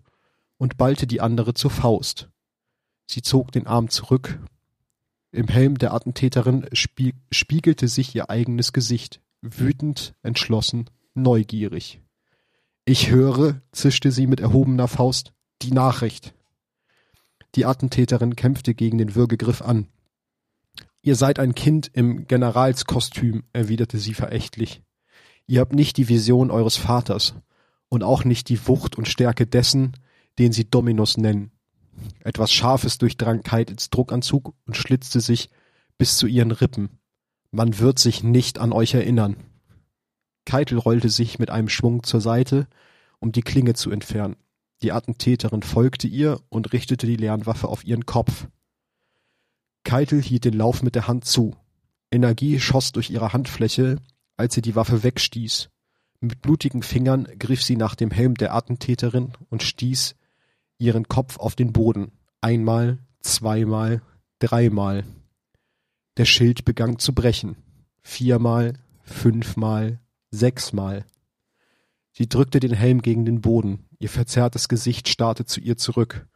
und 0.58 0.78
ballte 0.78 1.08
die 1.08 1.22
andere 1.22 1.54
zur 1.54 1.72
Faust. 1.72 2.30
Sie 3.08 3.22
zog 3.22 3.52
den 3.52 3.68
Arm 3.68 3.89
zurück. 3.89 4.39
Im 5.32 5.48
Helm 5.48 5.78
der 5.78 5.94
Attentäterin 5.94 6.68
spie 6.74 7.13
spiegelte 7.32 7.88
sich 7.88 8.15
ihr 8.15 8.30
eigenes 8.30 8.74
Gesicht, 8.74 9.22
wütend, 9.41 10.15
entschlossen, 10.21 10.89
neugierig. 11.13 12.02
Ich 12.86 13.10
höre, 13.10 13.62
zischte 13.71 14.12
sie 14.12 14.28
mit 14.28 14.39
erhobener 14.39 14.88
Faust, 14.88 15.34
die 15.62 15.71
Nachricht. 15.71 16.34
Die 17.56 17.65
Attentäterin 17.65 18.36
kämpfte 18.36 18.73
gegen 18.73 18.97
den 18.97 19.15
Würgegriff 19.15 19.62
an. 19.62 19.88
Ihr 21.02 21.15
seid 21.15 21.39
ein 21.39 21.56
Kind 21.56 21.89
im 21.93 22.28
Generalskostüm, 22.28 23.43
erwiderte 23.54 23.97
sie 23.97 24.13
verächtlich. 24.13 24.84
Ihr 25.47 25.62
habt 25.62 25.73
nicht 25.73 25.97
die 25.97 26.10
Vision 26.10 26.52
eures 26.52 26.75
Vaters 26.75 27.36
und 27.88 28.04
auch 28.04 28.23
nicht 28.23 28.49
die 28.49 28.67
Wucht 28.67 28.97
und 28.97 29.08
Stärke 29.08 29.47
dessen, 29.47 29.93
den 30.38 30.52
sie 30.52 30.69
Dominus 30.69 31.17
nennen. 31.17 31.52
Etwas 32.23 32.52
Scharfes 32.52 32.97
durchdrang 32.97 33.41
ins 33.67 33.89
Druckanzug 33.89 34.54
und 34.65 34.78
schlitzte 34.78 35.21
sich 35.21 35.49
bis 35.97 36.17
zu 36.17 36.28
ihren 36.28 36.52
Rippen. 36.52 36.99
Man 37.52 37.80
wird 37.80 38.00
sich 38.00 38.24
nicht 38.24 38.60
an 38.60 38.72
euch 38.72 38.94
erinnern. 38.94 39.36
Keitel 40.46 40.78
rollte 40.78 41.10
sich 41.10 41.40
mit 41.40 41.50
einem 41.50 41.70
Schwung 41.70 42.04
zur 42.04 42.22
Seite, 42.22 42.68
um 43.20 43.32
die 43.32 43.42
Klinge 43.42 43.74
zu 43.74 43.92
entfernen. 43.92 44.36
Die 44.82 44.92
Attentäterin 44.92 45.62
folgte 45.62 46.08
ihr 46.08 46.40
und 46.50 46.72
richtete 46.74 47.06
die 47.06 47.18
Lernwaffe 47.18 47.68
auf 47.68 47.84
ihren 47.84 48.06
Kopf. 48.06 48.48
Keitel 49.84 50.22
hielt 50.22 50.46
den 50.46 50.54
Lauf 50.54 50.84
mit 50.84 50.96
der 50.96 51.08
Hand 51.08 51.26
zu. 51.26 51.56
Energie 52.12 52.60
schoss 52.60 52.92
durch 52.92 53.10
ihre 53.10 53.34
Handfläche, 53.34 53.98
als 54.38 54.54
sie 54.54 54.62
die 54.62 54.76
Waffe 54.76 55.04
wegstieß. 55.04 55.70
Mit 56.22 56.42
blutigen 56.42 56.84
Fingern 56.84 57.28
griff 57.38 57.64
sie 57.64 57.76
nach 57.76 57.96
dem 57.96 58.12
Helm 58.12 58.36
der 58.36 58.54
Attentäterin 58.54 59.34
und 59.50 59.64
stieß 59.64 60.16
ihren 60.78 61.08
Kopf 61.08 61.38
auf 61.38 61.56
den 61.56 61.74
Boden. 61.74 62.12
Einmal, 62.42 63.00
zweimal, 63.22 64.02
dreimal. 64.40 65.04
Der 66.20 66.26
Schild 66.26 66.66
begann 66.66 67.00
zu 67.00 67.16
brechen. 67.16 67.56
Viermal, 68.02 68.74
fünfmal, 69.04 70.02
sechsmal. 70.32 71.06
Sie 72.12 72.28
drückte 72.28 72.60
den 72.60 72.74
Helm 72.74 73.02
gegen 73.02 73.24
den 73.24 73.40
Boden. 73.40 73.86
Ihr 74.00 74.10
verzerrtes 74.10 74.68
Gesicht 74.68 75.08
starrte 75.08 75.46
zu 75.46 75.62
ihr 75.62 75.78
zurück. 75.78 76.28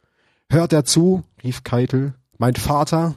Hört 0.48 0.72
er 0.72 0.86
zu? 0.86 1.22
rief 1.42 1.64
Keitel. 1.64 2.14
Mein 2.38 2.54
Vater? 2.54 3.16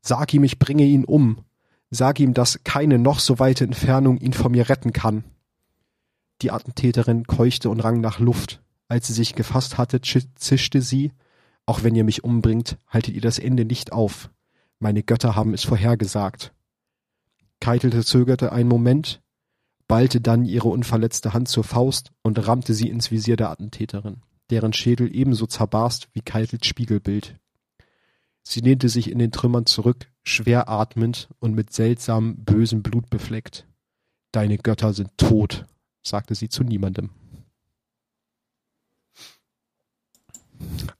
Sag 0.00 0.34
ihm, 0.34 0.42
ich 0.42 0.58
bringe 0.58 0.82
ihn 0.82 1.04
um. 1.04 1.44
Sag 1.88 2.18
ihm, 2.18 2.34
dass 2.34 2.64
keine 2.64 2.98
noch 2.98 3.20
so 3.20 3.38
weite 3.38 3.62
Entfernung 3.62 4.18
ihn 4.18 4.32
vor 4.32 4.50
mir 4.50 4.68
retten 4.68 4.92
kann. 4.92 5.22
Die 6.42 6.50
Attentäterin 6.50 7.28
keuchte 7.28 7.70
und 7.70 7.78
rang 7.78 8.00
nach 8.00 8.18
Luft. 8.18 8.60
Als 8.88 9.06
sie 9.06 9.12
sich 9.12 9.36
gefasst 9.36 9.78
hatte, 9.78 10.00
zischte 10.00 10.82
sie, 10.82 11.12
auch 11.64 11.84
wenn 11.84 11.94
ihr 11.94 12.02
mich 12.02 12.24
umbringt, 12.24 12.76
haltet 12.88 13.14
ihr 13.14 13.20
das 13.20 13.38
Ende 13.38 13.64
nicht 13.64 13.92
auf. 13.92 14.30
Meine 14.80 15.02
Götter 15.02 15.34
haben 15.34 15.54
es 15.54 15.64
vorhergesagt. 15.64 16.54
Keitel 17.60 18.04
zögerte 18.04 18.52
einen 18.52 18.68
Moment, 18.68 19.20
ballte 19.88 20.20
dann 20.20 20.44
ihre 20.44 20.68
unverletzte 20.68 21.32
Hand 21.32 21.48
zur 21.48 21.64
Faust 21.64 22.12
und 22.22 22.46
rammte 22.46 22.74
sie 22.74 22.88
ins 22.88 23.10
Visier 23.10 23.36
der 23.36 23.50
Attentäterin, 23.50 24.22
deren 24.50 24.72
Schädel 24.72 25.14
ebenso 25.14 25.46
zerbarst 25.46 26.08
wie 26.12 26.20
Keitels 26.20 26.66
Spiegelbild. 26.66 27.36
Sie 28.42 28.60
lehnte 28.60 28.88
sich 28.88 29.10
in 29.10 29.18
den 29.18 29.32
Trümmern 29.32 29.66
zurück, 29.66 30.10
schwer 30.22 30.68
atmend 30.68 31.28
und 31.40 31.54
mit 31.54 31.72
seltsamem, 31.72 32.44
bösem 32.44 32.82
Blut 32.82 33.10
befleckt. 33.10 33.66
Deine 34.32 34.58
Götter 34.58 34.92
sind 34.92 35.10
tot, 35.18 35.66
sagte 36.02 36.34
sie 36.34 36.48
zu 36.48 36.62
niemandem. 36.62 37.10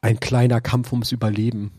ein 0.00 0.20
kleiner 0.20 0.60
Kampf 0.60 0.92
ums 0.92 1.12
Überleben. 1.12 1.72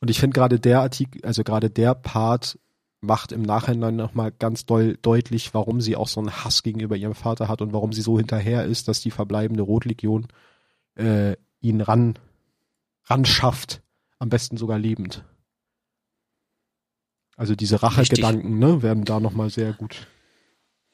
Und 0.00 0.10
ich 0.10 0.20
finde 0.20 0.34
gerade 0.34 0.60
der 0.60 0.80
Artikel, 0.80 1.24
also 1.24 1.42
gerade 1.44 1.70
der 1.70 1.94
Part 1.94 2.58
macht 3.00 3.32
im 3.32 3.42
Nachhinein 3.42 3.96
nochmal 3.96 4.32
ganz 4.32 4.66
doll 4.66 4.98
deutlich, 5.02 5.54
warum 5.54 5.80
sie 5.80 5.96
auch 5.96 6.08
so 6.08 6.20
einen 6.20 6.44
Hass 6.44 6.62
gegenüber 6.62 6.96
ihrem 6.96 7.14
Vater 7.14 7.48
hat 7.48 7.62
und 7.62 7.72
warum 7.72 7.92
sie 7.92 8.02
so 8.02 8.18
hinterher 8.18 8.64
ist, 8.64 8.88
dass 8.88 9.00
die 9.00 9.10
verbleibende 9.10 9.62
Rotlegion 9.62 10.26
äh, 10.96 11.36
ihn 11.60 11.80
ran, 11.80 12.18
ran 13.04 13.24
schafft, 13.24 13.82
am 14.18 14.28
besten 14.28 14.56
sogar 14.56 14.78
lebend. 14.78 15.24
Also 17.36 17.54
diese 17.54 17.82
Rachegedanken, 17.82 18.58
ne, 18.58 18.82
werden 18.82 19.04
da 19.04 19.20
nochmal 19.20 19.50
sehr 19.50 19.72
gut 19.72 20.08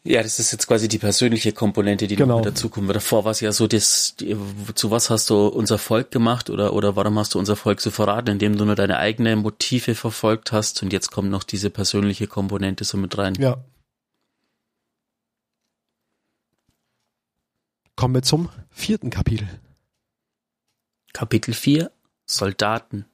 ja, 0.07 0.23
das 0.23 0.39
ist 0.39 0.53
jetzt 0.53 0.67
quasi 0.67 0.87
die 0.87 0.99
persönliche 0.99 1.53
Komponente, 1.53 2.07
die 2.07 2.17
genau. 2.17 2.37
noch 2.37 2.45
dazukommt. 2.45 2.95
Davor 2.95 3.25
war 3.25 3.31
es 3.31 3.41
ja 3.41 3.53
so, 3.53 3.67
das, 3.67 4.15
die, 4.17 4.37
zu 4.75 4.91
was 4.91 5.09
hast 5.09 5.31
du 5.31 5.47
unser 5.47 5.79
Volk 5.79 6.11
gemacht 6.11 6.51
oder, 6.51 6.75
oder 6.75 6.95
warum 6.95 7.19
hast 7.19 7.33
du 7.33 7.39
unser 7.39 7.57
Volk 7.57 7.81
so 7.81 7.91
verraten, 7.91 8.33
indem 8.33 8.59
du 8.59 8.67
nur 8.67 8.75
deine 8.75 8.99
eigenen 8.99 9.39
Motive 9.39 9.95
verfolgt 9.95 10.53
hast 10.53 10.83
und 10.83 10.93
jetzt 10.93 11.11
kommt 11.11 11.31
noch 11.31 11.43
diese 11.43 11.71
persönliche 11.71 12.27
Komponente 12.27 12.85
so 12.85 12.99
mit 12.99 13.17
rein. 13.17 13.35
Ja. 13.37 13.65
Kommen 17.97 18.15
wir 18.15 18.23
zum 18.23 18.51
vierten 18.71 19.09
Kapitel. 19.09 19.49
Kapitel 21.15 21.55
4 21.55 21.91
Soldaten 22.27 23.07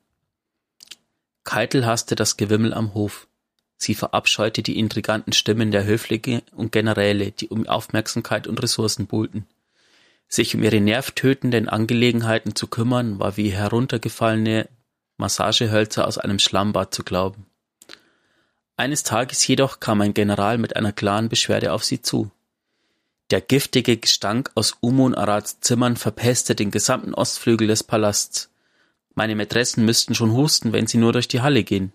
Keitel 1.44 1.86
hasste 1.86 2.16
das 2.16 2.36
Gewimmel 2.36 2.74
am 2.74 2.94
Hof. 2.94 3.28
Sie 3.82 3.94
verabscheute 3.94 4.62
die 4.62 4.78
intriganten 4.78 5.32
Stimmen 5.32 5.70
der 5.70 5.86
Höflinge 5.86 6.42
und 6.54 6.70
Generäle, 6.70 7.32
die 7.32 7.48
um 7.48 7.66
Aufmerksamkeit 7.66 8.46
und 8.46 8.62
Ressourcen 8.62 9.06
buhlten. 9.06 9.46
Sich 10.28 10.54
um 10.54 10.62
ihre 10.62 10.82
nervtötenden 10.82 11.66
Angelegenheiten 11.66 12.54
zu 12.54 12.66
kümmern, 12.66 13.18
war 13.18 13.38
wie 13.38 13.48
heruntergefallene 13.48 14.68
Massagehölzer 15.16 16.06
aus 16.06 16.18
einem 16.18 16.38
Schlammbad 16.38 16.94
zu 16.94 17.04
glauben. 17.04 17.46
Eines 18.76 19.02
Tages 19.02 19.46
jedoch 19.46 19.80
kam 19.80 20.02
ein 20.02 20.12
General 20.12 20.58
mit 20.58 20.76
einer 20.76 20.92
klaren 20.92 21.30
Beschwerde 21.30 21.72
auf 21.72 21.82
sie 21.82 22.02
zu. 22.02 22.30
Der 23.30 23.40
giftige 23.40 23.96
Gestank 23.96 24.50
aus 24.54 24.76
Umun 24.80 25.14
Arads 25.14 25.60
Zimmern 25.60 25.96
verpestet 25.96 26.58
den 26.58 26.70
gesamten 26.70 27.14
Ostflügel 27.14 27.66
des 27.66 27.82
Palasts. 27.82 28.50
Meine 29.14 29.34
Mätressen 29.34 29.86
müssten 29.86 30.14
schon 30.14 30.32
husten, 30.32 30.74
wenn 30.74 30.86
sie 30.86 30.98
nur 30.98 31.14
durch 31.14 31.28
die 31.28 31.40
Halle 31.40 31.64
gehen. 31.64 31.92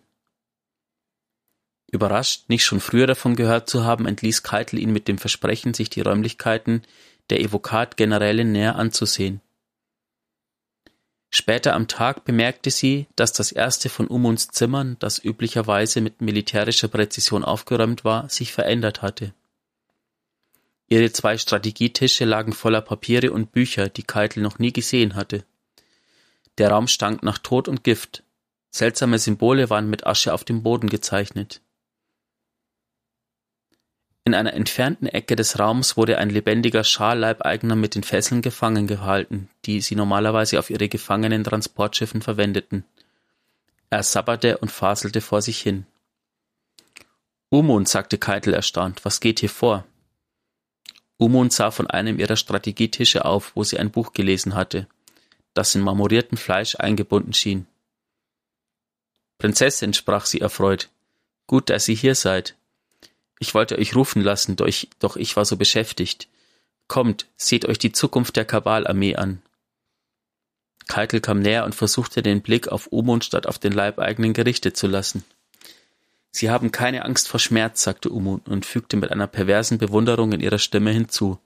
Überrascht, 1.91 2.49
nicht 2.49 2.65
schon 2.65 2.79
früher 2.79 3.07
davon 3.07 3.35
gehört 3.35 3.69
zu 3.69 3.83
haben, 3.83 4.05
entließ 4.05 4.43
Keitel 4.43 4.79
ihn 4.79 4.91
mit 4.91 5.07
dem 5.07 5.17
Versprechen, 5.17 5.73
sich 5.73 5.89
die 5.89 6.01
Räumlichkeiten 6.01 6.81
der 7.29 7.41
Evokat-Generälin 7.41 8.51
näher 8.51 8.75
anzusehen. 8.75 9.41
Später 11.29 11.73
am 11.73 11.87
Tag 11.87 12.23
bemerkte 12.23 12.71
sie, 12.71 13.07
dass 13.15 13.33
das 13.33 13.51
erste 13.51 13.89
von 13.89 14.07
Umuns 14.07 14.47
Zimmern, 14.49 14.95
das 14.99 15.23
üblicherweise 15.23 16.01
mit 16.01 16.21
militärischer 16.21 16.87
Präzision 16.87 17.43
aufgeräumt 17.43 18.05
war, 18.05 18.29
sich 18.29 18.53
verändert 18.53 19.01
hatte. 19.01 19.33
Ihre 20.87 21.11
zwei 21.11 21.37
Strategietische 21.37 22.25
lagen 22.25 22.53
voller 22.53 22.81
Papiere 22.81 23.31
und 23.31 23.51
Bücher, 23.51 23.89
die 23.89 24.03
Keitel 24.03 24.43
noch 24.43 24.59
nie 24.59 24.71
gesehen 24.71 25.15
hatte. 25.15 25.43
Der 26.57 26.69
Raum 26.69 26.87
stank 26.87 27.23
nach 27.23 27.39
Tod 27.39 27.67
und 27.67 27.83
Gift. 27.83 28.23
Seltsame 28.69 29.19
Symbole 29.19 29.69
waren 29.69 29.89
mit 29.89 30.05
Asche 30.05 30.33
auf 30.33 30.43
dem 30.43 30.63
Boden 30.63 30.87
gezeichnet. 30.87 31.61
In 34.27 34.33
einer 34.33 34.53
entfernten 34.53 35.05
Ecke 35.05 35.35
des 35.35 35.59
Raums 35.59 35.97
wurde 35.97 36.17
ein 36.17 36.31
lebendiger 36.31 36.83
Scharleibeigner 36.83 37.75
mit 37.75 37.93
den 37.93 38.01
Fesseln 38.01 38.41
gefangen 38.41 38.87
gehalten, 38.87 39.49
die 39.65 39.81
sie 39.81 39.95
normalerweise 39.95 40.57
auf 40.57 40.71
ihre 40.71 40.89
Gefangenentransportschiffen 40.89 42.23
verwendeten. 42.23 42.85
Er 43.91 44.01
sabberte 44.01 44.57
und 44.57 44.71
faselte 44.71 45.21
vor 45.21 45.43
sich 45.43 45.61
hin. 45.61 45.85
Umund, 47.49 47.87
sagte 47.87 48.17
Keitel 48.17 48.55
erstaunt, 48.55 49.05
was 49.05 49.19
geht 49.19 49.41
hier 49.41 49.49
vor? 49.49 49.85
Umund 51.17 51.53
sah 51.53 51.69
von 51.69 51.87
einem 51.87 52.17
ihrer 52.17 52.35
Strategietische 52.35 53.25
auf, 53.25 53.55
wo 53.55 53.63
sie 53.63 53.77
ein 53.77 53.91
Buch 53.91 54.11
gelesen 54.13 54.55
hatte, 54.55 54.87
das 55.53 55.75
in 55.75 55.81
marmoriertem 55.81 56.39
Fleisch 56.39 56.75
eingebunden 56.77 57.33
schien. 57.33 57.67
Prinzessin, 59.37 59.93
sprach 59.93 60.25
sie 60.25 60.41
erfreut, 60.41 60.89
gut, 61.45 61.69
dass 61.69 61.87
ihr 61.87 61.95
hier 61.95 62.15
seid. 62.15 62.55
Ich 63.39 63.53
wollte 63.53 63.77
euch 63.77 63.95
rufen 63.95 64.21
lassen, 64.21 64.55
doch 64.55 64.67
ich, 64.67 64.89
doch 64.99 65.17
ich 65.17 65.35
war 65.35 65.45
so 65.45 65.57
beschäftigt. 65.57 66.27
Kommt, 66.87 67.27
seht 67.35 67.65
euch 67.65 67.79
die 67.79 67.91
Zukunft 67.91 68.35
der 68.35 68.45
Kabalarmee 68.45 69.15
an. 69.15 69.41
Keitel 70.87 71.19
kam 71.19 71.39
näher 71.39 71.65
und 71.65 71.73
versuchte 71.73 72.21
den 72.21 72.41
Blick 72.41 72.67
auf 72.67 72.87
Umund 72.87 73.25
statt 73.25 73.47
auf 73.47 73.57
den 73.57 73.73
Leibeigenen 73.73 74.33
gerichtet 74.33 74.77
zu 74.77 74.87
lassen. 74.87 75.23
Sie 76.31 76.49
haben 76.49 76.71
keine 76.71 77.05
Angst 77.05 77.27
vor 77.27 77.39
Schmerz, 77.39 77.81
sagte 77.81 78.09
Umund 78.09 78.47
und 78.47 78.65
fügte 78.65 78.97
mit 78.97 79.11
einer 79.11 79.27
perversen 79.27 79.77
Bewunderung 79.77 80.33
in 80.33 80.41
ihrer 80.41 80.59
Stimme 80.59 80.91
hinzu. 80.91 81.39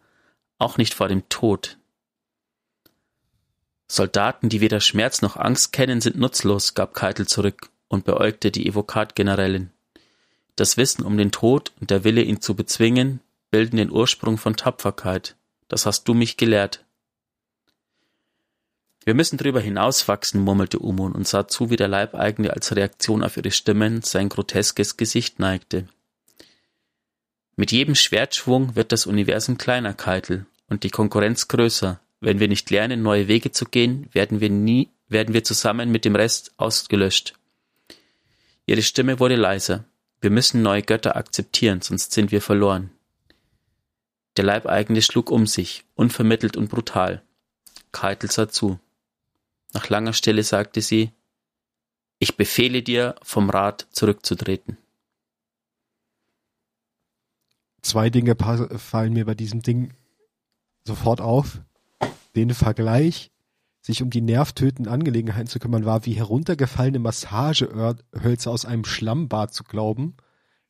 Auch 0.58 0.78
nicht 0.78 0.94
vor 0.94 1.08
dem 1.08 1.30
Tod. 1.30 1.78
Soldaten, 3.88 4.50
die 4.50 4.62
weder 4.62 4.82
Schmerz 4.82 5.22
noch 5.22 5.38
Angst 5.38 5.74
kennen, 5.74 6.02
sind 6.02 6.18
nutzlos, 6.18 6.74
gab 6.74 6.94
Keitel 6.94 7.28
zurück 7.28 7.70
und 7.88 8.04
beäugte 8.06 8.52
die 8.52 8.68
Evokatgenerälin. 8.68 9.72
Das 10.60 10.76
Wissen 10.76 11.06
um 11.06 11.18
den 11.18 11.32
Tod 11.32 11.72
und 11.80 11.90
der 11.90 12.04
Wille, 12.04 12.22
ihn 12.22 12.42
zu 12.42 12.54
bezwingen, 12.54 13.22
bilden 13.50 13.78
den 13.78 13.90
Ursprung 13.90 14.38
von 14.38 14.58
Tapferkeit. 14.58 15.38
Das 15.70 15.86
hast 15.86 16.04
du 16.10 16.14
mich 16.14 16.36
gelehrt. 16.36 16.84
Wir 19.06 19.14
müssen 19.14 19.38
drüber 19.38 19.62
hinauswachsen, 19.62 20.42
murmelte 20.42 20.80
Umun 20.80 21.14
und 21.14 21.26
sah 21.26 21.48
zu, 21.48 21.70
wie 21.70 21.78
der 21.78 21.88
Leibeigene 21.88 22.52
als 22.52 22.76
Reaktion 22.76 23.24
auf 23.24 23.38
ihre 23.38 23.52
Stimmen 23.52 24.02
sein 24.02 24.28
groteskes 24.28 24.98
Gesicht 24.98 25.40
neigte. 25.40 25.88
Mit 27.56 27.72
jedem 27.72 27.96
Schwertschwung 27.96 28.76
wird 28.76 28.92
das 28.92 29.08
Universum 29.08 29.58
kleiner, 29.58 29.94
Keitel, 29.94 30.46
und 30.68 30.84
die 30.84 30.90
Konkurrenz 30.90 31.48
größer. 31.48 32.02
Wenn 32.20 32.42
wir 32.42 32.50
nicht 32.50 32.70
lernen, 32.70 33.02
neue 33.02 33.30
Wege 33.30 33.54
zu 33.54 33.64
gehen, 33.64 34.10
werden 34.12 34.42
wir 34.42 34.50
nie, 34.50 34.90
werden 35.08 35.34
wir 35.34 35.46
zusammen 35.46 35.90
mit 35.90 36.04
dem 36.04 36.18
Rest 36.18 36.52
ausgelöscht. 36.58 37.36
Ihre 38.66 38.82
Stimme 38.82 39.22
wurde 39.22 39.38
leiser. 39.38 39.86
Wir 40.22 40.30
müssen 40.30 40.62
neue 40.62 40.82
Götter 40.82 41.16
akzeptieren, 41.16 41.82
sonst 41.82 42.12
sind 42.12 42.32
wir 42.32 42.42
verloren. 42.42 42.92
Der 44.38 44.44
Leibeigene 44.44 45.02
schlug 45.02 45.32
um 45.32 45.48
sich, 45.48 45.86
unvermittelt 45.96 46.58
und 46.58 46.70
brutal. 46.70 47.24
Keitel 47.92 48.30
sah 48.30 48.50
zu. 48.50 48.80
Nach 49.74 49.88
langer 49.90 50.14
Stille 50.14 50.44
sagte 50.44 50.82
sie, 50.82 51.12
ich 52.20 52.36
befehle 52.36 52.84
dir, 52.84 53.16
vom 53.22 53.50
Rat 53.50 53.88
zurückzutreten. 53.92 54.78
Zwei 57.82 58.10
Dinge 58.10 58.36
fallen 58.78 59.14
mir 59.14 59.26
bei 59.26 59.36
diesem 59.36 59.62
Ding 59.62 59.94
sofort 60.84 61.22
auf. 61.22 61.62
Den 62.36 62.54
Vergleich 62.54 63.32
sich 63.82 64.02
um 64.02 64.10
die 64.10 64.22
nervtötenden 64.22 64.92
Angelegenheiten 64.92 65.48
zu 65.48 65.60
kümmern, 65.60 65.86
war 65.86 66.06
wie 66.06 66.14
heruntergefallene 66.14 67.00
Massagehölzer 67.00 68.52
aus 68.52 68.66
einem 68.66 68.86
Schlammbad 68.86 69.54
zu 69.54 69.64
glauben. 69.64 70.16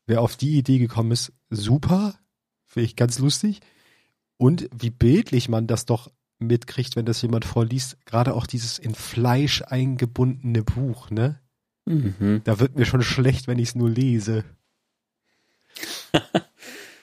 Wer 0.05 0.21
auf 0.21 0.35
die 0.35 0.57
Idee 0.57 0.79
gekommen 0.79 1.11
ist, 1.11 1.33
super, 1.49 2.15
finde 2.65 2.85
ich 2.85 2.95
ganz 2.95 3.19
lustig. 3.19 3.61
Und 4.37 4.69
wie 4.75 4.91
bildlich 4.91 5.49
man 5.49 5.67
das 5.67 5.85
doch 5.85 6.11
mitkriegt, 6.39 6.95
wenn 6.95 7.05
das 7.05 7.21
jemand 7.21 7.45
vorliest, 7.45 8.05
gerade 8.05 8.33
auch 8.33 8.47
dieses 8.47 8.79
in 8.79 8.95
Fleisch 8.95 9.61
eingebundene 9.63 10.63
Buch, 10.63 11.09
ne? 11.09 11.39
Mhm. 11.85 12.41
Da 12.43 12.59
wird 12.59 12.77
mir 12.77 12.85
schon 12.85 13.01
schlecht, 13.01 13.47
wenn 13.47 13.59
ich 13.59 13.69
es 13.69 13.75
nur 13.75 13.89
lese. 13.89 14.45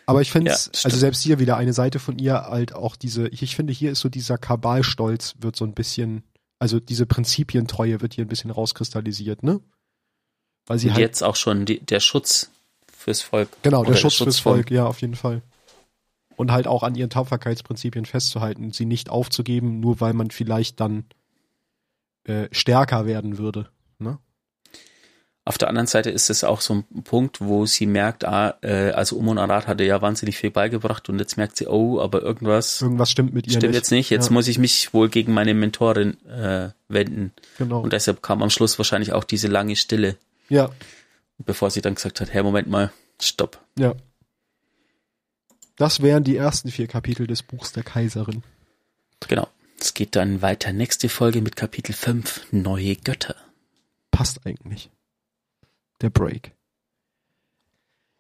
Aber 0.07 0.23
ich 0.23 0.31
finde 0.31 0.53
es, 0.53 0.71
ja, 0.73 0.81
also 0.85 0.97
selbst 0.97 1.23
hier 1.23 1.41
wieder 1.41 1.57
eine 1.57 1.73
Seite 1.73 1.99
von 1.99 2.19
ihr 2.19 2.35
halt 2.35 2.75
auch 2.75 2.95
diese, 2.95 3.27
ich, 3.29 3.43
ich 3.43 3.57
finde 3.57 3.73
hier 3.73 3.91
ist 3.91 4.01
so 4.01 4.09
dieser 4.09 4.39
Kabalstolz 4.39 5.35
wird 5.41 5.57
so 5.57 5.65
ein 5.65 5.75
bisschen, 5.75 6.23
also 6.61 6.79
diese 6.79 7.07
Prinzipientreue 7.07 8.01
wird 8.01 8.15
hier 8.15 8.25
ein 8.25 8.29
bisschen 8.29 8.53
rauskristallisiert, 8.53 9.43
ne? 9.43 9.61
Weil 10.67 10.79
sie 10.79 10.89
Und 10.89 10.95
halt, 10.95 11.01
jetzt 11.01 11.23
auch 11.23 11.35
schon 11.35 11.65
die, 11.65 11.81
der 11.81 12.01
Schutz 12.01 12.51
fürs 12.93 13.23
Volk. 13.23 13.49
Genau, 13.63 13.85
der 13.85 13.95
Schutz, 13.95 14.01
der 14.01 14.11
Schutz 14.11 14.25
fürs 14.25 14.39
Volk, 14.39 14.71
ja, 14.71 14.87
auf 14.87 15.01
jeden 15.01 15.17
Fall. 15.17 15.43
Und 16.37 16.53
halt 16.53 16.69
auch 16.69 16.85
an 16.85 16.95
ihren 16.95 17.11
Tapferkeitsprinzipien 17.11 18.05
festzuhalten, 18.05 18.71
sie 18.73 18.87
nicht 18.87 19.11
aufzugeben, 19.11 19.81
nur 19.81 20.01
weil 20.01 20.13
man 20.13 20.31
vielleicht 20.31 20.81
dann 20.81 21.05
äh, 22.25 22.49
stärker 22.53 23.07
werden 23.07 23.39
würde. 23.39 23.71
Auf 25.49 25.59
der 25.59 25.69
anderen 25.69 25.87
Seite 25.87 26.11
ist 26.11 26.29
es 26.29 26.43
auch 26.43 26.61
so 26.61 26.75
ein 26.75 27.05
Punkt, 27.05 27.41
wo 27.41 27.67
sie 27.67 27.87
merkt, 27.87 28.25
ah, 28.25 28.59
äh, 28.63 28.91
also 28.91 29.15
Umon 29.15 29.39
Arad 29.39 29.69
hatte 29.69 29.85
ja 29.85 30.03
wahnsinnig 30.03 30.37
viel 30.37 30.51
beigebracht 30.51 31.09
und 31.09 31.21
jetzt 31.21 31.37
merkt 31.37 31.57
sie, 31.57 31.69
oh, 31.69 32.01
aber 32.01 32.21
irgendwas 32.21 32.83
irgendwas 32.83 33.13
stimmt 33.13 33.33
mit 33.33 33.47
ihr 33.47 33.53
stimmt 33.53 33.67
nicht. 33.67 33.75
jetzt 33.77 33.91
nicht. 33.93 34.11
Jetzt 34.11 34.27
ja. 34.27 34.33
muss 34.33 34.49
ich 34.49 34.59
mich 34.59 34.93
wohl 34.93 35.09
gegen 35.09 35.33
meine 35.33 35.55
Mentorin 35.55 36.21
äh, 36.27 36.71
wenden. 36.89 37.33
Genau. 37.59 37.81
Und 37.81 37.93
deshalb 37.93 38.23
kam 38.23 38.43
am 38.43 38.51
Schluss 38.51 38.77
wahrscheinlich 38.77 39.13
auch 39.13 39.23
diese 39.23 39.47
lange 39.47 39.77
Stille. 39.77 40.17
Ja. 40.49 40.71
Bevor 41.39 41.71
sie 41.71 41.81
dann 41.81 41.95
gesagt 41.95 42.21
hat, 42.21 42.35
hey, 42.35 42.43
Moment 42.43 42.67
mal, 42.67 42.91
stopp. 43.23 43.61
Ja. 43.79 43.95
Das 45.77 46.03
wären 46.03 46.25
die 46.25 46.37
ersten 46.37 46.73
vier 46.73 46.89
Kapitel 46.89 47.29
des 47.29 47.45
Buchs 47.45 47.71
der 47.71 47.85
Kaiserin. 47.85 48.43
Genau. 49.29 49.47
Es 49.81 49.95
geht 49.95 50.17
dann 50.17 50.43
weiter. 50.43 50.73
Nächste 50.73 51.09
Folge 51.09 51.41
mit 51.41 51.55
Kapitel 51.55 51.93
5, 51.93 52.49
Neue 52.51 52.97
Götter. 52.97 53.37
Passt 54.11 54.45
eigentlich 54.45 54.91
der 56.01 56.11
Break. 56.11 56.55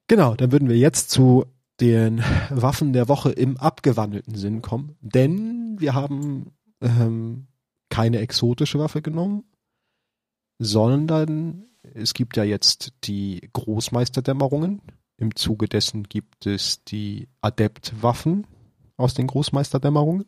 Genau, 0.08 0.34
dann 0.34 0.52
würden 0.52 0.68
wir 0.68 0.76
jetzt 0.76 1.10
zu 1.10 1.46
den 1.80 2.22
Waffen 2.50 2.92
der 2.92 3.08
Woche 3.08 3.32
im 3.32 3.56
abgewandelten 3.56 4.34
Sinn 4.34 4.62
kommen, 4.62 4.96
denn 5.00 5.78
wir 5.78 5.94
haben 5.94 6.52
ähm, 6.80 7.48
keine 7.90 8.18
exotische 8.20 8.78
Waffe 8.78 9.02
genommen, 9.02 9.44
sondern 10.58 11.66
es 11.94 12.14
gibt 12.14 12.36
ja 12.36 12.44
jetzt 12.44 12.92
die 13.04 13.48
Großmeisterdämmerungen. 13.52 14.80
Im 15.18 15.34
Zuge 15.34 15.68
dessen 15.68 16.04
gibt 16.04 16.46
es 16.46 16.84
die 16.84 17.28
Adeptwaffen 17.40 18.46
aus 18.96 19.14
den 19.14 19.26
Großmeisterdämmerungen. 19.26 20.26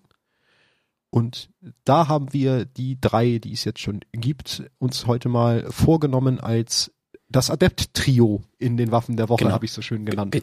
Und 1.10 1.50
da 1.84 2.08
haben 2.08 2.32
wir 2.32 2.66
die 2.66 3.00
drei, 3.00 3.38
die 3.38 3.52
es 3.52 3.64
jetzt 3.64 3.80
schon 3.80 4.00
gibt, 4.12 4.70
uns 4.78 5.06
heute 5.06 5.28
mal 5.28 5.70
vorgenommen 5.70 6.38
als 6.38 6.92
das 7.28 7.50
Adept-Trio 7.50 8.42
in 8.58 8.76
den 8.76 8.90
Waffen 8.90 9.16
der 9.16 9.28
Woche, 9.28 9.44
genau. 9.44 9.54
habe 9.54 9.64
ich 9.64 9.72
so 9.72 9.82
schön 9.82 10.06
genannt. 10.06 10.30
Be 10.30 10.42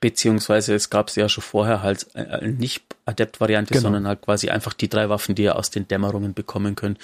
beziehungsweise 0.00 0.74
es 0.74 0.90
gab 0.90 1.08
es 1.08 1.16
ja 1.16 1.28
schon 1.28 1.42
vorher 1.42 1.82
halt 1.82 2.06
äh, 2.14 2.46
nicht 2.46 2.82
Adept-Variante, 3.04 3.74
genau. 3.74 3.82
sondern 3.82 4.06
halt 4.06 4.22
quasi 4.22 4.48
einfach 4.48 4.72
die 4.72 4.88
drei 4.88 5.08
Waffen, 5.08 5.34
die 5.34 5.42
ihr 5.42 5.56
aus 5.56 5.70
den 5.70 5.88
Dämmerungen 5.88 6.34
bekommen 6.34 6.76
könnt. 6.76 6.98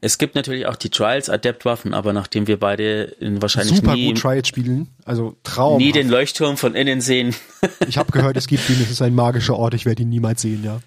Es 0.00 0.18
gibt 0.18 0.34
natürlich 0.36 0.66
auch 0.66 0.76
die 0.76 0.90
Trials 0.90 1.28
Adept-Waffen, 1.28 1.92
aber 1.92 2.12
nachdem 2.12 2.46
wir 2.46 2.58
beide 2.58 3.02
in 3.18 3.42
wahrscheinlich 3.42 3.78
Super 3.78 3.94
nie, 3.94 4.08
gut 4.08 4.18
Trials 4.20 4.46
spielen, 4.48 4.88
also 5.04 5.36
Traum. 5.42 5.78
Nie 5.78 5.92
den 5.92 6.08
Leuchtturm 6.08 6.56
von 6.56 6.74
innen 6.74 7.00
sehen. 7.00 7.34
ich 7.88 7.98
habe 7.98 8.12
gehört, 8.12 8.36
es 8.36 8.46
gibt 8.46 8.68
ihn, 8.70 8.80
es 8.80 8.90
ist 8.90 9.02
ein 9.02 9.14
magischer 9.14 9.56
Ort, 9.56 9.74
ich 9.74 9.84
werde 9.84 10.02
ihn 10.02 10.10
niemals 10.10 10.42
sehen, 10.42 10.62
ja. 10.62 10.80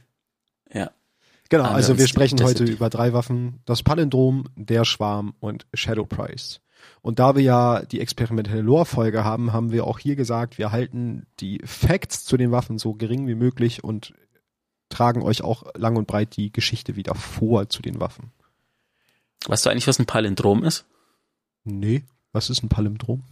Ja. 0.73 0.91
Genau, 1.49 1.65
also 1.65 1.97
wir 1.97 2.07
sprechen 2.07 2.41
heute 2.43 2.63
über 2.63 2.89
drei 2.89 3.11
Waffen, 3.11 3.59
das 3.65 3.81
Palindrom, 3.81 4.45
der 4.55 4.85
Schwarm 4.85 5.33
und 5.39 5.65
Shadow 5.73 6.05
Price. 6.05 6.61
Und 7.01 7.19
da 7.19 7.35
wir 7.35 7.43
ja 7.43 7.81
die 7.83 8.01
experimentelle 8.01 8.61
Lore-Folge 8.61 9.23
haben, 9.23 9.53
haben 9.53 9.71
wir 9.71 9.85
auch 9.85 9.99
hier 9.99 10.15
gesagt, 10.15 10.57
wir 10.57 10.71
halten 10.71 11.25
die 11.39 11.61
Facts 11.63 12.25
zu 12.25 12.35
den 12.37 12.51
Waffen 12.51 12.77
so 12.77 12.93
gering 12.93 13.27
wie 13.27 13.35
möglich 13.35 13.83
und 13.83 14.13
tragen 14.89 15.21
euch 15.21 15.41
auch 15.41 15.63
lang 15.75 15.95
und 15.95 16.07
breit 16.07 16.35
die 16.35 16.51
Geschichte 16.51 16.95
wieder 16.95 17.15
vor 17.15 17.69
zu 17.69 17.81
den 17.81 17.99
Waffen. 17.99 18.31
Weißt 19.47 19.65
du 19.65 19.69
eigentlich, 19.69 19.87
was 19.87 19.99
ein 19.99 20.05
Palindrom 20.05 20.63
ist? 20.63 20.85
Nee, 21.63 22.03
was 22.33 22.49
ist 22.49 22.63
ein 22.63 22.69
Palindrom? 22.69 23.23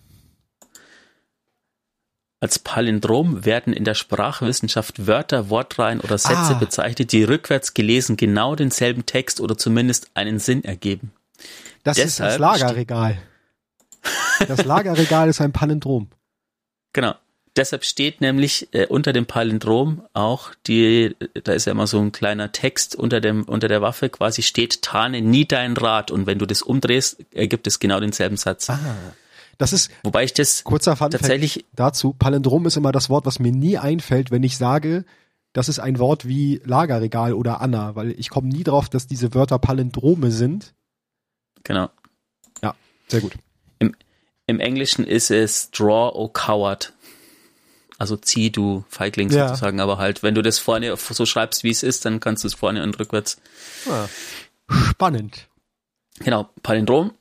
Als 2.39 2.59
Palindrom 2.59 3.45
werden 3.45 3.73
in 3.73 3.83
der 3.83 3.95
Sprachwissenschaft 3.95 5.07
Wörter, 5.07 5.49
Wortreihen 5.49 5.99
oder 5.99 6.19
Sätze 6.19 6.53
ah. 6.55 6.59
bezeichnet, 6.59 7.11
die 7.11 7.23
rückwärts 7.23 7.73
gelesen 7.73 8.15
genau 8.15 8.55
denselben 8.55 9.07
Text 9.07 9.41
oder 9.41 9.57
zumindest 9.57 10.11
einen 10.13 10.37
Sinn 10.37 10.63
ergeben. 10.63 11.11
Das 11.83 11.97
Deshalb 11.97 12.07
ist 12.07 12.19
das 12.19 12.37
Lagerregal. 12.37 13.17
Das 14.47 14.65
Lagerregal 14.65 15.29
ist 15.29 15.41
ein 15.41 15.51
Palindrom. 15.51 16.09
Genau. 16.93 17.15
Deshalb 17.57 17.85
steht 17.85 18.21
nämlich 18.21 18.69
äh, 18.71 18.85
unter 18.85 19.13
dem 19.13 19.25
Palindrom 19.25 20.03
auch 20.13 20.53
die, 20.67 21.15
da 21.43 21.53
ist 21.53 21.65
ja 21.65 21.71
immer 21.71 21.87
so 21.87 21.99
ein 21.99 22.11
kleiner 22.11 22.51
Text 22.51 22.95
unter 22.95 23.19
dem 23.19 23.43
unter 23.45 23.67
der 23.67 23.81
Waffe 23.81 24.09
quasi 24.09 24.43
steht 24.43 24.83
Tarne 24.83 25.21
nie 25.21 25.45
dein 25.45 25.75
Rat 25.75 26.11
und 26.11 26.27
wenn 26.27 26.37
du 26.37 26.45
das 26.45 26.61
umdrehst, 26.61 27.25
ergibt 27.33 27.65
es 27.65 27.79
genau 27.79 27.99
denselben 27.99 28.37
Satz. 28.37 28.69
Ah. 28.69 28.79
Das 29.57 29.73
ist 29.73 29.89
Wobei 30.03 30.23
ich 30.23 30.33
das 30.33 30.63
kurzer 30.63 30.95
Fun 30.95 31.09
tatsächlich 31.09 31.65
dazu. 31.73 32.13
Palindrom 32.13 32.67
ist 32.67 32.77
immer 32.77 32.91
das 32.91 33.09
Wort, 33.09 33.25
was 33.25 33.39
mir 33.39 33.51
nie 33.51 33.79
einfällt, 33.79 34.29
wenn 34.29 34.43
ich 34.43 34.55
sage, 34.55 35.03
das 35.53 35.67
ist 35.67 35.79
ein 35.79 35.97
Wort 35.97 36.27
wie 36.27 36.61
Lagerregal 36.63 37.33
oder 37.33 37.61
Anna, 37.61 37.95
weil 37.95 38.11
ich 38.11 38.29
komme 38.29 38.49
nie 38.49 38.63
drauf, 38.63 38.87
dass 38.87 39.07
diese 39.07 39.33
Wörter 39.33 39.57
Palindrome 39.57 40.29
sind. 40.29 40.75
genau. 41.63 41.89
Ja, 42.61 42.75
sehr 43.07 43.21
gut. 43.21 43.33
Im 44.47 44.59
Englischen 44.59 45.05
ist 45.05 45.29
es 45.29 45.69
draw 45.71 46.11
o 46.15 46.29
coward. 46.29 46.93
Also 47.99 48.15
zieh 48.15 48.51
du 48.51 48.85
Feigling 48.89 49.29
Ja. 49.29 49.49
sozusagen, 49.49 49.79
aber 49.79 49.97
halt, 49.97 50.23
wenn 50.23 50.35
du 50.35 50.41
das 50.41 50.59
vorne 50.59 50.95
so 50.97 51.25
schreibst, 51.25 51.63
wie 51.63 51.71
es 51.71 51.83
ist, 51.83 52.05
dann 52.05 52.19
kannst 52.19 52.43
du 52.43 52.47
es 52.47 52.53
vorne 52.53 52.83
und 52.83 52.97
rückwärts. 52.99 53.37
Ah. 53.89 54.07
Spannend. 54.91 55.47
Genau, 56.19 56.49
Palindrom, 56.63 57.13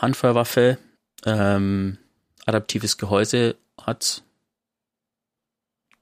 Handfeuerwaffe, 0.00 0.78
ähm, 1.24 1.98
adaptives 2.46 2.96
Gehäuse 2.98 3.56
hat. 3.80 4.22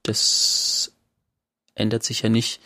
Das 0.03 0.91
ändert 1.75 2.03
sich 2.03 2.21
ja 2.21 2.29
nicht. 2.29 2.59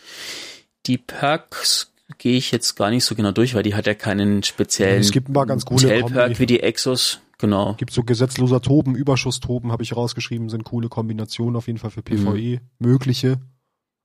Die 0.86 0.98
Perks 0.98 1.92
gehe 2.18 2.36
ich 2.36 2.50
jetzt 2.50 2.76
gar 2.76 2.90
nicht 2.90 3.04
so 3.04 3.14
genau 3.14 3.30
durch, 3.32 3.54
weil 3.54 3.62
die 3.62 3.74
hat 3.74 3.86
ja 3.86 3.94
keinen 3.94 4.42
speziellen 4.42 5.00
Es 5.00 5.12
gibt 5.12 5.28
ein 5.28 5.32
paar 5.34 5.46
ganz 5.46 5.64
Tail-Perk 5.64 6.02
Kombi. 6.26 6.38
wie 6.38 6.46
die 6.46 6.60
Exos. 6.60 7.20
Genau. 7.38 7.74
Gibt 7.74 7.92
so 7.92 8.02
gesetzloser 8.02 8.60
Toben, 8.60 8.94
Überschusstoben, 8.96 9.70
habe 9.70 9.84
ich 9.84 9.94
rausgeschrieben, 9.94 10.48
sind 10.48 10.64
coole 10.64 10.88
Kombinationen 10.88 11.56
auf 11.56 11.68
jeden 11.68 11.78
Fall 11.78 11.90
für 11.90 12.02
PvE, 12.02 12.60
mögliche. 12.78 13.40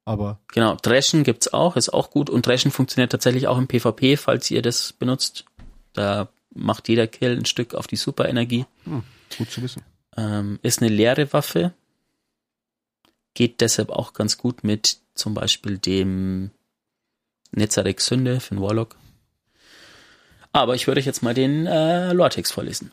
Aber 0.05 0.39
Genau, 0.53 0.75
Dreschen 0.81 1.23
gibt's 1.23 1.51
auch, 1.51 1.75
ist 1.75 1.89
auch 1.89 2.11
gut 2.11 2.29
und 2.29 2.45
Dreschen 2.45 2.71
funktioniert 2.71 3.11
tatsächlich 3.11 3.47
auch 3.47 3.57
im 3.57 3.67
PvP, 3.67 4.17
falls 4.17 4.51
ihr 4.51 4.61
das 4.61 4.93
benutzt. 4.93 5.45
Da 5.93 6.29
macht 6.53 6.89
jeder 6.89 7.07
Kill 7.07 7.37
ein 7.37 7.45
Stück 7.45 7.73
auf 7.73 7.87
die 7.87 7.95
Superenergie. 7.95 8.65
hm, 8.83 9.03
gut 9.37 9.49
zu 9.49 9.61
wissen. 9.61 9.81
Ähm, 10.15 10.59
ist 10.61 10.81
eine 10.81 10.91
leere 10.93 11.31
Waffe. 11.33 11.73
Geht 13.33 13.61
deshalb 13.61 13.89
auch 13.89 14.13
ganz 14.13 14.37
gut 14.37 14.63
mit 14.63 14.99
zum 15.15 15.33
Beispiel 15.33 15.79
dem 15.79 16.51
Nezarek 17.51 17.99
Sünde 17.99 18.39
für 18.39 18.55
den 18.55 18.61
Warlock. 18.61 18.95
Aber 20.51 20.75
ich 20.75 20.85
würde 20.85 20.99
euch 20.99 21.05
jetzt 21.05 21.23
mal 21.23 21.33
den 21.33 21.65
äh, 21.65 22.13
Lortex 22.13 22.51
vorlesen. 22.51 22.91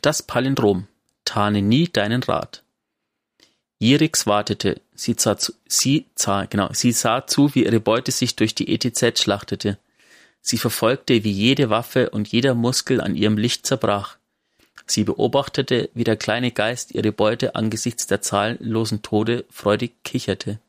Das 0.00 0.22
Palindrom. 0.22 0.86
Tarne 1.24 1.62
nie 1.62 1.88
deinen 1.88 2.22
Rat. 2.22 2.62
Jirix 3.78 4.26
wartete. 4.26 4.80
Sie 4.94 5.16
sah, 5.18 5.36
zu, 5.36 5.52
sie, 5.66 6.06
sah, 6.14 6.44
genau, 6.44 6.72
sie 6.72 6.92
sah 6.92 7.26
zu, 7.26 7.54
wie 7.54 7.64
ihre 7.64 7.80
Beute 7.80 8.12
sich 8.12 8.36
durch 8.36 8.54
die 8.54 8.72
ETZ 8.72 9.18
schlachtete. 9.20 9.78
Sie 10.40 10.58
verfolgte, 10.58 11.24
wie 11.24 11.30
jede 11.30 11.70
Waffe 11.70 12.10
und 12.10 12.28
jeder 12.28 12.54
Muskel 12.54 13.00
an 13.00 13.16
ihrem 13.16 13.38
Licht 13.38 13.66
zerbrach. 13.66 14.18
Sie 14.86 15.04
beobachtete, 15.04 15.88
wie 15.94 16.04
der 16.04 16.16
kleine 16.16 16.50
Geist 16.52 16.94
ihre 16.94 17.12
Beute 17.12 17.54
angesichts 17.54 18.06
der 18.06 18.20
zahlenlosen 18.20 19.02
Tode 19.02 19.46
freudig 19.50 19.92
kicherte. 20.04 20.60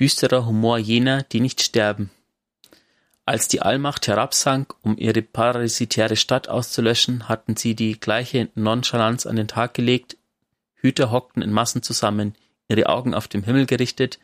Düsterer 0.00 0.46
Humor 0.46 0.78
jener, 0.78 1.22
die 1.24 1.40
nicht 1.40 1.60
sterben. 1.60 2.10
Als 3.28 3.46
die 3.46 3.60
Allmacht 3.60 4.08
herabsank, 4.08 4.74
um 4.80 4.96
ihre 4.96 5.20
parasitäre 5.20 6.16
Stadt 6.16 6.48
auszulöschen, 6.48 7.28
hatten 7.28 7.56
sie 7.56 7.74
die 7.74 8.00
gleiche 8.00 8.48
Nonchalance 8.54 9.28
an 9.28 9.36
den 9.36 9.48
Tag 9.48 9.74
gelegt. 9.74 10.16
Hüter 10.76 11.10
hockten 11.10 11.42
in 11.42 11.52
Massen 11.52 11.82
zusammen, 11.82 12.34
ihre 12.68 12.86
Augen 12.86 13.12
auf 13.12 13.28
den 13.28 13.42
Himmel 13.42 13.66
gerichtet, 13.66 14.18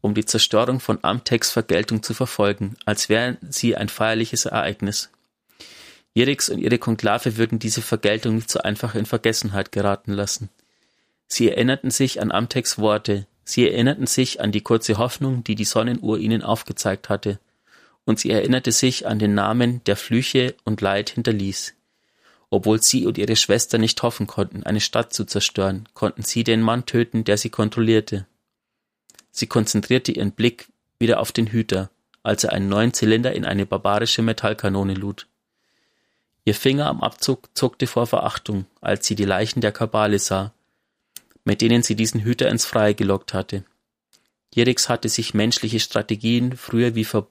um 0.00 0.12
die 0.12 0.24
Zerstörung 0.24 0.80
von 0.80 0.98
Amtex 1.02 1.52
Vergeltung 1.52 2.02
zu 2.02 2.14
verfolgen, 2.14 2.74
als 2.84 3.08
wären 3.08 3.38
sie 3.48 3.76
ein 3.76 3.88
feierliches 3.88 4.46
Ereignis. 4.46 5.12
Jerix 6.12 6.48
und 6.48 6.58
ihre 6.58 6.78
Konklave 6.78 7.36
würden 7.36 7.60
diese 7.60 7.80
Vergeltung 7.80 8.34
nicht 8.34 8.50
so 8.50 8.58
einfach 8.58 8.96
in 8.96 9.06
Vergessenheit 9.06 9.70
geraten 9.70 10.14
lassen. 10.14 10.48
Sie 11.28 11.48
erinnerten 11.48 11.92
sich 11.92 12.20
an 12.20 12.32
Amtex 12.32 12.76
Worte, 12.76 13.28
sie 13.44 13.70
erinnerten 13.70 14.08
sich 14.08 14.40
an 14.40 14.50
die 14.50 14.62
kurze 14.62 14.98
Hoffnung, 14.98 15.44
die 15.44 15.54
die 15.54 15.64
Sonnenuhr 15.64 16.18
ihnen 16.18 16.42
aufgezeigt 16.42 17.08
hatte, 17.08 17.38
und 18.04 18.18
sie 18.18 18.30
erinnerte 18.30 18.72
sich 18.72 19.06
an 19.06 19.18
den 19.18 19.34
Namen, 19.34 19.82
der 19.84 19.96
Flüche 19.96 20.54
und 20.64 20.80
Leid 20.80 21.10
hinterließ. 21.10 21.74
Obwohl 22.50 22.82
sie 22.82 23.06
und 23.06 23.16
ihre 23.16 23.36
Schwester 23.36 23.78
nicht 23.78 24.02
hoffen 24.02 24.26
konnten, 24.26 24.62
eine 24.62 24.80
Stadt 24.80 25.12
zu 25.12 25.24
zerstören, 25.24 25.88
konnten 25.94 26.22
sie 26.22 26.44
den 26.44 26.60
Mann 26.60 26.84
töten, 26.84 27.24
der 27.24 27.38
sie 27.38 27.50
kontrollierte. 27.50 28.26
Sie 29.30 29.46
konzentrierte 29.46 30.12
ihren 30.12 30.32
Blick 30.32 30.68
wieder 30.98 31.20
auf 31.20 31.32
den 31.32 31.46
Hüter, 31.46 31.90
als 32.22 32.44
er 32.44 32.52
einen 32.52 32.68
neuen 32.68 32.92
Zylinder 32.92 33.32
in 33.32 33.44
eine 33.44 33.66
barbarische 33.66 34.22
Metallkanone 34.22 34.94
lud. 34.94 35.26
Ihr 36.44 36.54
Finger 36.54 36.86
am 36.86 37.00
Abzug 37.00 37.48
zuckte 37.54 37.86
vor 37.86 38.06
Verachtung, 38.06 38.66
als 38.80 39.06
sie 39.06 39.14
die 39.14 39.24
Leichen 39.24 39.60
der 39.60 39.72
Kabale 39.72 40.18
sah, 40.18 40.52
mit 41.44 41.60
denen 41.60 41.82
sie 41.82 41.96
diesen 41.96 42.20
Hüter 42.20 42.48
ins 42.48 42.66
Freie 42.66 42.94
gelockt 42.94 43.32
hatte. 43.32 43.64
Jerix 44.54 44.88
hatte 44.88 45.08
sich 45.08 45.34
menschliche 45.34 45.80
Strategien 45.80 46.56
früher 46.56 46.94
wie, 46.94 47.04
ver 47.04 47.26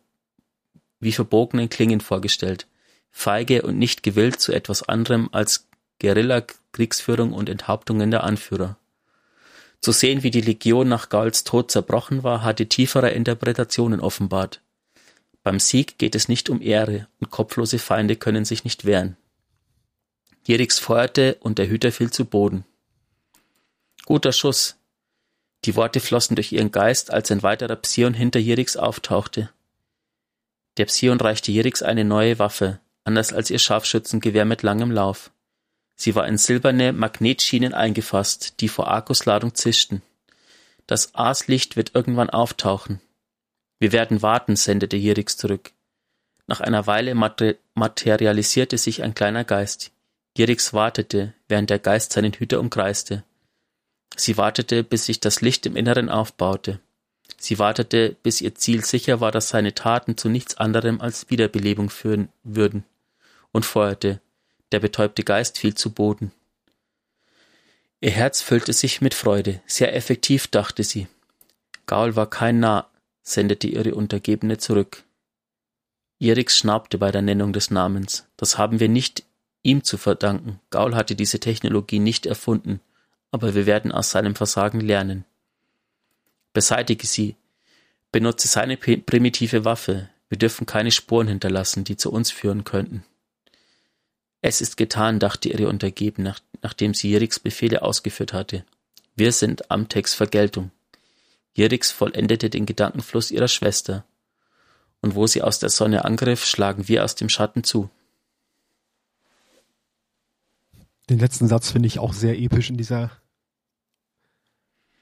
wie 1.02 1.12
verbogenen 1.12 1.70
Klingen 1.70 2.00
vorgestellt, 2.00 2.68
feige 3.12 3.64
und 3.64 3.78
nicht 3.78 4.04
gewillt 4.04 4.40
zu 4.40 4.54
etwas 4.54 4.88
anderem 4.88 5.28
als 5.34 5.68
Guerilla-Kriegsführung 6.00 7.34
und 7.34 7.50
Enthauptungen 7.50 8.10
der 8.10 8.24
Anführer. 8.24 8.78
Zu 9.82 9.92
sehen, 9.92 10.24
wie 10.24 10.32
die 10.32 10.42
Legion 10.42 10.88
nach 10.88 11.10
Gauls 11.10 11.44
Tod 11.44 11.72
zerbrochen 11.72 12.24
war, 12.24 12.44
hatte 12.44 12.68
tiefere 12.68 13.10
Interpretationen 13.10 14.00
offenbart. 14.00 14.62
Beim 15.44 15.60
Sieg 15.60 15.98
geht 15.98 16.14
es 16.14 16.30
nicht 16.30 16.50
um 16.50 16.62
Ehre 16.62 17.08
und 17.20 17.32
kopflose 17.32 17.80
Feinde 17.80 18.16
können 18.16 18.46
sich 18.46 18.64
nicht 18.64 18.86
wehren. 18.86 19.18
Jerix 20.46 20.80
feuerte 20.80 21.38
und 21.40 21.58
der 21.58 21.68
Hüter 21.68 21.92
fiel 21.92 22.12
zu 22.12 22.26
Boden. 22.26 22.64
Guter 24.06 24.32
Schuss. 24.32 24.78
Die 25.66 25.76
Worte 25.76 26.00
flossen 26.00 26.36
durch 26.36 26.52
ihren 26.52 26.72
Geist, 26.72 27.12
als 27.12 27.32
ein 27.32 27.44
weiterer 27.44 27.76
Psion 27.76 28.14
hinter 28.14 28.40
Jerix 28.40 28.78
auftauchte. 28.78 29.52
Der 30.82 30.88
Psion 30.88 31.22
reichte 31.22 31.52
Jerix 31.52 31.84
eine 31.84 32.04
neue 32.04 32.40
Waffe, 32.40 32.80
anders 33.04 33.34
als 33.34 33.52
ihr 33.52 33.60
Scharfschützengewehr 33.60 34.46
mit 34.46 34.64
langem 34.64 34.90
Lauf. 34.90 35.30
Sie 35.96 36.16
war 36.16 36.28
in 36.28 36.40
silberne 36.40 36.92
Magnetschienen 36.92 37.76
eingefasst, 37.76 38.60
die 38.62 38.68
vor 38.68 38.88
Arkus 38.88 39.26
Ladung 39.26 39.54
zischten. 39.54 40.02
Das 40.88 41.14
Aaslicht 41.14 41.76
wird 41.76 41.94
irgendwann 41.94 42.32
auftauchen. 42.32 43.00
Wir 43.78 43.92
werden 43.92 44.24
warten, 44.24 44.56
sendete 44.56 44.98
Jerix 44.98 45.38
zurück. 45.38 45.72
Nach 46.48 46.62
einer 46.62 46.88
Weile 46.88 47.14
mater 47.14 47.54
materialisierte 47.76 48.80
sich 48.80 49.04
ein 49.04 49.14
kleiner 49.14 49.44
Geist. 49.44 49.92
Jerix 50.36 50.74
wartete, 50.74 51.36
während 51.48 51.70
der 51.70 51.78
Geist 51.78 52.12
seinen 52.12 52.34
Hüter 52.34 52.60
umkreiste. 52.60 53.24
Sie 54.16 54.36
wartete, 54.36 54.84
bis 54.84 55.06
sich 55.06 55.20
das 55.20 55.42
Licht 55.42 55.68
im 55.68 55.76
Inneren 55.76 56.10
aufbaute. 56.10 56.80
Sie 57.42 57.58
wartete, 57.58 58.16
bis 58.22 58.40
ihr 58.40 58.54
Ziel 58.54 58.86
sicher 58.86 59.20
war, 59.20 59.32
dass 59.32 59.50
seine 59.50 59.74
Taten 59.74 60.16
zu 60.16 60.30
nichts 60.30 60.58
anderem 60.58 61.02
als 61.02 61.32
Wiederbelebung 61.32 61.90
führen 61.90 62.30
würden, 62.44 62.84
und 63.52 63.66
feuerte. 63.66 64.22
Der 64.72 64.80
betäubte 64.80 65.24
Geist 65.24 65.58
fiel 65.58 65.74
zu 65.74 65.92
Boden. 65.92 66.32
Ihr 68.00 68.12
Herz 68.12 68.44
füllte 68.44 68.74
sich 68.74 69.02
mit 69.02 69.16
Freude. 69.16 69.60
Sehr 69.66 69.96
effektiv, 69.96 70.50
dachte 70.50 70.84
sie. 70.84 71.08
Gaul 71.88 72.16
war 72.16 72.30
kein 72.30 72.60
Narr, 72.60 72.92
sendete 73.24 73.68
ihre 73.68 73.96
Untergebene 73.96 74.60
zurück. 74.60 75.04
Jerix 76.20 76.60
schnaubte 76.60 77.00
bei 77.00 77.12
der 77.12 77.24
Nennung 77.24 77.54
des 77.54 77.72
Namens. 77.72 78.28
Das 78.38 78.60
haben 78.60 78.80
wir 78.80 78.88
nicht 78.88 79.24
ihm 79.64 79.84
zu 79.84 79.98
verdanken. 79.98 80.60
Gaul 80.70 80.94
hatte 80.94 81.16
diese 81.16 81.40
Technologie 81.40 81.98
nicht 81.98 82.28
erfunden, 82.28 82.82
aber 83.32 83.56
wir 83.56 83.66
werden 83.66 83.92
aus 83.92 84.12
seinem 84.12 84.36
Versagen 84.36 84.80
lernen. 84.80 85.26
Beseitige 86.54 87.08
sie. 87.08 87.36
Benutze 88.12 88.48
seine 88.48 88.78
primitive 88.78 89.64
Waffe. 89.64 90.10
Wir 90.30 90.38
dürfen 90.38 90.66
keine 90.66 90.92
Spuren 90.92 91.28
hinterlassen, 91.28 91.84
die 91.84 91.98
zu 91.98 92.12
uns 92.12 92.32
führen 92.32 92.64
könnten. 92.64 93.04
Es 94.42 94.60
ist 94.60 94.76
getan, 94.76 95.20
dachte 95.20 95.50
ihre 95.50 95.68
Untergebene, 95.68 96.30
nach, 96.30 96.40
nachdem 96.62 96.94
sie 96.94 97.12
Jerix 97.12 97.40
Befehle 97.40 97.84
ausgeführt 97.84 98.34
hatte. 98.34 98.66
Wir 99.16 99.32
sind 99.32 99.70
Amtex 99.70 100.14
Vergeltung. 100.14 100.72
Jerix 101.54 101.92
vollendete 101.92 102.50
den 102.50 102.66
Gedankenfluss 102.66 103.32
ihrer 103.32 103.48
Schwester. 103.48 104.06
Und 105.02 105.16
wo 105.16 105.28
sie 105.28 105.42
aus 105.42 105.60
der 105.60 105.70
Sonne 105.70 106.06
angriff, 106.06 106.46
schlagen 106.46 106.88
wir 106.88 107.04
aus 107.04 107.16
dem 107.16 107.30
Schatten 107.30 107.64
zu. 107.64 107.90
Den 111.10 111.20
letzten 111.20 111.48
Satz 111.48 111.72
finde 111.72 111.88
ich 111.88 112.00
auch 112.00 112.14
sehr 112.14 112.40
episch 112.40 112.70
in 112.70 112.78
dieser, 112.78 113.12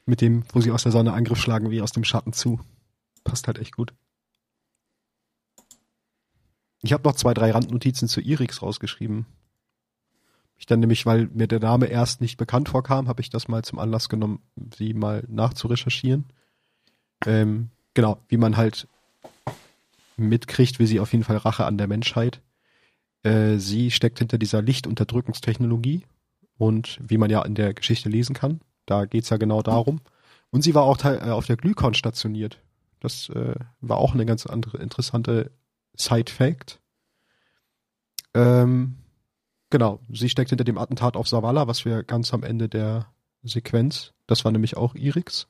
mit 0.10 0.22
dem, 0.22 0.44
wo 0.54 0.62
sie 0.62 0.72
aus 0.72 0.84
der 0.84 0.92
Sonne 0.92 1.14
Angriff 1.14 1.40
schlagen, 1.40 1.72
wie 1.72 1.82
aus 1.82 1.92
dem 1.92 2.04
Schatten 2.04 2.34
zu. 2.34 2.60
Passt 3.24 3.48
halt 3.48 3.60
echt 3.60 3.76
gut. 3.76 3.94
Ich 6.82 6.94
habe 6.94 7.08
noch 7.08 7.16
zwei, 7.16 7.34
drei 7.34 7.52
Randnotizen 7.52 8.08
zu 8.08 8.22
Irix 8.22 8.62
rausgeschrieben. 8.62 9.26
Ich 10.58 10.66
dann 10.66 10.82
nämlich, 10.82 11.06
weil 11.06 11.28
mir 11.28 11.48
der 11.48 11.60
Name 11.60 11.88
erst 11.88 12.22
nicht 12.22 12.38
bekannt 12.38 12.70
vorkam, 12.70 13.08
habe 13.08 13.22
ich 13.22 13.30
das 13.30 13.48
mal 13.48 13.64
zum 13.64 13.80
Anlass 13.80 14.10
genommen, 14.10 14.42
sie 14.78 14.94
mal 14.94 15.24
nachzurecherchieren. 15.30 16.26
Ähm, 17.26 17.70
genau, 17.94 18.18
wie 18.28 18.38
man 18.38 18.58
halt 18.58 18.88
mitkriegt, 20.18 20.80
wie 20.80 20.86
sie 20.86 21.00
auf 21.00 21.14
jeden 21.14 21.24
Fall 21.24 21.38
Rache 21.38 21.66
an 21.66 21.78
der 21.78 21.88
Menschheit. 21.88 22.42
Äh, 23.24 23.58
sie 23.58 23.92
steckt 23.92 24.20
hinter 24.20 24.38
dieser 24.38 24.62
Lichtunterdrückungstechnologie 24.62 26.06
und 26.58 27.00
wie 27.02 27.18
man 27.18 27.30
ja 27.30 27.42
in 27.44 27.56
der 27.56 27.74
Geschichte 27.74 28.10
lesen 28.10 28.36
kann, 28.36 28.60
da 28.90 29.06
geht's 29.06 29.30
ja 29.30 29.38
genau 29.38 29.62
darum. 29.62 30.02
Und 30.52 30.62
sie 30.64 30.76
war 30.76 30.84
auch 30.84 31.04
äh, 31.04 31.30
auf 31.30 31.46
der 31.46 31.58
Glykon 31.58 31.94
stationiert. 31.94 32.60
Das 33.00 33.30
äh, 33.30 33.56
war 33.82 33.98
auch 33.98 34.14
eine 34.14 34.26
ganz 34.26 34.46
andere 34.46 34.78
interessante 34.80 35.52
Side-Fact. 35.96 36.80
Ähm, 38.34 38.98
genau, 39.70 40.00
sie 40.12 40.30
steckt 40.30 40.50
hinter 40.50 40.64
dem 40.64 40.78
Attentat 40.78 41.16
auf 41.16 41.28
Savala, 41.28 41.68
was 41.68 41.86
wir 41.86 42.04
ganz 42.04 42.34
am 42.34 42.44
Ende 42.44 42.68
der 42.68 43.08
Sequenz, 43.44 44.14
das 44.28 44.44
war 44.46 44.52
nämlich 44.52 44.78
auch 44.78 44.96
Irix. 44.96 45.48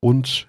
Und 0.00 0.48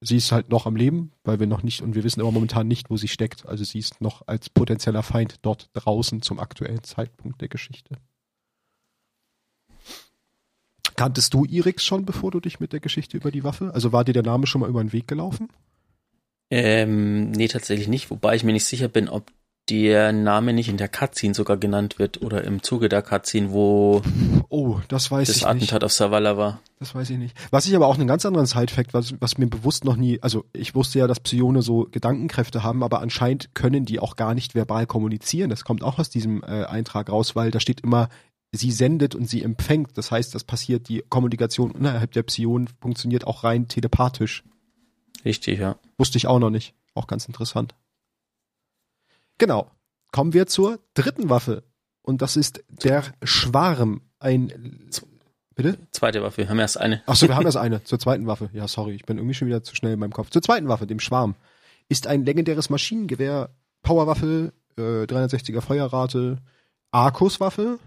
sie 0.00 0.16
ist 0.16 0.32
halt 0.32 0.50
noch 0.50 0.66
am 0.66 0.76
Leben, 0.76 1.12
weil 1.24 1.40
wir 1.40 1.46
noch 1.46 1.62
nicht, 1.62 1.80
und 1.82 1.94
wir 1.94 2.04
wissen 2.04 2.20
aber 2.20 2.30
momentan 2.30 2.68
nicht, 2.68 2.90
wo 2.90 2.96
sie 2.96 3.08
steckt. 3.08 3.46
Also 3.46 3.64
sie 3.64 3.78
ist 3.78 4.00
noch 4.00 4.22
als 4.26 4.50
potenzieller 4.50 5.02
Feind 5.02 5.36
dort 5.42 5.70
draußen 5.72 6.22
zum 6.22 6.38
aktuellen 6.38 6.82
Zeitpunkt 6.82 7.40
der 7.40 7.48
Geschichte. 7.48 7.96
Kanntest 10.96 11.34
du 11.34 11.44
Irix 11.44 11.84
schon, 11.84 12.04
bevor 12.04 12.30
du 12.30 12.40
dich 12.40 12.60
mit 12.60 12.72
der 12.72 12.80
Geschichte 12.80 13.16
über 13.16 13.30
die 13.30 13.44
Waffe? 13.44 13.70
Also 13.74 13.92
war 13.92 14.04
dir 14.04 14.12
der 14.12 14.22
Name 14.22 14.46
schon 14.46 14.60
mal 14.60 14.70
über 14.70 14.82
den 14.82 14.92
Weg 14.92 15.08
gelaufen? 15.08 15.48
Ähm, 16.50 17.30
nee, 17.30 17.48
tatsächlich 17.48 17.88
nicht, 17.88 18.10
wobei 18.10 18.36
ich 18.36 18.44
mir 18.44 18.52
nicht 18.52 18.66
sicher 18.66 18.88
bin, 18.88 19.08
ob 19.08 19.30
der 19.70 20.12
Name 20.12 20.52
nicht 20.52 20.68
in 20.68 20.76
der 20.76 20.88
Cutscene 20.88 21.34
sogar 21.34 21.56
genannt 21.56 21.98
wird 21.98 22.20
oder 22.20 22.44
im 22.44 22.62
Zuge 22.62 22.88
der 22.88 23.00
Cutscene, 23.00 23.52
wo 23.52 24.02
oh, 24.48 24.80
das 24.88 25.10
weiß 25.10 25.28
das 25.28 25.36
ich 25.36 25.46
Attentat 25.46 25.80
nicht. 25.80 25.84
auf 25.84 25.92
Savala 25.92 26.36
war. 26.36 26.60
Das 26.80 26.94
weiß 26.94 27.10
ich 27.10 27.18
nicht. 27.18 27.36
Was 27.50 27.66
ich 27.66 27.76
aber 27.76 27.86
auch 27.86 27.94
einen 27.94 28.08
ganz 28.08 28.26
anderen 28.26 28.46
Side-Fact, 28.46 28.92
was, 28.92 29.14
was 29.20 29.38
mir 29.38 29.46
bewusst 29.46 29.84
noch 29.84 29.96
nie, 29.96 30.20
also 30.20 30.44
ich 30.52 30.74
wusste 30.74 30.98
ja, 30.98 31.06
dass 31.06 31.20
Psione 31.20 31.62
so 31.62 31.86
Gedankenkräfte 31.90 32.64
haben, 32.64 32.82
aber 32.82 33.00
anscheinend 33.00 33.54
können 33.54 33.84
die 33.84 34.00
auch 34.00 34.16
gar 34.16 34.34
nicht 34.34 34.54
verbal 34.54 34.86
kommunizieren. 34.86 35.48
Das 35.48 35.64
kommt 35.64 35.84
auch 35.84 35.98
aus 35.98 36.10
diesem 36.10 36.42
äh, 36.42 36.64
Eintrag 36.64 37.08
raus, 37.08 37.36
weil 37.36 37.52
da 37.52 37.60
steht 37.60 37.80
immer, 37.82 38.08
sie 38.52 38.70
sendet 38.70 39.14
und 39.14 39.28
sie 39.28 39.42
empfängt. 39.42 39.96
Das 39.96 40.10
heißt, 40.10 40.34
das 40.34 40.44
passiert, 40.44 40.88
die 40.88 41.02
Kommunikation 41.08 41.72
innerhalb 41.72 42.12
der 42.12 42.22
Psionen 42.22 42.68
funktioniert 42.80 43.26
auch 43.26 43.44
rein 43.44 43.66
telepathisch. 43.66 44.44
Richtig, 45.24 45.58
ja. 45.58 45.76
Wusste 45.98 46.18
ich 46.18 46.26
auch 46.26 46.38
noch 46.38 46.50
nicht. 46.50 46.74
Auch 46.94 47.06
ganz 47.06 47.26
interessant. 47.26 47.74
Genau. 49.38 49.70
Kommen 50.12 50.34
wir 50.34 50.46
zur 50.46 50.78
dritten 50.94 51.30
Waffe. 51.30 51.64
Und 52.02 52.20
das 52.20 52.36
ist 52.36 52.62
der 52.68 53.04
Schwarm. 53.22 54.02
Ein. 54.18 54.88
Bitte? 55.54 55.78
Zweite 55.90 56.22
Waffe, 56.22 56.38
wir 56.38 56.48
haben 56.48 56.58
erst 56.58 56.78
eine. 56.78 57.02
Achso, 57.06 57.28
wir 57.28 57.36
haben 57.36 57.46
erst 57.46 57.56
eine. 57.56 57.82
Zur 57.84 57.98
zweiten 57.98 58.26
Waffe. 58.26 58.50
Ja, 58.52 58.68
sorry, 58.68 58.94
ich 58.94 59.04
bin 59.04 59.16
irgendwie 59.16 59.34
schon 59.34 59.48
wieder 59.48 59.62
zu 59.62 59.74
schnell 59.74 59.94
in 59.94 59.98
meinem 59.98 60.12
Kopf. 60.12 60.30
Zur 60.30 60.42
zweiten 60.42 60.68
Waffe, 60.68 60.86
dem 60.86 61.00
Schwarm. 61.00 61.34
Ist 61.88 62.06
ein 62.06 62.24
legendäres 62.24 62.70
Maschinengewehr, 62.70 63.50
Powerwaffe, 63.82 64.52
äh, 64.76 65.04
360er 65.06 65.60
Feuerrate, 65.60 66.38
Arkuswaffe. 66.90 67.78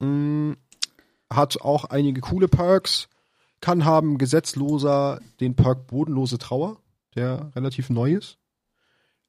Mh, 0.00 0.56
hat 1.30 1.60
auch 1.60 1.84
einige 1.84 2.20
coole 2.20 2.48
Perks. 2.48 3.08
Kann 3.60 3.84
haben 3.84 4.18
gesetzloser 4.18 5.20
den 5.40 5.56
Perk 5.56 5.86
Bodenlose 5.86 6.38
Trauer, 6.38 6.78
der 7.14 7.50
relativ 7.56 7.90
neu 7.90 8.14
ist. 8.14 8.38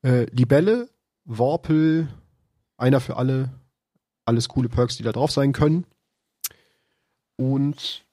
Äh, 0.04 0.26
Libelle, 0.32 0.90
Worpel, 1.26 2.08
einer 2.78 3.00
für 3.00 3.18
alle, 3.18 3.50
alles 4.26 4.50
coole 4.50 4.70
Perks, 4.70 4.98
die 4.98 5.04
da 5.04 5.12
drauf 5.12 5.32
sein 5.32 5.54
können. 5.54 5.86
Und 7.36 8.06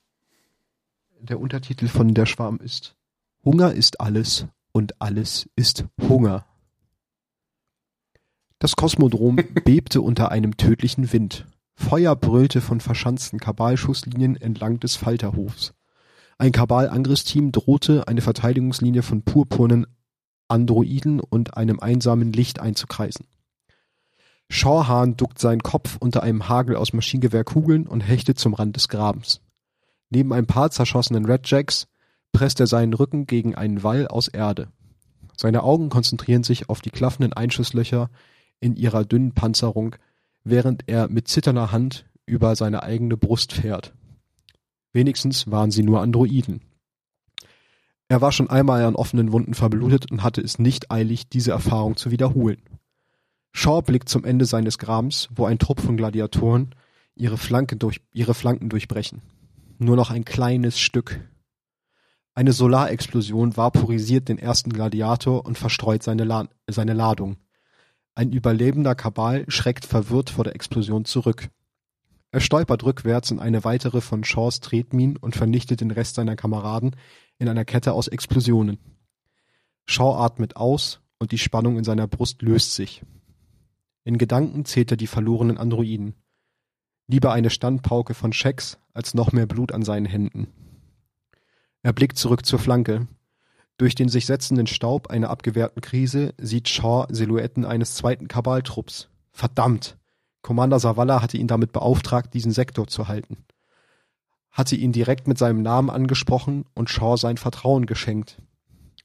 der 1.20 1.40
Untertitel 1.40 1.88
von 1.88 2.14
der 2.14 2.26
Schwarm 2.26 2.59
ist 2.59 2.96
Hunger 3.44 3.72
ist 3.72 4.00
alles 4.00 4.46
und 4.72 5.00
alles 5.00 5.48
ist 5.57 5.84
Hunger. 6.00 6.46
Das 8.59 8.76
Kosmodrom 8.76 9.36
bebte 9.64 10.00
unter 10.00 10.30
einem 10.30 10.57
tödlichen 10.57 11.12
Wind. 11.12 11.46
Feuer 11.77 12.16
brüllte 12.16 12.61
von 12.61 12.81
verschanzten 12.81 13.41
Kabalschusslinien 13.41 14.37
entlang 14.37 14.81
des 14.81 14.97
Falterhofs. 14.97 15.75
Ein 16.39 16.53
Kabal-Angriffsteam 16.53 17.53
drohte, 17.53 18.09
eine 18.09 18.20
Verteidigungslinie 18.20 19.03
von 19.03 19.22
purpurnen 19.22 19.87
Androiden 20.49 21.20
und 21.20 21.57
einem 21.57 21.81
einsamen 21.81 22.33
Licht 22.33 22.61
einzukreisen. 22.61 23.27
Shawhan 24.51 25.16
duckt 25.16 25.39
seinen 25.39 25.62
Kopf 25.62 25.97
unter 25.99 26.22
einem 26.22 26.49
Hagel 26.49 26.77
aus 26.77 26.93
Maschinengewehrkugeln 26.93 27.87
und 27.87 28.01
hechtet 28.01 28.39
zum 28.39 28.55
Rand 28.55 28.77
des 28.77 28.89
Grabens. 28.89 29.41
Neben 30.11 30.33
ein 30.33 30.47
paar 30.47 30.70
zerschossenen 30.70 31.25
Redjacks 31.25 31.89
presst 32.33 32.61
er 32.61 32.66
seinen 32.66 32.93
Rücken 32.93 33.27
gegen 33.27 33.55
einen 33.55 33.83
Wall 33.83 34.07
aus 34.07 34.29
Erde. 34.29 34.68
Seine 35.37 35.62
Augen 35.62 35.89
konzentrieren 35.89 36.45
sich 36.45 36.68
auf 36.68 36.83
die 36.83 36.91
klaffenden 36.91 37.33
Einschusslöcher 37.33 38.11
in 38.61 38.77
ihrer 38.77 39.05
dünnen 39.05 39.33
Panzerung, 39.33 39.97
während 40.45 40.84
er 40.86 41.09
mit 41.09 41.28
zitternder 41.28 41.72
Hand 41.72 42.07
über 42.26 42.55
seine 42.55 42.82
eigene 42.82 43.16
Brust 43.16 43.53
fährt. 43.53 43.95
Wenigstens 44.92 45.51
waren 45.51 45.70
sie 45.70 45.82
nur 45.82 46.01
Androiden. 46.01 46.61
Er 48.09 48.20
war 48.20 48.32
schon 48.32 48.51
einmal 48.51 48.84
an 48.84 48.95
offenen 48.95 49.32
Wunden 49.32 49.55
verblutet 49.55 50.11
und 50.11 50.22
hatte 50.22 50.40
es 50.40 50.59
nicht 50.59 50.90
eilig, 50.90 51.28
diese 51.28 51.53
Erfahrung 51.53 51.97
zu 51.97 52.11
wiederholen. 52.11 52.62
Shaw 53.53 53.82
blickt 53.82 54.09
zum 54.09 54.24
Ende 54.24 54.45
seines 54.45 54.78
Grabens, 54.78 55.28
wo 55.34 55.47
ein 55.47 55.59
Trupp 55.59 55.80
von 55.80 55.97
Gladiatoren 55.97 56.74
ihre, 57.14 57.38
Flanke 57.38 57.76
durch, 57.76 58.01
ihre 58.12 58.34
Flanken 58.34 58.68
durchbrechen. 58.68 59.22
Nur 59.78 59.97
noch 59.97 60.11
ein 60.11 60.24
kleines 60.24 60.78
Stück. 60.78 61.20
Eine 62.34 62.53
Solarexplosion 62.53 63.57
vaporisiert 63.57 64.28
den 64.28 64.38
ersten 64.38 64.72
Gladiator 64.72 65.47
und 65.47 65.57
verstreut 65.57 66.03
seine, 66.03 66.24
La 66.24 66.49
seine 66.68 66.92
Ladung. 66.92 67.36
Ein 68.15 68.33
überlebender 68.33 68.95
Kabal 68.95 69.45
schreckt 69.49 69.85
verwirrt 69.85 70.31
vor 70.31 70.45
der 70.45 70.55
Explosion 70.55 71.05
zurück. 71.05 71.49
Er 72.31 72.41
stolpert 72.41 72.85
rückwärts 72.85 73.31
in 73.31 73.41
eine 73.41 73.65
weitere 73.65 74.01
von 74.01 74.25
Shaws 74.25 74.61
Tretminen 74.61 75.17
und 75.17 75.37
vernichtet 75.37 75.81
den 75.81 75.91
Rest 75.91 76.17
seiner 76.17 76.37
Kameraden 76.37 76.97
in 77.39 77.49
einer 77.49 77.65
Kette 77.65 77.93
aus 77.93 78.09
Explosionen. 78.09 78.79
Shaw 79.87 80.17
atmet 80.17 80.57
aus 80.57 81.01
und 81.19 81.33
die 81.33 81.39
Spannung 81.39 81.77
in 81.77 81.85
seiner 81.85 82.07
Brust 82.07 82.43
löst 82.43 82.75
sich. 82.75 83.03
In 84.05 84.19
Gedanken 84.19 84.65
zählt 84.65 84.91
er 84.91 84.97
die 84.97 85.07
verlorenen 85.07 85.59
Androiden. 85.59 86.15
Lieber 87.07 87.33
eine 87.33 87.51
Standpauke 87.51 88.15
von 88.15 88.33
Schex 88.33 88.79
als 88.93 89.15
noch 89.15 89.33
mehr 89.33 89.47
Blut 89.47 89.73
an 89.73 89.83
seinen 89.83 90.07
Händen. 90.07 90.49
Er 91.83 91.93
blickt 91.93 92.17
zurück 92.17 92.47
zur 92.47 92.59
Flanke. 92.59 93.09
Durch 93.77 93.95
den 93.95 94.09
sich 94.09 94.27
setzenden 94.27 94.68
Staub 94.68 95.09
einer 95.09 95.31
abgewehrten 95.31 95.81
Krise 95.81 96.35
sieht 96.39 96.68
Shaw 96.68 97.07
Silhouetten 97.11 97.64
eines 97.64 97.95
zweiten 97.95 98.29
Kabaltrupps. 98.29 99.09
Verdammt! 99.33 99.99
Commander 100.43 100.79
Savala 100.79 101.22
hatte 101.22 101.39
ihn 101.39 101.49
damit 101.49 101.72
beauftragt, 101.72 102.35
diesen 102.35 102.53
Sektor 102.53 102.87
zu 102.87 103.09
halten. 103.09 103.39
Hatte 104.51 104.77
ihn 104.77 104.93
direkt 104.93 105.27
mit 105.27 105.39
seinem 105.39 105.62
Namen 105.62 105.91
angesprochen 105.91 106.66
und 106.75 106.91
Shaw 106.91 107.16
sein 107.16 107.37
Vertrauen 107.37 107.87
geschenkt. 107.87 108.41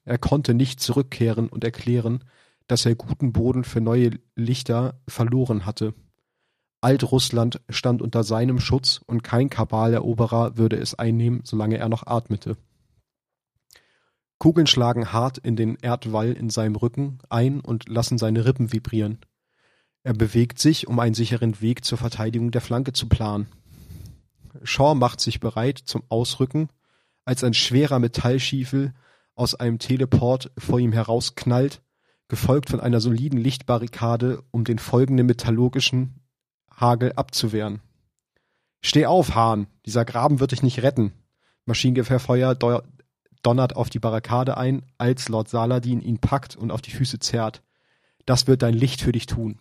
Er 0.04 0.18
konnte 0.18 0.54
nicht 0.54 0.80
zurückkehren 0.80 1.50
und 1.50 1.64
erklären, 1.64 2.24
dass 2.68 2.86
er 2.86 2.94
guten 2.94 3.34
Boden 3.34 3.64
für 3.64 3.82
neue 3.82 4.12
Lichter 4.36 5.00
verloren 5.08 5.66
hatte. 5.66 5.96
Altrussland 6.82 7.62
stand 7.70 8.02
unter 8.02 8.24
seinem 8.24 8.60
Schutz 8.60 9.02
und 9.08 9.24
kein 9.24 9.50
Kabaleroberer 9.50 10.58
würde 10.58 10.78
es 10.78 10.94
einnehmen, 10.94 11.42
solange 11.44 11.78
er 11.78 11.90
noch 11.90 12.06
atmete. 12.06 12.58
Kugeln 14.40 14.68
schlagen 14.68 15.12
hart 15.12 15.38
in 15.38 15.58
den 15.58 15.76
Erdwall 15.76 16.32
in 16.32 16.50
seinem 16.50 16.78
Rücken 16.78 17.20
ein 17.30 17.60
und 17.60 17.90
lassen 17.90 18.18
seine 18.18 18.46
Rippen 18.46 18.72
vibrieren. 18.72 19.20
Er 20.04 20.14
bewegt 20.14 20.60
sich, 20.60 20.88
um 20.88 20.98
einen 21.00 21.14
sicheren 21.14 21.60
Weg 21.60 21.84
zur 21.84 21.98
Verteidigung 21.98 22.52
der 22.52 22.62
Flanke 22.62 22.94
zu 22.94 23.10
planen. 23.10 23.48
Shaw 24.64 24.96
macht 24.96 25.20
sich 25.20 25.42
bereit 25.42 25.78
zum 25.78 26.04
Ausrücken, 26.08 26.70
als 27.26 27.44
ein 27.44 27.54
schwerer 27.54 28.00
Metallschiefel 28.00 28.94
aus 29.36 29.56
einem 29.56 29.78
Teleport 29.78 30.52
vor 30.58 30.80
ihm 30.80 30.94
herausknallt, 30.94 31.82
gefolgt 32.30 32.70
von 32.70 32.80
einer 32.80 33.02
soliden 33.02 33.40
Lichtbarrikade, 33.40 34.42
um 34.52 34.64
den 34.64 34.80
folgenden 34.80 35.26
metallurgischen 35.26 36.16
Hagel 36.72 37.12
abzuwehren. 37.14 37.82
Steh 38.82 39.06
auf, 39.06 39.36
Hahn, 39.36 39.68
dieser 39.86 40.06
Graben 40.06 40.40
wird 40.40 40.52
dich 40.52 40.64
nicht 40.64 40.82
retten. 40.82 41.12
Maschinengewehrfeuer 41.66 42.56
donnert 43.42 43.76
auf 43.76 43.90
die 43.90 44.00
Barrikade 44.00 44.58
ein, 44.58 44.84
als 44.98 45.30
Lord 45.30 45.50
Saladin 45.50 46.02
ihn 46.02 46.20
packt 46.20 46.56
und 46.56 46.72
auf 46.72 46.82
die 46.82 46.92
Füße 46.92 47.20
zerrt. 47.20 47.62
Das 48.26 48.48
wird 48.48 48.62
dein 48.62 48.74
Licht 48.74 49.02
für 49.02 49.12
dich 49.12 49.26
tun. 49.26 49.60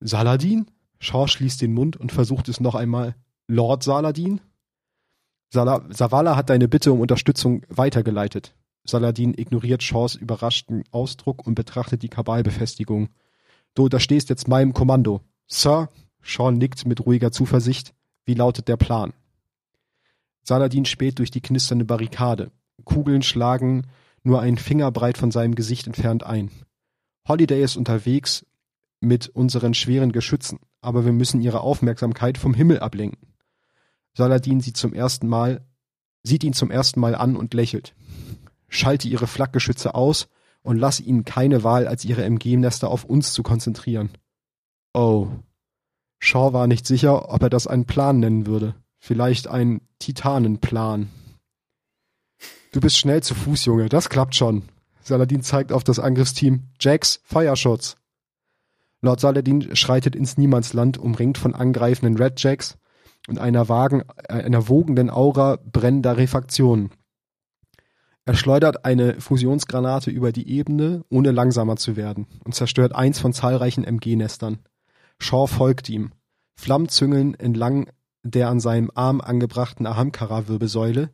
Saladin? 0.00 0.66
Shaw 0.98 1.26
schließt 1.26 1.60
den 1.60 1.72
Mund 1.72 1.96
und 1.96 2.12
versucht 2.12 2.48
es 2.48 2.60
noch 2.60 2.74
einmal. 2.74 3.14
Lord 3.46 3.82
Saladin? 3.82 4.40
Sala 5.52 5.84
Savala 5.88 6.36
hat 6.36 6.50
deine 6.50 6.68
Bitte 6.68 6.92
um 6.92 7.00
Unterstützung 7.00 7.62
weitergeleitet. 7.68 8.54
Saladin 8.84 9.34
ignoriert 9.36 9.82
Shaws 9.82 10.14
überraschten 10.14 10.84
Ausdruck 10.90 11.46
und 11.46 11.54
betrachtet 11.54 12.02
die 12.02 12.08
Kabalbefestigung. 12.08 13.08
Du 13.74 13.84
unterstehst 13.84 14.28
jetzt 14.30 14.48
meinem 14.48 14.72
Kommando. 14.72 15.20
Sir, 15.46 15.90
Sean 16.22 16.58
nickt 16.58 16.86
mit 16.86 17.04
ruhiger 17.04 17.32
Zuversicht. 17.32 17.94
Wie 18.24 18.34
lautet 18.34 18.68
der 18.68 18.76
Plan? 18.76 19.12
Saladin 20.42 20.84
späht 20.84 21.18
durch 21.18 21.30
die 21.30 21.40
knisternde 21.40 21.84
Barrikade. 21.84 22.50
Kugeln 22.84 23.22
schlagen 23.22 23.86
nur 24.22 24.40
einen 24.40 24.58
Fingerbreit 24.58 25.18
von 25.18 25.30
seinem 25.30 25.54
Gesicht 25.54 25.86
entfernt 25.86 26.24
ein. 26.24 26.50
Holiday 27.26 27.62
ist 27.62 27.76
unterwegs 27.76 28.44
mit 29.00 29.28
unseren 29.28 29.74
schweren 29.74 30.12
Geschützen, 30.12 30.58
aber 30.80 31.04
wir 31.04 31.12
müssen 31.12 31.40
ihre 31.40 31.60
Aufmerksamkeit 31.60 32.38
vom 32.38 32.54
Himmel 32.54 32.80
ablenken. 32.80 33.34
Saladin 34.14 34.60
sieht 34.60 34.76
zum 34.76 34.92
ersten 34.92 35.28
Mal, 35.28 35.64
sieht 36.22 36.44
ihn 36.44 36.52
zum 36.52 36.70
ersten 36.70 37.00
Mal 37.00 37.14
an 37.14 37.36
und 37.36 37.54
lächelt. 37.54 37.94
Schalte 38.68 39.08
ihre 39.08 39.26
Flakgeschütze 39.26 39.94
aus 39.94 40.28
und 40.62 40.76
lasse 40.76 41.02
ihnen 41.02 41.24
keine 41.24 41.64
Wahl, 41.64 41.88
als 41.88 42.04
ihre 42.04 42.24
MG-Nester 42.24 42.88
auf 42.88 43.04
uns 43.04 43.32
zu 43.32 43.42
konzentrieren. 43.42 44.10
Oh. 44.92 45.28
Shaw 46.18 46.52
war 46.52 46.66
nicht 46.66 46.86
sicher, 46.86 47.32
ob 47.32 47.42
er 47.42 47.50
das 47.50 47.66
einen 47.66 47.86
Plan 47.86 48.20
nennen 48.20 48.46
würde. 48.46 48.74
Vielleicht 48.98 49.48
ein 49.48 49.80
Titanenplan. 49.98 51.08
Du 52.72 52.80
bist 52.80 52.98
schnell 52.98 53.22
zu 53.22 53.34
Fuß, 53.34 53.64
Junge, 53.64 53.88
das 53.88 54.08
klappt 54.08 54.36
schon. 54.36 54.62
Saladin 55.02 55.42
zeigt 55.42 55.72
auf 55.72 55.82
das 55.82 55.98
Angriffsteam. 55.98 56.68
Jax, 56.80 57.20
Feuerschutz. 57.24 57.96
Lord 59.02 59.18
Saladin 59.18 59.74
schreitet 59.74 60.14
ins 60.14 60.36
Niemandsland, 60.36 60.98
umringt 60.98 61.38
von 61.38 61.54
angreifenden 61.54 62.16
Red 62.16 62.40
Jacks 62.40 62.78
und 63.28 63.38
einer, 63.38 63.68
vagen, 63.68 64.04
einer 64.28 64.68
wogenden 64.68 65.10
Aura 65.10 65.58
brennender 65.72 66.16
Refaktionen. 66.16 66.90
Er 68.24 68.36
schleudert 68.36 68.84
eine 68.84 69.20
Fusionsgranate 69.20 70.10
über 70.10 70.30
die 70.30 70.48
Ebene, 70.48 71.02
ohne 71.08 71.32
langsamer 71.32 71.76
zu 71.76 71.96
werden, 71.96 72.26
und 72.44 72.54
zerstört 72.54 72.94
eins 72.94 73.18
von 73.18 73.32
zahlreichen 73.32 73.82
MG-Nestern. 73.82 74.58
Shaw 75.18 75.48
folgt 75.48 75.88
ihm. 75.88 76.12
Flammen 76.54 76.88
züngeln 76.88 77.34
entlang 77.34 77.90
der 78.22 78.48
an 78.48 78.60
seinem 78.60 78.90
Arm 78.94 79.20
angebrachten 79.20 79.86
Ahamkara-Wirbelsäule, 79.86 81.10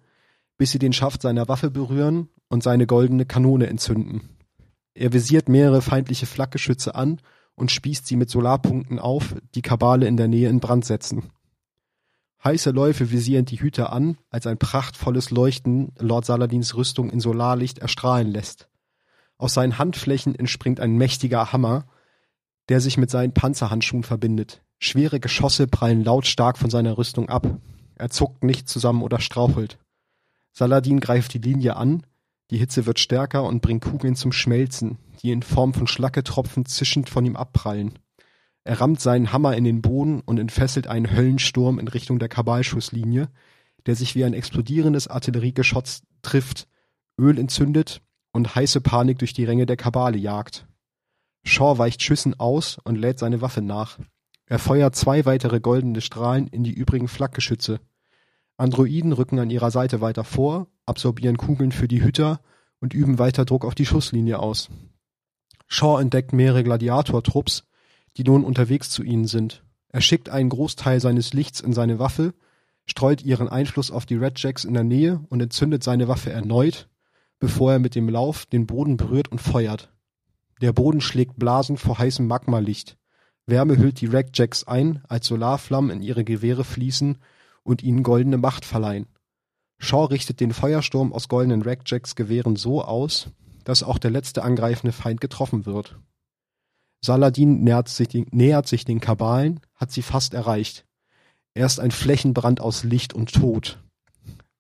bis 0.58 0.70
sie 0.70 0.78
den 0.78 0.92
Schaft 0.92 1.22
seiner 1.22 1.48
Waffe 1.48 1.70
berühren 1.70 2.28
und 2.48 2.62
seine 2.62 2.86
goldene 2.86 3.26
Kanone 3.26 3.66
entzünden. 3.66 4.22
Er 4.94 5.12
visiert 5.12 5.48
mehrere 5.48 5.82
feindliche 5.82 6.26
Flakgeschütze 6.26 6.94
an 6.94 7.20
und 7.54 7.70
spießt 7.70 8.06
sie 8.06 8.16
mit 8.16 8.30
Solarpunkten 8.30 8.98
auf, 8.98 9.34
die 9.54 9.62
Kabale 9.62 10.06
in 10.06 10.16
der 10.16 10.28
Nähe 10.28 10.48
in 10.48 10.60
Brand 10.60 10.84
setzen. 10.84 11.30
Heiße 12.44 12.70
Läufe 12.70 13.10
visieren 13.10 13.44
die 13.44 13.60
Hüter 13.60 13.92
an, 13.92 14.18
als 14.30 14.46
ein 14.46 14.58
prachtvolles 14.58 15.30
Leuchten 15.30 15.92
Lord 15.98 16.24
Saladins 16.24 16.76
Rüstung 16.76 17.10
in 17.10 17.20
Solarlicht 17.20 17.78
erstrahlen 17.78 18.30
lässt. 18.30 18.68
Aus 19.38 19.54
seinen 19.54 19.78
Handflächen 19.78 20.34
entspringt 20.34 20.80
ein 20.80 20.96
mächtiger 20.96 21.52
Hammer, 21.52 21.86
der 22.68 22.80
sich 22.80 22.96
mit 22.98 23.10
seinen 23.10 23.32
Panzerhandschuhen 23.32 24.02
verbindet. 24.02 24.62
Schwere 24.78 25.20
Geschosse 25.20 25.66
prallen 25.66 26.04
lautstark 26.04 26.58
von 26.58 26.70
seiner 26.70 26.98
Rüstung 26.98 27.28
ab. 27.28 27.58
Er 27.96 28.10
zuckt 28.10 28.44
nicht 28.44 28.68
zusammen 28.68 29.02
oder 29.02 29.20
strauchelt. 29.20 29.78
Saladin 30.58 31.00
greift 31.00 31.34
die 31.34 31.38
Linie 31.38 31.76
an, 31.76 32.06
die 32.50 32.56
Hitze 32.56 32.86
wird 32.86 32.98
stärker 32.98 33.44
und 33.44 33.60
bringt 33.60 33.84
Kugeln 33.84 34.16
zum 34.16 34.32
Schmelzen, 34.32 34.96
die 35.20 35.30
in 35.30 35.42
Form 35.42 35.74
von 35.74 35.86
Schlacketropfen 35.86 36.64
zischend 36.64 37.10
von 37.10 37.26
ihm 37.26 37.36
abprallen. 37.36 37.98
Er 38.64 38.80
rammt 38.80 38.98
seinen 38.98 39.34
Hammer 39.34 39.54
in 39.54 39.64
den 39.64 39.82
Boden 39.82 40.22
und 40.22 40.38
entfesselt 40.38 40.86
einen 40.86 41.14
Höllensturm 41.14 41.78
in 41.78 41.88
Richtung 41.88 42.18
der 42.18 42.30
Kabalschusslinie, 42.30 43.28
der 43.84 43.96
sich 43.96 44.14
wie 44.14 44.24
ein 44.24 44.32
explodierendes 44.32 45.08
Artilleriegeschoss 45.08 46.04
trifft, 46.22 46.68
Öl 47.20 47.38
entzündet 47.38 48.00
und 48.32 48.54
heiße 48.54 48.80
Panik 48.80 49.18
durch 49.18 49.34
die 49.34 49.44
Ränge 49.44 49.66
der 49.66 49.76
Kabale 49.76 50.16
jagt. 50.16 50.66
Shaw 51.44 51.76
weicht 51.76 52.02
Schüssen 52.02 52.40
aus 52.40 52.78
und 52.82 52.96
lädt 52.96 53.18
seine 53.18 53.42
Waffe 53.42 53.60
nach. 53.60 53.98
Er 54.46 54.58
feuert 54.58 54.96
zwei 54.96 55.26
weitere 55.26 55.60
goldene 55.60 56.00
Strahlen 56.00 56.46
in 56.46 56.64
die 56.64 56.72
übrigen 56.72 57.08
Flakgeschütze. 57.08 57.78
Androiden 58.56 59.12
rücken 59.12 59.38
an 59.38 59.50
ihrer 59.50 59.70
Seite 59.70 60.00
weiter 60.00 60.24
vor, 60.24 60.68
absorbieren 60.86 61.36
Kugeln 61.36 61.72
für 61.72 61.88
die 61.88 62.02
Hüter 62.02 62.40
und 62.80 62.94
üben 62.94 63.18
weiter 63.18 63.44
Druck 63.44 63.64
auf 63.64 63.74
die 63.74 63.86
Schusslinie 63.86 64.38
aus. 64.38 64.70
Shaw 65.68 66.00
entdeckt 66.00 66.32
mehrere 66.32 66.64
Gladiator-Trupps, 66.64 67.64
die 68.16 68.24
nun 68.24 68.44
unterwegs 68.44 68.88
zu 68.88 69.02
ihnen 69.02 69.26
sind. 69.26 69.62
Er 69.88 70.00
schickt 70.00 70.28
einen 70.28 70.48
Großteil 70.48 71.00
seines 71.00 71.32
Lichts 71.32 71.60
in 71.60 71.72
seine 71.72 71.98
Waffe, 71.98 72.34
streut 72.86 73.22
ihren 73.22 73.48
Einfluss 73.48 73.90
auf 73.90 74.06
die 74.06 74.16
Redjacks 74.16 74.64
in 74.64 74.74
der 74.74 74.84
Nähe 74.84 75.20
und 75.28 75.42
entzündet 75.42 75.82
seine 75.82 76.08
Waffe 76.08 76.30
erneut, 76.30 76.88
bevor 77.38 77.72
er 77.72 77.78
mit 77.78 77.94
dem 77.94 78.08
Lauf 78.08 78.46
den 78.46 78.66
Boden 78.66 78.96
berührt 78.96 79.28
und 79.28 79.40
feuert. 79.40 79.92
Der 80.62 80.72
Boden 80.72 81.02
schlägt 81.02 81.38
Blasen 81.38 81.76
vor 81.76 81.98
heißem 81.98 82.26
Magmalicht. 82.26 82.96
Wärme 83.44 83.76
hüllt 83.76 84.00
die 84.00 84.06
Redjacks 84.06 84.64
ein, 84.64 85.02
als 85.08 85.26
Solarflammen 85.26 85.90
in 85.90 86.02
ihre 86.02 86.24
Gewehre 86.24 86.64
fließen 86.64 87.18
und 87.66 87.82
ihnen 87.82 88.02
goldene 88.02 88.38
Macht 88.38 88.64
verleihen. 88.64 89.06
Shaw 89.78 90.06
richtet 90.06 90.40
den 90.40 90.52
Feuersturm 90.52 91.12
aus 91.12 91.28
goldenen 91.28 91.62
Rackjacks 91.62 92.14
Gewehren 92.14 92.56
so 92.56 92.82
aus, 92.82 93.28
dass 93.64 93.82
auch 93.82 93.98
der 93.98 94.10
letzte 94.10 94.42
angreifende 94.42 94.92
Feind 94.92 95.20
getroffen 95.20 95.66
wird. 95.66 95.98
Saladin 97.04 97.62
nähert 97.62 97.88
sich, 97.88 98.08
den, 98.08 98.26
nähert 98.30 98.66
sich 98.66 98.84
den 98.84 99.00
Kabalen, 99.00 99.60
hat 99.74 99.92
sie 99.92 100.02
fast 100.02 100.34
erreicht. 100.34 100.86
Erst 101.54 101.80
ein 101.80 101.90
Flächenbrand 101.90 102.60
aus 102.60 102.84
Licht 102.84 103.12
und 103.12 103.32
Tod. 103.32 103.78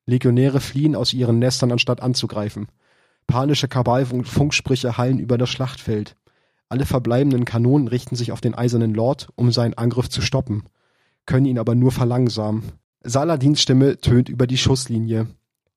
Legionäre 0.06 0.60
fliehen 0.60 0.94
aus 0.94 1.12
ihren 1.12 1.38
Nestern, 1.38 1.72
anstatt 1.72 2.00
anzugreifen. 2.00 2.68
Panische 3.26 3.68
Kabalfunksprüche 3.68 4.96
hallen 4.96 5.18
über 5.18 5.38
das 5.38 5.50
Schlachtfeld. 5.50 6.16
Alle 6.68 6.86
verbleibenden 6.86 7.44
Kanonen 7.44 7.88
richten 7.88 8.16
sich 8.16 8.32
auf 8.32 8.40
den 8.40 8.54
Eisernen 8.54 8.94
Lord, 8.94 9.28
um 9.34 9.50
seinen 9.50 9.74
Angriff 9.74 10.08
zu 10.08 10.20
stoppen, 10.20 10.64
können 11.26 11.46
ihn 11.46 11.58
aber 11.58 11.74
nur 11.74 11.92
verlangsamen. 11.92 12.72
Saladins 13.02 13.60
Stimme 13.60 13.98
tönt 13.98 14.28
über 14.28 14.46
die 14.46 14.58
Schusslinie. 14.58 15.26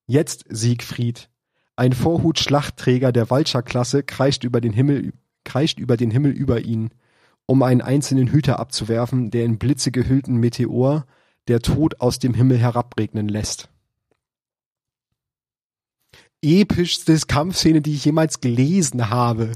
Jetzt, 0.07 0.45
Siegfried. 0.49 1.29
Ein 1.75 1.93
Vorhut-Schlachtträger 1.93 3.11
der 3.11 3.29
Walcher-Klasse 3.29 4.03
kreischt 4.03 4.43
über 4.43 4.59
den 4.59 4.73
Himmel, 4.73 5.13
kreischt 5.43 5.79
über 5.79 5.97
den 5.97 6.11
Himmel 6.11 6.31
über 6.31 6.61
ihn, 6.61 6.89
um 7.45 7.63
einen 7.63 7.81
einzelnen 7.81 8.27
Hüter 8.27 8.59
abzuwerfen, 8.59 9.31
der 9.31 9.45
in 9.45 9.57
Blitze 9.57 9.91
gehüllten 9.91 10.37
Meteor 10.37 11.05
der 11.47 11.61
Tod 11.61 11.99
aus 11.99 12.19
dem 12.19 12.33
Himmel 12.33 12.57
herabregnen 12.57 13.27
lässt. 13.27 13.69
Epischste 16.41 17.17
Kampfszene, 17.27 17.81
die 17.81 17.95
ich 17.95 18.05
jemals 18.05 18.39
gelesen 18.39 19.09
habe. 19.09 19.51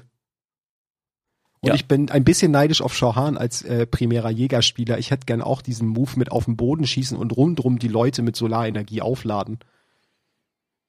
Und 1.64 1.70
ja. 1.70 1.76
ich 1.76 1.88
bin 1.88 2.12
ein 2.12 2.26
bisschen 2.26 2.52
neidisch 2.52 2.82
auf 2.82 2.94
Shauhan 2.94 3.38
als 3.38 3.62
äh, 3.62 3.86
primärer 3.86 4.30
Jägerspieler. 4.30 4.98
Ich 4.98 5.12
hätte 5.12 5.26
gern 5.26 5.42
auch 5.42 5.62
diesen 5.62 5.88
Move 5.88 6.12
mit 6.18 6.30
auf 6.30 6.44
den 6.44 6.58
Boden 6.58 6.86
schießen 6.86 7.18
und 7.18 7.32
rundrum 7.38 7.80
die 7.80 7.88
Leute 7.88 8.22
mit 8.22 8.36
Solarenergie 8.36 9.02
aufladen. 9.02 9.60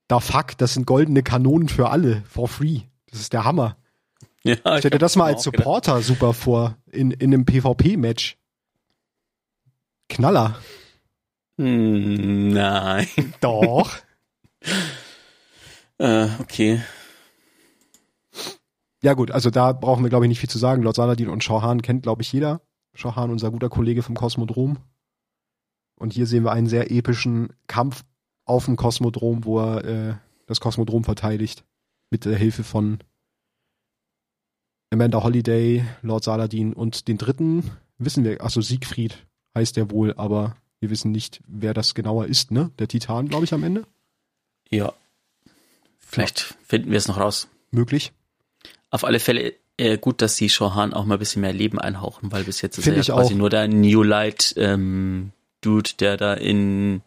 Da 0.09 0.19
fuck, 0.19 0.59
das 0.59 0.75
sind 0.75 0.85
goldene 0.85 1.23
Kanonen 1.23 1.69
für 1.69 1.91
alle, 1.91 2.25
for 2.29 2.49
free. 2.49 2.81
Das 3.09 3.21
ist 3.21 3.33
der 3.33 3.45
Hammer. 3.45 3.77
Ja, 4.43 4.55
ich 4.55 4.79
stell 4.81 4.91
dir 4.91 4.99
das 4.99 5.15
mal 5.15 5.27
als 5.27 5.45
Supporter 5.45 5.93
gedacht. 5.93 6.09
super 6.09 6.35
vor, 6.35 6.77
in, 6.91 7.13
in 7.13 7.33
einem 7.33 7.47
PvP-Match. 7.47 8.37
Knaller. 10.09 10.59
Hm, 11.57 12.49
nein. 12.49 13.07
Doch. 13.41 13.93
äh, 15.99 16.27
okay. 16.41 16.81
Ja 19.05 19.13
gut, 19.13 19.31
also 19.31 19.51
da 19.51 19.75
brauchen 19.75 20.03
wir 20.03 20.09
glaube 20.09 20.25
ich 20.25 20.31
nicht 20.31 20.41
viel 20.41 20.49
zu 20.49 20.57
sagen. 20.57 20.83
Lord 20.83 20.97
Saladin 20.97 21.29
und 21.29 21.45
Shauhan 21.45 21.83
kennt 21.83 22.05
glaube 22.05 22.23
ich 22.23 22.33
jeder. 22.33 22.63
Shauhan, 22.95 23.31
unser 23.31 23.51
guter 23.51 23.69
Kollege 23.69 24.03
vom 24.03 24.15
Kosmodrom. 24.15 24.79
Und 25.97 26.15
hier 26.15 26.27
sehen 26.27 26.43
wir 26.43 26.53
einen 26.53 26.69
sehr 26.69 26.91
epischen 26.91 27.53
Kampf 27.67 28.03
auf 28.47 28.65
dem 28.65 28.77
Kosmodrom, 28.77 29.45
wo 29.45 29.61
er 29.61 29.85
äh, 29.85 30.15
das 30.47 30.59
Kosmodrom 30.59 31.05
verteidigt. 31.05 31.67
Mit 32.09 32.25
der 32.25 32.39
Hilfe 32.39 32.65
von 32.65 32.99
Amanda 34.91 35.23
Holiday, 35.23 35.85
Lord 36.01 36.25
Saladin 36.25 36.73
und 36.73 37.07
den 37.07 37.19
dritten 37.19 37.73
wissen 37.99 38.25
wir, 38.25 38.41
also 38.41 38.63
Siegfried 38.63 39.27
heißt 39.55 39.77
er 39.77 39.91
wohl, 39.91 40.15
aber 40.15 40.57
wir 40.81 40.89
wissen 40.89 41.13
nicht, 41.13 41.43
wer 41.47 41.75
das 41.75 41.95
genauer 41.95 42.25
ist, 42.25 42.53
ne? 42.53 42.71
Der 42.79 42.89
Titan, 42.89 43.29
glaube 43.29 43.45
ich, 43.45 43.53
am 43.53 43.65
Ende. 43.65 43.87
Ja. 44.71 44.95
Vielleicht 45.99 46.41
ja. 46.41 46.57
finden 46.65 46.91
wir 46.91 46.97
es 46.97 47.07
noch 47.07 47.19
raus. 47.19 47.49
Möglich 47.71 48.15
auf 48.95 49.03
alle 49.03 49.19
Fälle 49.19 49.55
äh, 49.77 49.99
gut, 49.99 50.23
dass 50.23 50.37
sie 50.37 50.49
Shohan 50.49 50.95
auch 50.95 51.05
mal 51.05 51.17
ein 51.17 51.19
bisschen 51.19 51.43
mehr 51.43 51.53
Leben 51.53 51.81
einhauchen, 51.81 52.31
weil 52.31 52.45
bis 52.45 52.63
jetzt 52.63 52.79
ist 52.79 52.85
Find 52.85 52.97
er 52.97 53.03
ja 53.03 53.15
quasi 53.15 53.35
auch. 53.35 53.39
nur 53.39 53.51
der 53.51 53.67
New 53.67 54.05
Light 54.05 54.55
ähm, 54.57 55.33
Dude, 55.61 55.91
der 55.99 56.17
da 56.17 56.35
in 56.35 57.03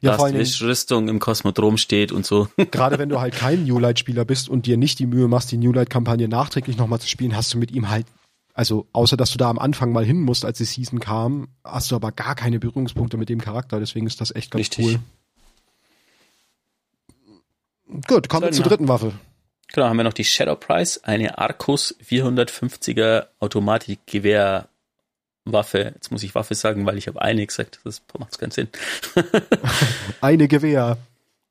ja, 0.00 0.14
Rüstung 0.14 1.08
im 1.08 1.18
Kosmodrom 1.18 1.76
steht 1.76 2.12
und 2.12 2.24
so. 2.24 2.48
Gerade 2.70 3.00
wenn 3.00 3.08
du 3.08 3.20
halt 3.20 3.34
kein 3.34 3.64
New 3.64 3.80
Light 3.80 3.98
Spieler 3.98 4.24
bist 4.24 4.48
und 4.48 4.66
dir 4.66 4.76
nicht 4.76 5.00
die 5.00 5.06
Mühe 5.06 5.26
machst, 5.26 5.50
die 5.50 5.56
New 5.56 5.72
Light 5.72 5.90
Kampagne 5.90 6.28
nachträglich 6.28 6.76
nochmal 6.76 7.00
zu 7.00 7.08
spielen, 7.08 7.34
hast 7.34 7.52
du 7.52 7.58
mit 7.58 7.72
ihm 7.72 7.90
halt, 7.90 8.06
also 8.54 8.86
außer 8.92 9.16
dass 9.16 9.32
du 9.32 9.38
da 9.38 9.50
am 9.50 9.58
Anfang 9.58 9.90
mal 9.90 10.04
hin 10.04 10.20
musst, 10.20 10.44
als 10.44 10.58
die 10.58 10.64
Season 10.64 11.00
kam, 11.00 11.48
hast 11.64 11.90
du 11.90 11.96
aber 11.96 12.12
gar 12.12 12.36
keine 12.36 12.60
Berührungspunkte 12.60 13.16
mit 13.16 13.28
dem 13.28 13.40
Charakter, 13.40 13.80
deswegen 13.80 14.06
ist 14.06 14.20
das 14.20 14.32
echt 14.32 14.52
ganz 14.52 14.60
Richtig. 14.60 14.86
cool. 14.86 15.00
Gut, 18.06 18.28
kommen 18.28 18.44
wir 18.44 18.52
zur 18.52 18.64
dritten 18.64 18.86
Waffe. 18.86 19.12
Genau, 19.76 19.88
haben 19.90 19.98
wir 19.98 20.04
noch 20.04 20.14
die 20.14 20.24
Shadow 20.24 20.56
Prize, 20.56 21.00
eine 21.02 21.36
Arcus 21.36 21.94
450er 22.02 23.26
Automatikgewehr 23.40 24.70
Waffe. 25.44 25.92
Jetzt 25.94 26.10
muss 26.10 26.22
ich 26.22 26.34
Waffe 26.34 26.54
sagen, 26.54 26.86
weil 26.86 26.96
ich 26.96 27.08
habe 27.08 27.20
eine 27.20 27.46
gesagt. 27.46 27.80
Das 27.84 28.00
macht 28.18 28.38
keinen 28.38 28.52
Sinn. 28.52 28.68
eine 30.22 30.48
Gewehr. 30.48 30.96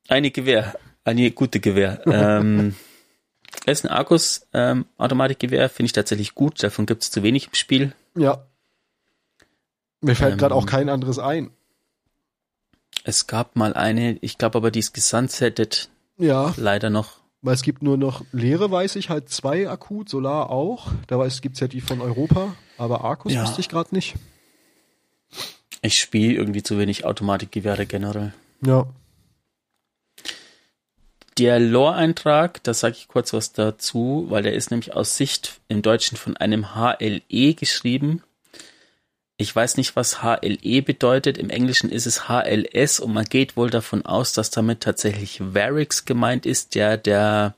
Eine 0.08 0.32
Gewehr. 0.32 0.76
Eine 1.04 1.30
gute 1.30 1.60
Gewehr. 1.60 2.02
ähm, 2.06 2.74
ist 3.64 3.84
ein 3.84 3.92
Argus 3.92 4.44
ähm, 4.52 4.86
Automatikgewehr, 4.98 5.68
finde 5.68 5.86
ich 5.86 5.92
tatsächlich 5.92 6.34
gut. 6.34 6.60
Davon 6.64 6.86
gibt 6.86 7.04
es 7.04 7.12
zu 7.12 7.22
wenig 7.22 7.46
im 7.46 7.54
Spiel. 7.54 7.92
Ja. 8.16 8.44
Mir 10.00 10.16
fällt 10.16 10.32
ähm, 10.32 10.38
gerade 10.38 10.54
auch 10.56 10.66
kein 10.66 10.88
anderes 10.88 11.20
ein. 11.20 11.52
Es 13.04 13.28
gab 13.28 13.54
mal 13.54 13.72
eine, 13.74 14.18
ich 14.20 14.36
glaube 14.36 14.58
aber, 14.58 14.72
die 14.72 14.80
ist 14.80 14.94
gesunsettet. 14.94 15.90
Ja. 16.18 16.52
Leider 16.56 16.90
noch. 16.90 17.24
Weil 17.42 17.54
es 17.54 17.62
gibt 17.62 17.82
nur 17.82 17.96
noch 17.96 18.24
leere, 18.32 18.70
weiß 18.70 18.96
ich, 18.96 19.10
halt 19.10 19.28
zwei 19.28 19.68
akut, 19.68 20.08
Solar 20.08 20.50
auch. 20.50 20.90
Da 21.06 21.24
gibt 21.40 21.54
es 21.54 21.60
ja 21.60 21.68
die 21.68 21.80
von 21.80 22.00
Europa, 22.00 22.56
aber 22.78 23.04
Arcus 23.04 23.32
ja. 23.32 23.42
wüsste 23.42 23.60
ich 23.60 23.68
gerade 23.68 23.94
nicht. 23.94 24.14
Ich 25.82 25.98
spiele 25.98 26.34
irgendwie 26.34 26.62
zu 26.62 26.78
wenig 26.78 27.04
Automatikgewehre 27.04 27.86
generell. 27.86 28.32
Ja. 28.64 28.86
Der 31.38 31.60
Lore-Eintrag, 31.60 32.62
da 32.62 32.72
sage 32.72 32.96
ich 32.98 33.08
kurz 33.08 33.34
was 33.34 33.52
dazu, 33.52 34.26
weil 34.30 34.42
der 34.42 34.54
ist 34.54 34.70
nämlich 34.70 34.94
aus 34.94 35.18
Sicht 35.18 35.60
im 35.68 35.82
Deutschen 35.82 36.16
von 36.16 36.36
einem 36.36 36.74
HLE 36.74 37.54
geschrieben. 37.54 38.22
Ich 39.38 39.54
weiß 39.54 39.76
nicht, 39.76 39.96
was 39.96 40.22
HLE 40.22 40.82
bedeutet. 40.82 41.36
Im 41.36 41.50
Englischen 41.50 41.90
ist 41.90 42.06
es 42.06 42.28
HLS 42.28 43.00
und 43.00 43.12
man 43.12 43.26
geht 43.26 43.56
wohl 43.56 43.68
davon 43.68 44.06
aus, 44.06 44.32
dass 44.32 44.50
damit 44.50 44.80
tatsächlich 44.80 45.40
Varix 45.54 46.06
gemeint 46.06 46.46
ist, 46.46 46.74
der 46.74 46.96
der 46.96 47.54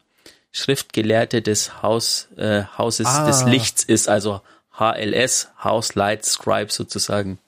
Schriftgelehrte 0.50 1.40
des 1.40 1.82
Haus, 1.82 2.28
äh, 2.36 2.64
Hauses 2.76 3.06
ah. 3.06 3.26
des 3.26 3.44
Lichts 3.44 3.84
ist, 3.84 4.08
also 4.08 4.40
HLS, 4.76 5.50
House 5.62 5.94
Light 5.94 6.24
Scribe 6.24 6.72
sozusagen. 6.72 7.38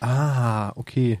Ah, 0.00 0.72
okay. 0.76 1.18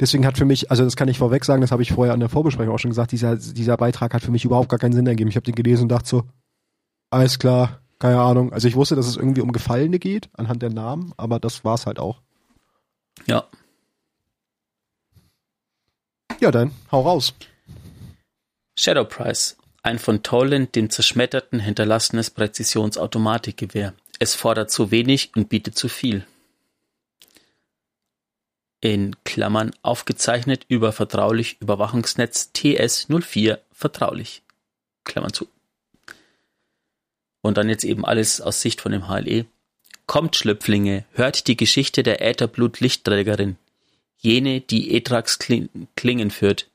Deswegen 0.00 0.24
hat 0.24 0.38
für 0.38 0.44
mich, 0.44 0.70
also 0.70 0.84
das 0.84 0.96
kann 0.96 1.08
ich 1.08 1.18
vorweg 1.18 1.44
sagen, 1.44 1.60
das 1.60 1.72
habe 1.72 1.82
ich 1.82 1.92
vorher 1.92 2.14
an 2.14 2.20
der 2.20 2.28
Vorbesprechung 2.28 2.74
auch 2.74 2.78
schon 2.78 2.90
gesagt, 2.90 3.12
dieser, 3.12 3.36
dieser 3.36 3.76
Beitrag 3.76 4.14
hat 4.14 4.22
für 4.22 4.30
mich 4.30 4.44
überhaupt 4.44 4.68
gar 4.68 4.78
keinen 4.78 4.92
Sinn 4.92 5.06
ergeben. 5.06 5.28
Ich 5.28 5.36
habe 5.36 5.44
den 5.44 5.54
gelesen 5.54 5.84
und 5.84 5.88
dachte 5.88 6.08
so, 6.08 6.24
alles 7.10 7.38
klar, 7.38 7.80
keine 7.98 8.20
Ahnung. 8.20 8.52
Also 8.52 8.68
ich 8.68 8.76
wusste, 8.76 8.96
dass 8.96 9.06
es 9.06 9.16
irgendwie 9.16 9.40
um 9.40 9.52
Gefallene 9.52 9.98
geht, 9.98 10.28
anhand 10.34 10.62
der 10.62 10.70
Namen, 10.70 11.12
aber 11.16 11.40
das 11.40 11.64
war's 11.64 11.86
halt 11.86 11.98
auch. 11.98 12.20
Ja. 13.26 13.46
Ja, 16.40 16.50
dann, 16.50 16.72
hau 16.92 17.02
raus. 17.02 17.34
Shadow 18.78 19.04
Price. 19.04 19.56
Ein 19.82 19.98
von 19.98 20.22
Toland 20.22 20.76
dem 20.76 20.90
Zerschmetterten 20.90 21.60
hinterlassenes 21.60 22.30
Präzisionsautomatikgewehr. 22.30 23.94
Es 24.18 24.34
fordert 24.34 24.70
zu 24.70 24.90
wenig 24.90 25.32
und 25.34 25.48
bietet 25.48 25.76
zu 25.76 25.88
viel. 25.88 26.26
In 28.80 29.16
Klammern 29.24 29.72
aufgezeichnet 29.82 30.64
über 30.68 30.92
vertraulich 30.92 31.60
Überwachungsnetz 31.60 32.50
TS04 32.54 33.58
vertraulich. 33.72 34.42
Klammern 35.04 35.32
zu. 35.32 35.48
Und 37.48 37.56
dann 37.56 37.70
jetzt 37.70 37.84
eben 37.84 38.04
alles 38.04 38.42
aus 38.42 38.60
Sicht 38.60 38.82
von 38.82 38.92
dem 38.92 39.08
HLE. 39.08 39.46
Kommt, 40.04 40.36
Schlüpflinge, 40.36 41.06
hört 41.12 41.46
die 41.46 41.56
Geschichte 41.56 42.02
der 42.02 42.20
Ätherblut-Lichtträgerin, 42.20 43.56
jene, 44.18 44.60
die 44.60 44.94
Etrax 44.94 45.38
Klingen 45.38 46.30
führt. 46.30 46.68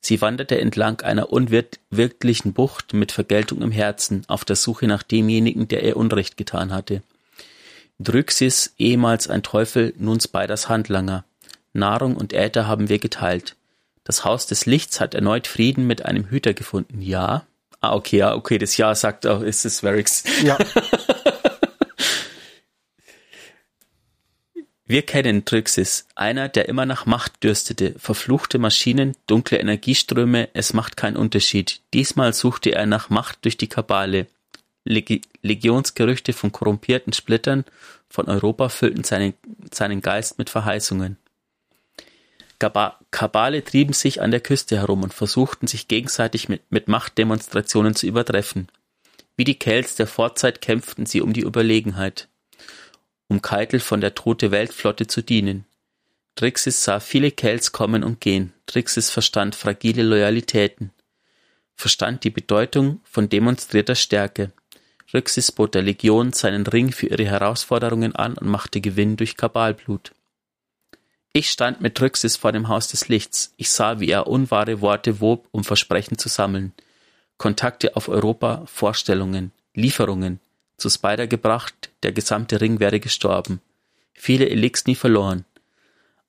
Sie 0.00 0.22
wanderte 0.22 0.58
entlang 0.58 1.02
einer 1.02 1.30
unwirklichen 1.30 2.54
Bucht 2.54 2.94
mit 2.94 3.12
Vergeltung 3.12 3.60
im 3.60 3.70
Herzen 3.70 4.24
auf 4.26 4.46
der 4.46 4.56
Suche 4.56 4.86
nach 4.86 5.02
demjenigen, 5.02 5.68
der 5.68 5.84
ihr 5.84 5.98
Unrecht 5.98 6.38
getan 6.38 6.72
hatte. 6.72 7.02
Dryxis, 7.98 8.72
ehemals 8.78 9.28
ein 9.28 9.42
Teufel, 9.42 9.92
nun 9.98 10.20
Spiders 10.20 10.70
Handlanger. 10.70 11.26
Nahrung 11.74 12.16
und 12.16 12.32
Äther 12.32 12.66
haben 12.66 12.88
wir 12.88 12.98
geteilt. 12.98 13.56
Das 14.04 14.24
Haus 14.24 14.46
des 14.46 14.64
Lichts 14.64 15.00
hat 15.00 15.12
erneut 15.12 15.46
Frieden 15.46 15.86
mit 15.86 16.06
einem 16.06 16.30
Hüter 16.30 16.54
gefunden, 16.54 17.02
ja. 17.02 17.44
Ah, 17.84 17.94
okay, 17.94 18.16
ja, 18.16 18.34
okay, 18.34 18.56
das 18.56 18.78
Ja 18.78 18.94
sagt 18.94 19.26
auch, 19.26 19.42
ist 19.42 19.66
es 19.66 19.82
Varix. 19.82 20.24
Ja. 20.42 20.56
Wir 24.86 25.02
kennen 25.02 25.44
Trixis, 25.44 26.06
einer, 26.14 26.48
der 26.48 26.66
immer 26.68 26.86
nach 26.86 27.04
Macht 27.04 27.42
dürstete, 27.42 27.94
verfluchte 27.98 28.58
Maschinen, 28.58 29.16
dunkle 29.26 29.58
Energieströme, 29.58 30.48
es 30.54 30.72
macht 30.72 30.96
keinen 30.96 31.18
Unterschied. 31.18 31.82
Diesmal 31.92 32.32
suchte 32.32 32.72
er 32.72 32.86
nach 32.86 33.10
Macht 33.10 33.44
durch 33.44 33.58
die 33.58 33.68
Kabale. 33.68 34.28
Leg 34.84 35.22
Legionsgerüchte 35.42 36.32
von 36.32 36.52
korrumpierten 36.52 37.12
Splittern 37.12 37.64
von 38.08 38.28
Europa 38.28 38.70
füllten 38.70 39.04
seinen, 39.04 39.34
seinen 39.72 40.00
Geist 40.00 40.38
mit 40.38 40.48
Verheißungen. 40.48 41.18
Kabale 42.58 43.64
trieben 43.64 43.92
sich 43.92 44.22
an 44.22 44.30
der 44.30 44.40
Küste 44.40 44.76
herum 44.76 45.02
und 45.02 45.12
versuchten 45.14 45.66
sich 45.66 45.88
gegenseitig 45.88 46.48
mit, 46.48 46.62
mit 46.70 46.88
Machtdemonstrationen 46.88 47.94
zu 47.94 48.06
übertreffen. 48.06 48.68
Wie 49.36 49.44
die 49.44 49.58
Kelts 49.58 49.96
der 49.96 50.06
Vorzeit 50.06 50.60
kämpften 50.60 51.06
sie 51.06 51.20
um 51.20 51.32
die 51.32 51.42
Überlegenheit, 51.42 52.28
um 53.28 53.42
Keitel 53.42 53.80
von 53.80 54.00
der 54.00 54.14
Tote 54.14 54.50
Weltflotte 54.50 55.06
zu 55.06 55.22
dienen. 55.22 55.66
Trixis 56.36 56.84
sah 56.84 57.00
viele 57.00 57.30
Kelts 57.30 57.72
kommen 57.72 58.02
und 58.04 58.20
gehen. 58.20 58.52
Trixis 58.66 59.10
verstand 59.10 59.54
fragile 59.54 60.02
Loyalitäten, 60.02 60.90
verstand 61.76 62.24
die 62.24 62.30
Bedeutung 62.30 63.00
von 63.04 63.28
demonstrierter 63.28 63.94
Stärke. 63.94 64.52
Trixis 65.10 65.52
bot 65.52 65.74
der 65.74 65.82
Legion 65.82 66.32
seinen 66.32 66.66
Ring 66.66 66.90
für 66.90 67.06
ihre 67.06 67.24
Herausforderungen 67.24 68.16
an 68.16 68.36
und 68.36 68.48
machte 68.48 68.80
Gewinn 68.80 69.16
durch 69.16 69.36
Kabalblut. 69.36 70.12
Ich 71.36 71.50
stand 71.50 71.80
mit 71.80 71.96
Trixis 71.96 72.36
vor 72.36 72.52
dem 72.52 72.68
Haus 72.68 72.86
des 72.86 73.08
Lichts. 73.08 73.54
Ich 73.56 73.68
sah, 73.68 73.98
wie 73.98 74.08
er 74.08 74.28
unwahre 74.28 74.80
Worte 74.80 75.20
wob, 75.20 75.48
um 75.50 75.64
Versprechen 75.64 76.16
zu 76.16 76.28
sammeln. 76.28 76.72
Kontakte 77.38 77.96
auf 77.96 78.08
Europa, 78.08 78.62
Vorstellungen, 78.66 79.50
Lieferungen. 79.74 80.38
Zu 80.76 80.88
Spider 80.90 81.26
gebracht, 81.26 81.90
der 82.04 82.12
gesamte 82.12 82.60
Ring 82.60 82.78
wäre 82.78 83.00
gestorben. 83.00 83.60
Viele 84.12 84.48
Elixni 84.48 84.94
verloren. 84.94 85.44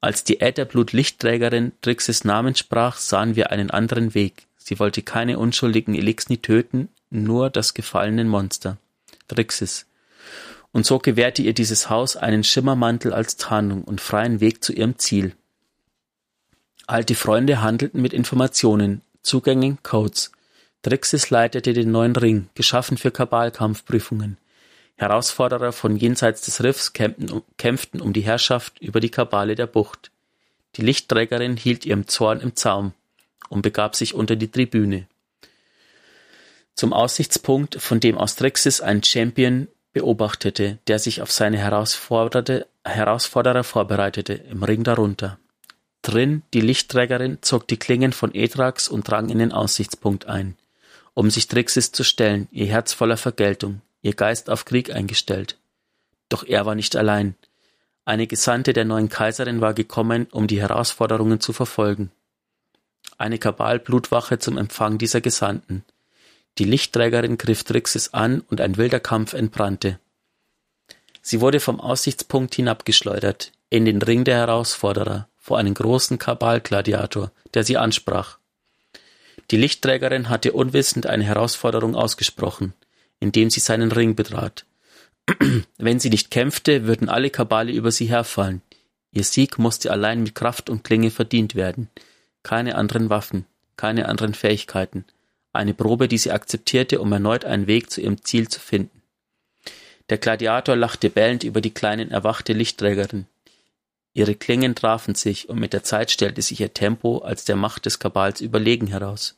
Als 0.01 0.23
die 0.23 0.41
Ätherblut-Lichtträgerin 0.41 1.73
Trixis 1.83 2.23
Namen 2.23 2.55
sprach, 2.55 2.97
sahen 2.97 3.35
wir 3.35 3.51
einen 3.51 3.69
anderen 3.69 4.15
Weg. 4.15 4.47
Sie 4.57 4.79
wollte 4.79 5.03
keine 5.03 5.37
unschuldigen 5.37 5.93
Elixni 5.93 6.39
töten, 6.39 6.89
nur 7.11 7.51
das 7.51 7.75
gefallenen 7.75 8.27
Monster. 8.27 8.77
Trixis 9.27 9.85
und 10.75 10.85
so 10.85 10.99
gewährte 10.99 11.41
ihr 11.41 11.53
dieses 11.53 11.89
Haus 11.89 12.17
einen 12.17 12.43
Schimmermantel 12.43 13.13
als 13.13 13.37
Tarnung 13.37 13.85
und 13.85 14.01
freien 14.01 14.41
Weg 14.41 14.61
zu 14.61 14.73
ihrem 14.73 14.99
Ziel. 14.99 15.33
Alte 16.85 17.15
Freunde 17.15 17.61
handelten 17.61 18.01
mit 18.01 18.11
Informationen, 18.11 19.01
Zugängen, 19.21 19.77
Codes. 19.83 20.33
Drixis 20.81 21.29
leitete 21.29 21.71
den 21.71 21.91
neuen 21.91 22.13
Ring, 22.17 22.49
geschaffen 22.55 22.97
für 22.97 23.11
Kabalkampfprüfungen. 23.11 24.35
Herausforderer 24.97 25.71
von 25.71 25.95
jenseits 25.95 26.41
des 26.41 26.61
Riffs 26.61 26.91
kämpften, 26.91 27.41
kämpften 27.55 28.01
um 28.01 28.11
die 28.11 28.23
Herrschaft 28.23 28.81
über 28.81 28.99
die 28.99 29.11
Kabale 29.11 29.55
der 29.55 29.67
Bucht. 29.67 30.11
Die 30.75 30.81
Lichtträgerin 30.81 31.55
hielt 31.55 31.85
ihrem 31.85 32.09
Zorn 32.09 32.41
im 32.41 32.57
Zaum 32.57 32.91
und 33.47 33.61
begab 33.61 33.95
sich 33.95 34.13
unter 34.13 34.35
die 34.35 34.51
Tribüne. 34.51 35.07
Zum 36.73 36.91
Aussichtspunkt, 36.91 37.81
von 37.81 38.01
dem 38.01 38.17
aus 38.17 38.35
Drixis 38.35 38.81
ein 38.81 39.01
Champion 39.01 39.69
beobachtete, 39.95 40.77
der 40.87 40.99
sich 40.99 41.21
auf 41.21 41.31
seine 41.31 41.57
Herausforderer 41.57 43.63
vorbereitete, 43.63 44.33
im 44.33 44.61
Ring 44.61 44.83
darunter. 44.83 45.39
Drin, 46.01 46.43
die 46.53 46.59
Lichtträgerin 46.59 47.37
zog 47.41 47.65
die 47.69 47.77
Klingen 47.77 48.11
von 48.11 48.35
Etrax 48.35 48.89
und 48.89 49.09
drang 49.09 49.29
in 49.29 49.39
den 49.39 49.53
Aussichtspunkt 49.53 50.25
ein, 50.25 50.57
um 51.13 51.31
sich 51.31 51.47
Trixis 51.47 51.93
zu 51.93 52.03
stellen, 52.03 52.49
ihr 52.51 52.67
Herz 52.67 52.91
voller 52.91 53.15
Vergeltung, 53.15 53.81
ihr 54.01 54.13
Geist 54.13 54.49
auf 54.49 54.65
Krieg 54.65 54.93
eingestellt. 54.93 55.57
Doch 56.27 56.43
er 56.43 56.65
war 56.65 56.75
nicht 56.75 56.97
allein. 56.97 57.35
Eine 58.03 58.27
Gesandte 58.27 58.73
der 58.73 58.83
neuen 58.83 59.07
Kaiserin 59.07 59.61
war 59.61 59.73
gekommen, 59.73 60.27
um 60.29 60.47
die 60.47 60.59
Herausforderungen 60.59 61.39
zu 61.39 61.53
verfolgen. 61.53 62.11
Eine 63.17 63.39
Kabalblutwache 63.39 64.39
zum 64.39 64.57
Empfang 64.57 64.97
dieser 64.97 65.21
Gesandten. 65.21 65.85
Die 66.57 66.63
Lichtträgerin 66.63 67.37
griff 67.37 67.63
Trixis 67.63 68.13
an 68.13 68.41
und 68.49 68.61
ein 68.61 68.77
wilder 68.77 68.99
Kampf 68.99 69.33
entbrannte. 69.33 69.99
Sie 71.21 71.41
wurde 71.41 71.59
vom 71.59 71.81
Aussichtspunkt 71.81 72.55
hinabgeschleudert, 72.55 73.51
in 73.69 73.83
den 73.83 74.01
Ring 74.01 74.23
der 74.23 74.37
Herausforderer, 74.37 75.27
vor 75.37 75.57
einen 75.57 75.73
großen 75.73 76.17
Kabalgladiator, 76.17 77.31
der 77.53 77.63
sie 77.63 77.77
ansprach. 77.77 78.37
Die 79.51 79.57
Lichtträgerin 79.57 80.29
hatte 80.29 80.53
unwissend 80.53 81.07
eine 81.07 81.23
Herausforderung 81.23 81.95
ausgesprochen, 81.95 82.73
indem 83.19 83.49
sie 83.49 83.59
seinen 83.59 83.91
Ring 83.91 84.15
betrat. 84.15 84.65
Wenn 85.77 85.99
sie 85.99 86.09
nicht 86.09 86.31
kämpfte, 86.31 86.87
würden 86.87 87.09
alle 87.09 87.29
Kabale 87.29 87.71
über 87.71 87.91
sie 87.91 88.05
herfallen. 88.05 88.61
Ihr 89.11 89.23
Sieg 89.23 89.57
musste 89.57 89.91
allein 89.91 90.23
mit 90.23 90.35
Kraft 90.35 90.69
und 90.69 90.83
Klinge 90.83 91.11
verdient 91.11 91.55
werden. 91.55 91.89
Keine 92.43 92.75
anderen 92.75 93.09
Waffen, 93.09 93.45
keine 93.77 94.07
anderen 94.07 94.33
Fähigkeiten, 94.33 95.05
eine 95.55 95.73
Probe, 95.73 96.07
die 96.07 96.17
sie 96.17 96.31
akzeptierte, 96.31 96.99
um 97.01 97.11
erneut 97.11 97.45
einen 97.45 97.67
Weg 97.67 97.91
zu 97.91 98.01
ihrem 98.01 98.23
Ziel 98.23 98.47
zu 98.47 98.59
finden. 98.59 99.01
Der 100.09 100.17
Gladiator 100.17 100.75
lachte 100.75 101.09
bellend 101.09 101.43
über 101.43 101.61
die 101.61 101.73
kleinen 101.73 102.11
erwachte 102.11 102.53
Lichtträgerin. 102.53 103.25
Ihre 104.13 104.35
Klingen 104.35 104.75
trafen 104.75 105.15
sich, 105.15 105.49
und 105.49 105.59
mit 105.59 105.73
der 105.73 105.83
Zeit 105.83 106.11
stellte 106.11 106.41
sich 106.41 106.61
ihr 106.61 106.73
Tempo 106.73 107.17
als 107.19 107.43
der 107.43 107.55
Macht 107.55 107.85
des 107.85 107.99
Kabals 107.99 108.39
überlegen 108.39 108.87
heraus. 108.87 109.35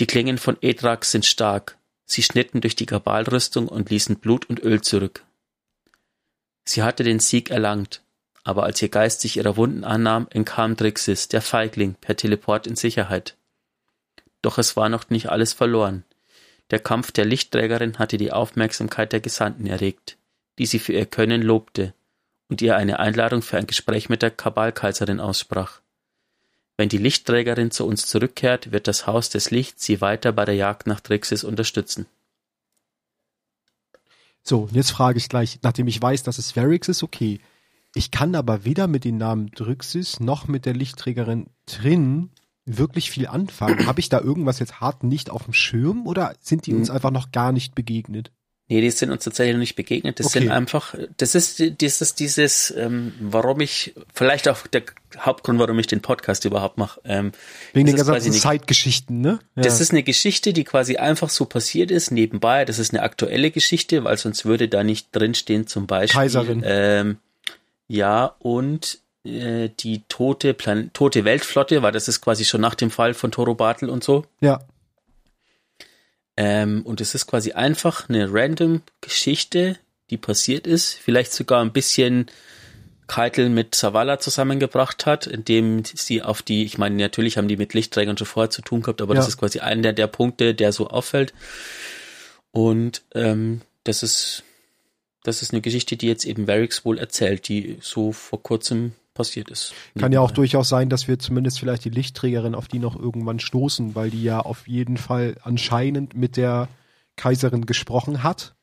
Die 0.00 0.06
Klingen 0.06 0.38
von 0.38 0.56
Edrax 0.60 1.10
sind 1.10 1.26
stark, 1.26 1.76
sie 2.04 2.22
schnitten 2.22 2.60
durch 2.60 2.76
die 2.76 2.86
Kabalrüstung 2.86 3.66
und 3.66 3.90
ließen 3.90 4.18
Blut 4.18 4.48
und 4.48 4.62
Öl 4.62 4.80
zurück. 4.82 5.24
Sie 6.64 6.82
hatte 6.82 7.02
den 7.02 7.18
Sieg 7.18 7.50
erlangt, 7.50 8.02
aber 8.44 8.64
als 8.64 8.80
ihr 8.82 8.90
Geist 8.90 9.22
sich 9.22 9.38
ihrer 9.38 9.56
Wunden 9.56 9.82
annahm, 9.82 10.28
entkam 10.30 10.76
Drixis, 10.76 11.28
der 11.28 11.42
Feigling, 11.42 11.94
per 11.94 12.16
Teleport 12.16 12.66
in 12.66 12.76
Sicherheit. 12.76 13.37
Doch 14.42 14.58
es 14.58 14.76
war 14.76 14.88
noch 14.88 15.10
nicht 15.10 15.28
alles 15.28 15.52
verloren. 15.52 16.04
Der 16.70 16.78
Kampf 16.78 17.12
der 17.12 17.24
Lichtträgerin 17.24 17.98
hatte 17.98 18.18
die 18.18 18.32
Aufmerksamkeit 18.32 19.12
der 19.12 19.20
Gesandten 19.20 19.66
erregt, 19.66 20.18
die 20.58 20.66
sie 20.66 20.78
für 20.78 20.92
ihr 20.92 21.06
Können 21.06 21.42
lobte 21.42 21.94
und 22.48 22.62
ihr 22.62 22.76
eine 22.76 22.98
Einladung 22.98 23.42
für 23.42 23.56
ein 23.56 23.66
Gespräch 23.66 24.08
mit 24.08 24.22
der 24.22 24.30
Kabalkaiserin 24.30 25.20
aussprach. 25.20 25.80
Wenn 26.76 26.88
die 26.88 26.98
Lichtträgerin 26.98 27.70
zu 27.70 27.86
uns 27.86 28.06
zurückkehrt, 28.06 28.70
wird 28.70 28.86
das 28.86 29.06
Haus 29.06 29.30
des 29.30 29.50
Lichts 29.50 29.84
sie 29.84 30.00
weiter 30.00 30.32
bei 30.32 30.44
der 30.44 30.54
Jagd 30.54 30.86
nach 30.86 31.00
Drixis 31.00 31.42
unterstützen. 31.42 32.06
So, 34.44 34.68
jetzt 34.72 34.92
frage 34.92 35.18
ich 35.18 35.28
gleich, 35.28 35.58
nachdem 35.62 35.88
ich 35.88 36.00
weiß, 36.00 36.22
dass 36.22 36.38
es 36.38 36.56
Varix 36.56 36.88
ist, 36.88 37.02
okay. 37.02 37.40
Ich 37.94 38.10
kann 38.10 38.34
aber 38.34 38.64
weder 38.64 38.86
mit 38.86 39.04
dem 39.04 39.18
Namen 39.18 39.50
Drixis 39.50 40.20
noch 40.20 40.46
mit 40.46 40.66
der 40.66 40.74
Lichtträgerin 40.74 41.48
Trin 41.66 42.30
wirklich 42.76 43.10
viel 43.10 43.26
anfangen. 43.26 43.86
Habe 43.86 44.00
ich 44.00 44.08
da 44.08 44.20
irgendwas 44.20 44.58
jetzt 44.58 44.80
hart 44.80 45.04
nicht 45.04 45.30
auf 45.30 45.44
dem 45.44 45.52
Schirm 45.52 46.06
oder 46.06 46.34
sind 46.40 46.66
die 46.66 46.74
uns 46.74 46.88
hm. 46.88 46.94
einfach 46.94 47.10
noch 47.10 47.32
gar 47.32 47.52
nicht 47.52 47.74
begegnet? 47.74 48.30
Nee, 48.70 48.82
die 48.82 48.90
sind 48.90 49.10
uns 49.10 49.24
tatsächlich 49.24 49.54
noch 49.54 49.60
nicht 49.60 49.76
begegnet. 49.76 50.20
Das 50.20 50.26
okay. 50.26 50.40
sind 50.40 50.50
einfach, 50.50 50.94
das 51.16 51.34
ist 51.34 51.80
dieses, 51.80 52.14
dieses, 52.14 52.70
ähm, 52.76 53.14
warum 53.18 53.60
ich, 53.60 53.94
vielleicht 54.12 54.46
auch 54.46 54.66
der 54.66 54.82
Hauptgrund, 55.18 55.58
warum 55.58 55.78
ich 55.78 55.86
den 55.86 56.02
Podcast 56.02 56.44
überhaupt 56.44 56.76
mache. 56.76 57.00
Ähm, 57.04 57.32
Wegen 57.72 57.86
den 57.86 57.96
ganzen 57.96 58.32
Zeitgeschichten, 58.32 59.22
ne? 59.22 59.38
Ja. 59.56 59.62
Das 59.62 59.80
ist 59.80 59.92
eine 59.92 60.02
Geschichte, 60.02 60.52
die 60.52 60.64
quasi 60.64 60.98
einfach 60.98 61.30
so 61.30 61.46
passiert 61.46 61.90
ist, 61.90 62.10
nebenbei. 62.10 62.66
Das 62.66 62.78
ist 62.78 62.92
eine 62.92 63.02
aktuelle 63.02 63.50
Geschichte, 63.50 64.04
weil 64.04 64.18
sonst 64.18 64.44
würde 64.44 64.68
da 64.68 64.84
nicht 64.84 65.08
drinstehen, 65.12 65.66
zum 65.66 65.86
Beispiel. 65.86 66.20
Kaiserin. 66.20 66.62
Ähm, 66.62 67.16
ja, 67.86 68.36
und 68.38 68.98
äh, 69.28 69.70
die 69.78 70.02
tote, 70.08 70.54
Plan 70.54 70.90
tote 70.92 71.24
Weltflotte, 71.24 71.82
weil 71.82 71.92
das 71.92 72.08
ist 72.08 72.20
quasi 72.20 72.44
schon 72.44 72.60
nach 72.60 72.74
dem 72.74 72.90
Fall 72.90 73.14
von 73.14 73.30
Toro 73.30 73.54
Bartel 73.54 73.90
und 73.90 74.04
so. 74.04 74.24
Ja. 74.40 74.60
Ähm, 76.36 76.82
und 76.84 77.00
es 77.00 77.14
ist 77.14 77.26
quasi 77.26 77.52
einfach 77.52 78.08
eine 78.08 78.32
random 78.32 78.82
Geschichte, 79.00 79.76
die 80.10 80.16
passiert 80.16 80.66
ist, 80.66 80.94
vielleicht 80.94 81.32
sogar 81.32 81.60
ein 81.62 81.72
bisschen 81.72 82.26
Keitel 83.08 83.48
mit 83.48 83.74
Savala 83.74 84.20
zusammengebracht 84.20 85.06
hat, 85.06 85.26
indem 85.26 85.84
sie 85.84 86.22
auf 86.22 86.42
die, 86.42 86.64
ich 86.64 86.78
meine, 86.78 86.96
natürlich 86.96 87.38
haben 87.38 87.48
die 87.48 87.56
mit 87.56 87.74
Lichtträgern 87.74 88.18
schon 88.18 88.26
vorher 88.26 88.50
zu 88.50 88.62
tun 88.62 88.82
gehabt, 88.82 89.00
aber 89.00 89.14
ja. 89.14 89.20
das 89.20 89.28
ist 89.28 89.38
quasi 89.38 89.60
einer 89.60 89.82
der, 89.82 89.92
der 89.94 90.06
Punkte, 90.06 90.54
der 90.54 90.72
so 90.72 90.88
auffällt. 90.88 91.32
Und 92.52 93.02
ähm, 93.14 93.62
das 93.84 94.02
ist 94.02 94.44
das 95.28 95.42
ist 95.42 95.52
eine 95.52 95.60
Geschichte, 95.60 95.96
die 95.96 96.06
jetzt 96.06 96.24
eben 96.24 96.46
Varix 96.46 96.84
wohl 96.84 96.98
erzählt, 96.98 97.48
die 97.48 97.78
so 97.80 98.12
vor 98.12 98.42
kurzem 98.42 98.92
passiert 99.18 99.50
ist. 99.50 99.74
Kann 99.98 100.12
ja 100.12 100.20
auch 100.20 100.30
durchaus 100.30 100.68
sein, 100.68 100.88
dass 100.88 101.08
wir 101.08 101.18
zumindest 101.18 101.58
vielleicht 101.58 101.84
die 101.84 101.90
Lichtträgerin 101.90 102.54
auf 102.54 102.68
die 102.68 102.78
noch 102.78 102.96
irgendwann 102.96 103.40
stoßen, 103.40 103.94
weil 103.94 104.10
die 104.10 104.22
ja 104.22 104.40
auf 104.40 104.66
jeden 104.68 104.96
Fall 104.96 105.36
anscheinend 105.42 106.14
mit 106.14 106.38
der 106.38 106.68
Kaiserin 107.16 107.66
gesprochen 107.66 108.22
hat. 108.22 108.54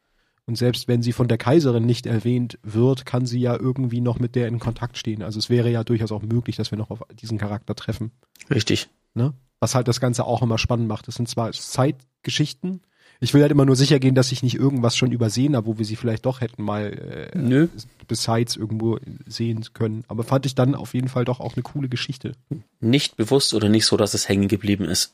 Und 0.48 0.58
selbst 0.58 0.88
wenn 0.88 1.02
sie 1.02 1.12
von 1.12 1.28
der 1.28 1.38
Kaiserin 1.38 1.86
nicht 1.86 2.06
erwähnt 2.06 2.58
wird, 2.64 3.06
kann 3.06 3.26
sie 3.26 3.40
ja 3.40 3.56
irgendwie 3.56 4.00
noch 4.00 4.18
mit 4.18 4.36
der 4.36 4.48
in 4.48 4.60
Kontakt 4.60 4.98
stehen. 4.98 5.22
Also 5.22 5.40
es 5.40 5.50
wäre 5.50 5.70
ja 5.70 5.84
durchaus 5.84 6.12
auch 6.12 6.22
möglich, 6.22 6.56
dass 6.56 6.72
wir 6.72 6.78
noch 6.78 6.90
auf 6.90 7.04
diesen 7.20 7.38
Charakter 7.38 7.76
treffen. 7.76 8.12
Richtig. 8.50 8.88
Ne? 9.14 9.34
Was 9.60 9.76
halt 9.76 9.88
das 9.88 10.00
Ganze 10.00 10.26
auch 10.26 10.42
immer 10.42 10.58
spannend 10.58 10.88
macht. 10.88 11.08
Das 11.08 11.16
sind 11.16 11.28
zwar 11.28 11.52
Zeitgeschichten, 11.52 12.82
ich 13.20 13.34
will 13.34 13.42
halt 13.42 13.52
immer 13.52 13.66
nur 13.66 13.76
sicher 13.76 14.00
gehen, 14.00 14.16
dass 14.16 14.32
ich 14.32 14.44
nicht 14.44 14.56
irgendwas 14.56 14.98
schon 14.98 15.12
übersehen 15.12 15.56
habe, 15.56 15.68
wo 15.68 15.78
wir 15.78 15.86
sie 15.86 15.96
vielleicht 15.96 16.26
doch 16.26 16.42
hätten 16.42 16.64
mal 16.64 17.32
äh, 17.34 17.38
Nö. 17.38 17.68
besides 18.08 18.56
irgendwo 18.56 19.00
sehen 19.26 19.66
können. 19.74 20.04
Aber 20.08 20.24
fand 20.24 20.46
ich 20.46 20.56
dann 20.56 20.76
auf 20.76 20.94
jeden 20.94 21.08
Fall 21.08 21.26
doch 21.26 21.40
auch 21.40 21.56
eine 21.56 21.64
coole 21.64 21.90
Geschichte. 21.90 22.34
Nicht 22.80 23.16
bewusst 23.16 23.54
oder 23.54 23.70
nicht 23.70 23.86
so, 23.86 23.98
dass 23.98 24.14
es 24.14 24.28
hängen 24.28 24.48
geblieben 24.48 24.86
ist. 24.86 25.14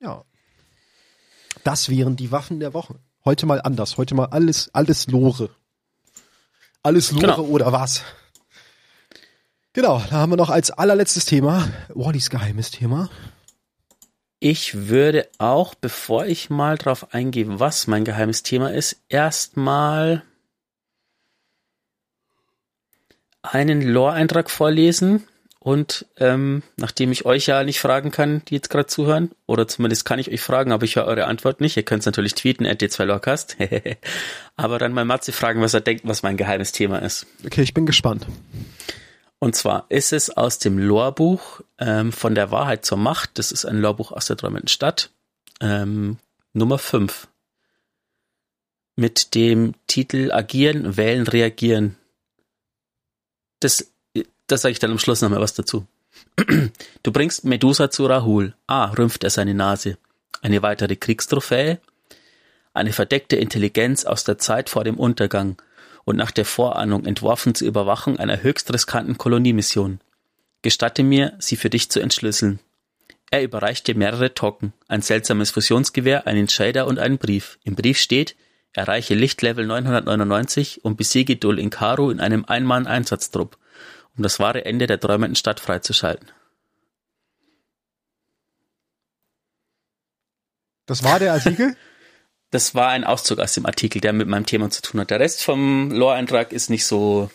ja. 0.00 0.24
Das 1.64 1.88
wären 1.88 2.16
die 2.16 2.30
Waffen 2.30 2.60
der 2.60 2.74
Woche. 2.74 2.96
Heute 3.24 3.46
mal 3.46 3.60
anders. 3.62 3.96
Heute 3.96 4.14
mal 4.14 4.26
alles, 4.26 4.70
alles 4.74 5.06
Lore. 5.08 5.50
Alles 6.82 7.10
Lore 7.10 7.26
genau. 7.26 7.40
oder 7.42 7.72
was? 7.72 8.02
Genau, 9.72 10.00
da 10.10 10.18
haben 10.18 10.30
wir 10.30 10.36
noch 10.36 10.50
als 10.50 10.70
allerletztes 10.70 11.24
Thema 11.24 11.68
Wallys 11.94 12.30
geheimes 12.30 12.70
Thema. 12.70 13.08
Ich 14.46 14.88
würde 14.88 15.26
auch, 15.38 15.74
bevor 15.74 16.26
ich 16.26 16.50
mal 16.50 16.76
drauf 16.76 17.14
eingehe, 17.14 17.58
was 17.58 17.86
mein 17.86 18.04
geheimes 18.04 18.42
Thema 18.42 18.70
ist, 18.70 19.02
erstmal 19.08 20.22
einen 23.40 23.80
Lore-Eintrag 23.80 24.50
vorlesen. 24.50 25.26
Und 25.60 26.04
ähm, 26.18 26.62
nachdem 26.76 27.10
ich 27.10 27.24
euch 27.24 27.46
ja 27.46 27.64
nicht 27.64 27.80
fragen 27.80 28.10
kann, 28.10 28.42
die 28.44 28.56
jetzt 28.56 28.68
gerade 28.68 28.86
zuhören, 28.86 29.30
oder 29.46 29.66
zumindest 29.66 30.04
kann 30.04 30.18
ich 30.18 30.30
euch 30.30 30.42
fragen, 30.42 30.72
aber 30.72 30.84
ich 30.84 30.96
höre 30.96 31.06
eure 31.06 31.24
Antwort 31.24 31.62
nicht. 31.62 31.78
Ihr 31.78 31.82
könnt 31.82 32.00
es 32.00 32.06
natürlich 32.06 32.34
tweeten, 32.34 32.66
at 32.66 32.82
d2lorcast. 32.82 33.56
aber 34.56 34.78
dann 34.78 34.92
mal 34.92 35.06
Matze 35.06 35.32
fragen, 35.32 35.62
was 35.62 35.72
er 35.72 35.80
denkt, 35.80 36.06
was 36.06 36.22
mein 36.22 36.36
geheimes 36.36 36.72
Thema 36.72 36.98
ist. 36.98 37.26
Okay, 37.46 37.62
ich 37.62 37.72
bin 37.72 37.86
gespannt. 37.86 38.26
Und 39.44 39.54
zwar 39.54 39.84
ist 39.90 40.14
es 40.14 40.30
aus 40.30 40.58
dem 40.58 40.78
Lorbuch 40.78 41.60
ähm, 41.78 42.12
von 42.12 42.34
der 42.34 42.50
Wahrheit 42.50 42.86
zur 42.86 42.96
Macht. 42.96 43.38
Das 43.38 43.52
ist 43.52 43.66
ein 43.66 43.76
Lorbuch 43.76 44.10
aus 44.10 44.24
der 44.24 44.38
träumenden 44.38 44.68
Stadt. 44.68 45.10
Ähm, 45.60 46.16
Nummer 46.54 46.78
5. 46.78 47.28
Mit 48.96 49.34
dem 49.34 49.74
Titel 49.86 50.32
Agieren, 50.32 50.96
Wählen, 50.96 51.26
Reagieren. 51.26 51.98
Das, 53.60 53.92
das 54.46 54.62
sage 54.62 54.72
ich 54.72 54.78
dann 54.78 54.92
am 54.92 54.98
Schluss 54.98 55.20
nochmal 55.20 55.42
was 55.42 55.52
dazu. 55.52 55.86
Du 57.02 57.12
bringst 57.12 57.44
Medusa 57.44 57.90
zu 57.90 58.06
Rahul. 58.06 58.56
Ah, 58.66 58.86
rümpft 58.92 59.24
er 59.24 59.30
seine 59.30 59.52
Nase. 59.52 59.98
Eine 60.40 60.62
weitere 60.62 60.96
Kriegstrophäe? 60.96 61.80
Eine 62.72 62.94
verdeckte 62.94 63.36
Intelligenz 63.36 64.06
aus 64.06 64.24
der 64.24 64.38
Zeit 64.38 64.70
vor 64.70 64.84
dem 64.84 64.96
Untergang– 64.96 65.60
und 66.04 66.16
nach 66.16 66.30
der 66.30 66.44
Vorahnung 66.44 67.04
entworfen 67.04 67.54
zur 67.54 67.68
Überwachung 67.68 68.18
einer 68.18 68.42
höchst 68.42 68.72
riskanten 68.72 69.18
Koloniemission. 69.18 70.00
Gestatte 70.62 71.02
mir, 71.02 71.34
sie 71.38 71.56
für 71.56 71.70
dich 71.70 71.90
zu 71.90 72.00
entschlüsseln. 72.00 72.60
Er 73.30 73.42
überreichte 73.42 73.94
mehrere 73.94 74.34
Token, 74.34 74.72
ein 74.86 75.02
seltsames 75.02 75.50
Fusionsgewehr, 75.50 76.26
einen 76.26 76.48
Shader 76.48 76.86
und 76.86 76.98
einen 76.98 77.18
Brief. 77.18 77.58
Im 77.64 77.74
Brief 77.74 77.98
steht, 77.98 78.36
erreiche 78.72 79.14
Lichtlevel 79.14 79.66
999 79.66 80.84
und 80.84 80.96
besiege 80.96 81.36
Dul 81.36 81.58
Inkaru 81.58 82.10
in 82.10 82.20
einem 82.20 82.44
Einmann-Einsatztrupp, 82.44 83.56
um 84.16 84.22
das 84.22 84.38
wahre 84.38 84.64
Ende 84.64 84.86
der 84.86 85.00
träumenden 85.00 85.36
Stadt 85.36 85.60
freizuschalten. 85.60 86.30
Das 90.86 91.02
war 91.02 91.18
der 91.18 91.32
Artikel? 91.32 91.76
Das 92.54 92.72
war 92.76 92.90
ein 92.90 93.02
Auszug 93.02 93.40
aus 93.40 93.52
dem 93.54 93.66
Artikel, 93.66 94.00
der 94.00 94.12
mit 94.12 94.28
meinem 94.28 94.46
Thema 94.46 94.70
zu 94.70 94.80
tun 94.80 95.00
hat. 95.00 95.10
Der 95.10 95.18
Rest 95.18 95.42
vom 95.42 95.90
Lore-Eintrag 95.90 96.52
ist 96.52 96.70
nicht 96.70 96.86
so 96.86 97.28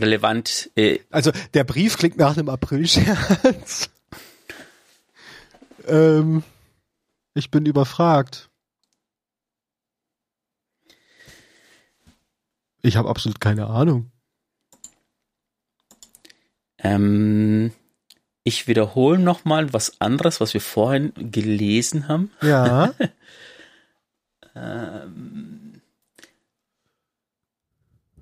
relevant. 0.00 0.70
Äh, 0.76 1.00
also 1.10 1.32
der 1.54 1.64
Brief 1.64 1.98
klingt 1.98 2.18
nach 2.18 2.36
einem 2.36 2.48
April-Scherz. 2.48 3.90
ähm, 5.88 6.44
ich 7.34 7.50
bin 7.50 7.66
überfragt. 7.66 8.48
Ich 12.80 12.96
habe 12.96 13.08
absolut 13.08 13.40
keine 13.40 13.66
Ahnung. 13.66 14.12
Ähm, 16.78 17.72
ich 18.44 18.68
wiederhole 18.68 19.18
nochmal 19.18 19.72
was 19.72 20.00
anderes, 20.00 20.40
was 20.40 20.54
wir 20.54 20.60
vorhin 20.60 21.12
gelesen 21.16 22.06
haben. 22.06 22.30
Ja. 22.40 22.94
Ähm, 24.54 25.80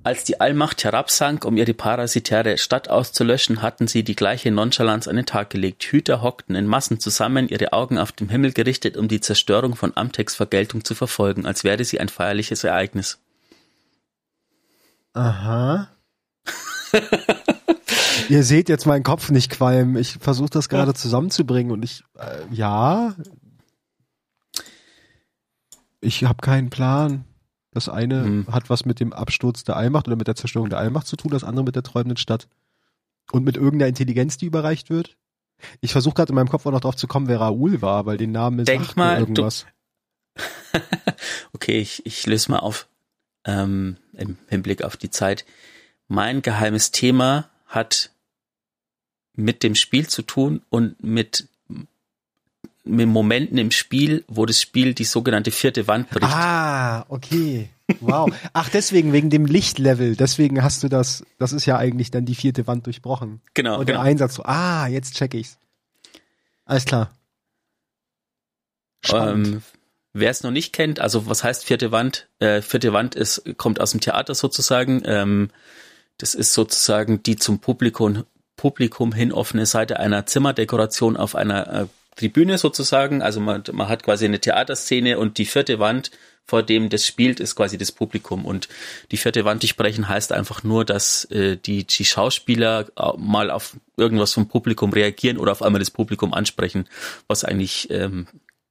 als 0.06 0.22
die 0.22 0.40
Allmacht 0.40 0.84
herabsank, 0.84 1.44
um 1.44 1.56
ihre 1.56 1.74
parasitäre 1.74 2.58
Stadt 2.58 2.88
auszulöschen, 2.88 3.60
hatten 3.60 3.88
sie 3.88 4.04
die 4.04 4.14
gleiche 4.14 4.52
Nonchalance 4.52 5.10
an 5.10 5.16
den 5.16 5.26
Tag 5.26 5.50
gelegt. 5.50 5.82
Hüter 5.82 6.22
hockten 6.22 6.54
in 6.54 6.66
Massen 6.66 7.00
zusammen, 7.00 7.48
ihre 7.48 7.72
Augen 7.72 7.98
auf 7.98 8.12
den 8.12 8.28
Himmel 8.28 8.52
gerichtet, 8.52 8.96
um 8.96 9.08
die 9.08 9.20
Zerstörung 9.20 9.74
von 9.74 9.96
Amtex 9.96 10.36
Vergeltung 10.36 10.84
zu 10.84 10.94
verfolgen, 10.94 11.44
als 11.44 11.64
wäre 11.64 11.82
sie 11.82 11.98
ein 11.98 12.08
feierliches 12.08 12.62
Ereignis. 12.62 13.18
Aha. 15.12 15.88
Ihr 18.28 18.44
seht 18.44 18.68
jetzt 18.68 18.86
meinen 18.86 19.02
Kopf 19.02 19.30
nicht 19.30 19.50
qualmen. 19.50 19.96
Ich 19.96 20.18
versuche 20.20 20.50
das 20.50 20.68
gerade 20.68 20.94
zusammenzubringen 20.94 21.72
und 21.72 21.82
ich, 21.82 22.04
äh, 22.16 22.54
ja, 22.54 23.16
ich 26.00 26.24
habe 26.24 26.40
keinen 26.40 26.70
Plan. 26.70 27.24
Das 27.72 27.88
eine 27.88 28.24
hm. 28.24 28.46
hat 28.50 28.70
was 28.70 28.86
mit 28.86 29.00
dem 29.00 29.12
Absturz 29.12 29.64
der 29.64 29.76
Allmacht 29.76 30.06
oder 30.06 30.16
mit 30.16 30.26
der 30.26 30.34
Zerstörung 30.34 30.70
der 30.70 30.78
Allmacht 30.78 31.06
zu 31.06 31.16
tun, 31.16 31.30
das 31.30 31.44
andere 31.44 31.64
mit 31.64 31.76
der 31.76 31.82
träumenden 31.82 32.16
Stadt. 32.16 32.48
Und 33.32 33.44
mit 33.44 33.56
irgendeiner 33.56 33.88
Intelligenz, 33.88 34.38
die 34.38 34.46
überreicht 34.46 34.88
wird. 34.88 35.16
Ich 35.80 35.92
versuche 35.92 36.14
gerade 36.14 36.30
in 36.30 36.36
meinem 36.36 36.48
Kopf 36.48 36.64
auch 36.64 36.70
noch 36.70 36.80
drauf 36.80 36.96
zu 36.96 37.06
kommen, 37.06 37.28
wer 37.28 37.40
Raoul 37.40 37.82
war, 37.82 38.06
weil 38.06 38.16
den 38.16 38.32
Namen 38.32 38.60
ist 38.60 38.68
Denk 38.68 38.96
mal, 38.96 39.18
irgendwas. 39.18 39.66
okay, 41.52 41.78
ich, 41.78 42.04
ich 42.06 42.26
löse 42.26 42.50
mal 42.50 42.58
auf 42.60 42.88
ähm, 43.44 43.96
im 44.12 44.38
Hinblick 44.48 44.82
auf 44.82 44.96
die 44.96 45.10
Zeit. 45.10 45.44
Mein 46.08 46.42
geheimes 46.42 46.90
Thema 46.90 47.50
hat 47.66 48.10
mit 49.34 49.62
dem 49.62 49.74
Spiel 49.74 50.06
zu 50.06 50.22
tun 50.22 50.62
und 50.68 51.02
mit 51.02 51.48
mit 52.86 53.08
Momenten 53.08 53.58
im 53.58 53.70
Spiel, 53.70 54.24
wo 54.28 54.46
das 54.46 54.60
Spiel 54.60 54.94
die 54.94 55.04
sogenannte 55.04 55.50
vierte 55.50 55.86
Wand 55.88 56.10
bricht. 56.10 56.32
Ah, 56.32 57.04
okay. 57.08 57.68
Wow. 58.00 58.32
Ach, 58.52 58.68
deswegen, 58.68 59.12
wegen 59.12 59.30
dem 59.30 59.46
Lichtlevel. 59.46 60.16
Deswegen 60.16 60.62
hast 60.62 60.82
du 60.82 60.88
das, 60.88 61.24
das 61.38 61.52
ist 61.52 61.66
ja 61.66 61.76
eigentlich 61.76 62.10
dann 62.10 62.24
die 62.24 62.34
vierte 62.34 62.66
Wand 62.66 62.86
durchbrochen. 62.86 63.40
Genau. 63.54 63.78
Und 63.78 63.86
genau. 63.86 64.00
der 64.00 64.10
Einsatz 64.10 64.34
so, 64.34 64.42
ah, 64.44 64.86
jetzt 64.86 65.14
check 65.14 65.34
ich's. 65.34 65.58
Alles 66.64 66.84
klar. 66.84 67.10
Ähm, 69.12 69.62
Wer 70.12 70.30
es 70.30 70.42
noch 70.42 70.50
nicht 70.50 70.72
kennt, 70.72 70.98
also 70.98 71.26
was 71.28 71.44
heißt 71.44 71.64
vierte 71.64 71.92
Wand? 71.92 72.26
Äh, 72.38 72.62
vierte 72.62 72.94
Wand 72.94 73.14
ist, 73.14 73.42
kommt 73.58 73.80
aus 73.80 73.90
dem 73.90 74.00
Theater 74.00 74.34
sozusagen. 74.34 75.02
Ähm, 75.04 75.50
das 76.16 76.34
ist 76.34 76.54
sozusagen 76.54 77.22
die 77.22 77.36
zum 77.36 77.58
Publikum, 77.58 78.24
Publikum 78.56 79.12
hin 79.12 79.30
offene 79.30 79.66
Seite 79.66 80.00
einer 80.00 80.24
Zimmerdekoration 80.24 81.18
auf 81.18 81.34
einer 81.34 81.82
äh, 81.82 81.86
Tribüne 82.16 82.58
sozusagen. 82.58 83.22
Also 83.22 83.40
man, 83.40 83.62
man 83.72 83.88
hat 83.88 84.02
quasi 84.02 84.24
eine 84.24 84.40
Theaterszene 84.40 85.18
und 85.18 85.38
die 85.38 85.44
vierte 85.44 85.78
Wand, 85.78 86.10
vor 86.44 86.62
dem 86.62 86.88
das 86.88 87.06
spielt, 87.06 87.40
ist 87.40 87.54
quasi 87.54 87.76
das 87.76 87.92
Publikum. 87.92 88.44
Und 88.44 88.68
die 89.10 89.16
vierte 89.16 89.44
Wand 89.44 89.62
durchbrechen 89.62 90.08
heißt 90.08 90.32
einfach 90.32 90.64
nur, 90.64 90.84
dass 90.84 91.24
äh, 91.26 91.56
die, 91.56 91.84
die 91.84 92.04
Schauspieler 92.04 92.86
äh, 92.96 93.12
mal 93.18 93.50
auf 93.50 93.76
irgendwas 93.96 94.32
vom 94.32 94.48
Publikum 94.48 94.92
reagieren 94.92 95.38
oder 95.38 95.52
auf 95.52 95.62
einmal 95.62 95.78
das 95.78 95.90
Publikum 95.90 96.32
ansprechen, 96.32 96.88
was 97.28 97.44
eigentlich 97.44 97.90
ähm, 97.90 98.26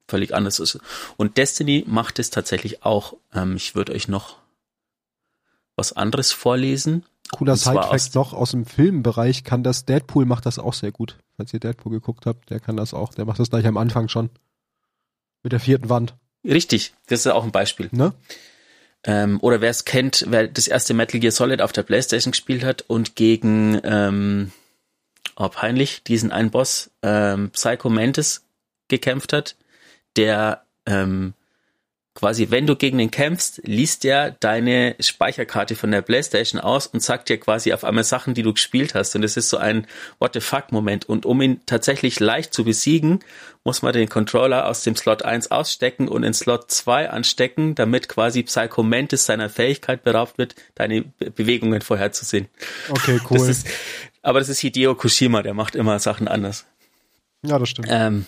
völlig 0.08 0.34
anders 0.34 0.58
ist. 0.58 0.78
Und 1.16 1.36
Destiny 1.36 1.84
macht 1.86 2.18
es 2.18 2.30
tatsächlich 2.30 2.84
auch. 2.84 3.14
Ähm, 3.32 3.56
ich 3.56 3.74
würde 3.74 3.92
euch 3.92 4.08
noch 4.08 4.36
was 5.76 5.92
anderes 5.92 6.32
vorlesen. 6.32 7.04
Cooler 7.32 7.56
Sidefact 7.56 8.14
noch 8.14 8.32
aus 8.32 8.52
dem 8.52 8.64
Filmbereich 8.64 9.44
kann 9.44 9.62
das 9.62 9.84
Deadpool 9.84 10.24
macht 10.24 10.46
das 10.46 10.58
auch 10.58 10.74
sehr 10.74 10.92
gut. 10.92 11.18
Falls 11.36 11.52
ihr 11.52 11.60
Deadpool 11.60 11.92
geguckt 11.92 12.26
habt, 12.26 12.50
der 12.50 12.60
kann 12.60 12.76
das 12.76 12.94
auch. 12.94 13.14
Der 13.14 13.24
macht 13.24 13.38
das 13.38 13.50
gleich 13.50 13.66
am 13.66 13.76
Anfang 13.76 14.08
schon. 14.08 14.30
Mit 15.42 15.52
der 15.52 15.60
vierten 15.60 15.88
Wand. 15.88 16.14
Richtig, 16.44 16.94
das 17.06 17.20
ist 17.20 17.32
auch 17.32 17.44
ein 17.44 17.52
Beispiel. 17.52 17.88
Ne? 17.92 18.14
Ähm, 19.04 19.38
oder 19.40 19.60
wer 19.60 19.70
es 19.70 19.84
kennt, 19.84 20.24
wer 20.28 20.48
das 20.48 20.66
erste 20.66 20.94
Metal 20.94 21.20
Gear 21.20 21.32
Solid 21.32 21.60
auf 21.60 21.72
der 21.72 21.82
Playstation 21.82 22.32
gespielt 22.32 22.64
hat 22.64 22.82
und 22.82 23.16
gegen 23.16 23.80
ähm, 23.84 24.52
oh, 25.36 25.48
peinlich, 25.48 26.02
diesen 26.02 26.32
einen 26.32 26.50
Boss, 26.50 26.90
ähm, 27.02 27.50
Psycho 27.50 27.90
Mantis 27.90 28.44
gekämpft 28.88 29.32
hat, 29.32 29.56
der 30.16 30.64
ähm, 30.86 31.34
quasi, 32.16 32.50
wenn 32.50 32.66
du 32.66 32.74
gegen 32.74 32.98
den 32.98 33.12
kämpfst, 33.12 33.60
liest 33.64 34.02
der 34.02 34.32
deine 34.32 34.96
Speicherkarte 34.98 35.76
von 35.76 35.92
der 35.92 36.02
Playstation 36.02 36.60
aus 36.60 36.88
und 36.88 37.00
sagt 37.00 37.28
dir 37.28 37.38
quasi 37.38 37.72
auf 37.72 37.84
einmal 37.84 38.02
Sachen, 38.02 38.34
die 38.34 38.42
du 38.42 38.52
gespielt 38.52 38.96
hast. 38.96 39.14
Und 39.14 39.22
es 39.22 39.36
ist 39.36 39.48
so 39.48 39.58
ein 39.58 39.86
What 40.18 40.34
the 40.34 40.40
fuck 40.40 40.72
Moment. 40.72 41.08
Und 41.08 41.24
um 41.24 41.40
ihn 41.40 41.60
tatsächlich 41.66 42.18
leicht 42.18 42.52
zu 42.52 42.64
besiegen, 42.64 43.20
muss 43.62 43.82
man 43.82 43.92
den 43.92 44.08
Controller 44.08 44.66
aus 44.66 44.82
dem 44.82 44.96
Slot 44.96 45.24
1 45.24 45.50
ausstecken 45.50 46.08
und 46.08 46.24
in 46.24 46.34
Slot 46.34 46.70
2 46.70 47.10
anstecken, 47.10 47.74
damit 47.74 48.08
quasi 48.08 48.42
Psycho 48.42 48.82
Mantis 48.82 49.26
seiner 49.26 49.48
Fähigkeit 49.48 50.02
beraubt 50.02 50.38
wird, 50.38 50.54
deine 50.74 51.02
Bewegungen 51.02 51.82
vorherzusehen. 51.82 52.48
Okay, 52.88 53.20
cool. 53.30 53.38
Das 53.38 53.48
ist, 53.48 53.66
aber 54.22 54.38
das 54.40 54.48
ist 54.48 54.60
Hideo 54.60 54.94
Kushima, 54.94 55.42
der 55.42 55.54
macht 55.54 55.76
immer 55.76 55.98
Sachen 55.98 56.28
anders. 56.28 56.66
Ja, 57.42 57.58
das 57.58 57.68
stimmt. 57.68 57.88
Ähm, 57.90 58.26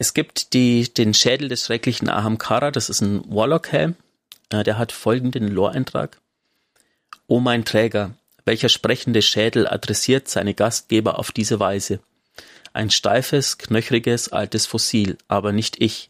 es 0.00 0.14
gibt 0.14 0.54
die, 0.54 0.88
den 0.94 1.12
Schädel 1.12 1.50
des 1.50 1.66
schrecklichen 1.66 2.08
Ahamkara, 2.08 2.70
das 2.70 2.88
ist 2.88 3.02
ein 3.02 3.22
Warlock-Helm. 3.28 3.96
Äh, 4.48 4.62
der 4.64 4.78
hat 4.78 4.92
folgenden 4.92 5.46
Lore-Eintrag. 5.48 6.18
O 7.26 7.38
mein 7.38 7.66
Träger, 7.66 8.12
welcher 8.46 8.70
sprechende 8.70 9.20
Schädel 9.20 9.68
adressiert 9.68 10.26
seine 10.26 10.54
Gastgeber 10.54 11.18
auf 11.18 11.32
diese 11.32 11.60
Weise? 11.60 12.00
Ein 12.72 12.88
steifes, 12.88 13.58
knöchriges, 13.58 14.32
altes 14.32 14.64
Fossil, 14.64 15.18
aber 15.28 15.52
nicht 15.52 15.82
ich. 15.82 16.08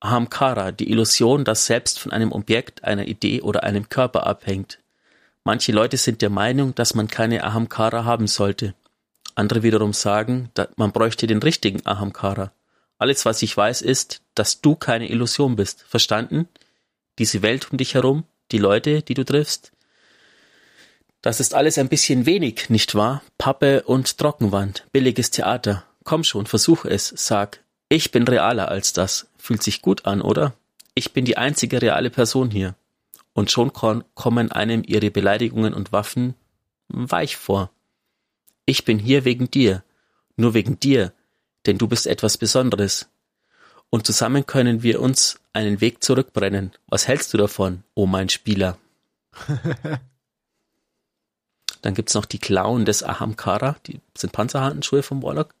Ahamkara, 0.00 0.72
die 0.72 0.90
Illusion, 0.90 1.44
dass 1.44 1.66
selbst 1.66 2.00
von 2.00 2.12
einem 2.12 2.32
Objekt, 2.32 2.82
einer 2.82 3.06
Idee 3.06 3.42
oder 3.42 3.62
einem 3.62 3.90
Körper 3.90 4.26
abhängt. 4.26 4.78
Manche 5.44 5.72
Leute 5.72 5.98
sind 5.98 6.22
der 6.22 6.30
Meinung, 6.30 6.74
dass 6.74 6.94
man 6.94 7.08
keine 7.08 7.44
Ahamkara 7.44 8.06
haben 8.06 8.26
sollte. 8.26 8.74
Andere 9.34 9.62
wiederum 9.62 9.92
sagen, 9.92 10.48
man 10.76 10.92
bräuchte 10.92 11.26
den 11.26 11.42
richtigen 11.42 11.84
Ahamkara. 11.84 12.52
Alles, 13.02 13.24
was 13.24 13.42
ich 13.42 13.56
weiß, 13.56 13.82
ist, 13.82 14.22
dass 14.36 14.60
du 14.60 14.76
keine 14.76 15.10
Illusion 15.10 15.56
bist. 15.56 15.84
Verstanden? 15.88 16.46
Diese 17.18 17.42
Welt 17.42 17.72
um 17.72 17.76
dich 17.76 17.94
herum, 17.94 18.22
die 18.52 18.58
Leute, 18.58 19.02
die 19.02 19.14
du 19.14 19.24
triffst. 19.24 19.72
Das 21.20 21.40
ist 21.40 21.52
alles 21.52 21.78
ein 21.78 21.88
bisschen 21.88 22.26
wenig, 22.26 22.70
nicht 22.70 22.94
wahr? 22.94 23.24
Pappe 23.38 23.82
und 23.82 24.18
Trockenwand, 24.18 24.86
billiges 24.92 25.32
Theater. 25.32 25.84
Komm 26.04 26.22
schon, 26.22 26.46
versuch 26.46 26.84
es, 26.84 27.12
sag. 27.16 27.64
Ich 27.88 28.12
bin 28.12 28.22
realer 28.22 28.68
als 28.68 28.92
das. 28.92 29.26
Fühlt 29.36 29.64
sich 29.64 29.82
gut 29.82 30.06
an, 30.06 30.22
oder? 30.22 30.54
Ich 30.94 31.12
bin 31.12 31.24
die 31.24 31.36
einzige 31.36 31.82
reale 31.82 32.08
Person 32.08 32.52
hier. 32.52 32.76
Und 33.32 33.50
schon 33.50 33.72
kommen 33.72 34.52
einem 34.52 34.84
ihre 34.86 35.10
Beleidigungen 35.10 35.74
und 35.74 35.90
Waffen 35.90 36.34
weich 36.86 37.36
vor. 37.36 37.72
Ich 38.64 38.84
bin 38.84 39.00
hier 39.00 39.24
wegen 39.24 39.50
dir. 39.50 39.82
Nur 40.36 40.54
wegen 40.54 40.78
dir, 40.78 41.12
denn 41.66 41.78
du 41.78 41.86
bist 41.88 42.06
etwas 42.06 42.38
Besonderes. 42.38 43.08
Und 43.90 44.06
zusammen 44.06 44.46
können 44.46 44.82
wir 44.82 45.00
uns 45.00 45.40
einen 45.52 45.80
Weg 45.80 46.02
zurückbrennen. 46.02 46.72
Was 46.86 47.08
hältst 47.08 47.32
du 47.34 47.38
davon, 47.38 47.84
o 47.94 48.02
oh 48.02 48.06
mein 48.06 48.28
Spieler? 48.28 48.78
Dann 51.82 51.94
gibt's 51.94 52.14
noch 52.14 52.24
die 52.24 52.38
Klauen 52.38 52.84
des 52.84 53.02
Ahamkara, 53.02 53.76
die 53.86 54.00
sind 54.16 54.32
Panzerhandschuhe 54.32 55.02
vom 55.02 55.22
Warlock. 55.22 55.54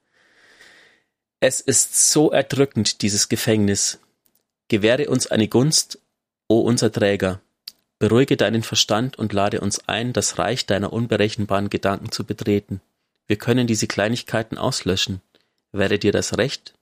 Es 1.40 1.60
ist 1.60 2.10
so 2.10 2.30
erdrückend, 2.30 3.02
dieses 3.02 3.28
Gefängnis. 3.28 3.98
Gewähre 4.68 5.08
uns 5.08 5.26
eine 5.26 5.48
Gunst, 5.48 5.98
o 6.46 6.60
unser 6.60 6.92
Träger. 6.92 7.40
Beruhige 7.98 8.36
deinen 8.36 8.62
Verstand 8.62 9.18
und 9.18 9.32
lade 9.32 9.60
uns 9.60 9.88
ein, 9.88 10.12
das 10.12 10.38
Reich 10.38 10.66
deiner 10.66 10.92
unberechenbaren 10.92 11.68
Gedanken 11.70 12.12
zu 12.12 12.24
betreten. 12.24 12.80
Wir 13.26 13.36
können 13.36 13.66
diese 13.66 13.86
Kleinigkeiten 13.86 14.58
auslöschen. 14.58 15.20
Wäre 15.72 15.98
dir 15.98 16.12
das 16.12 16.36
recht? 16.36 16.74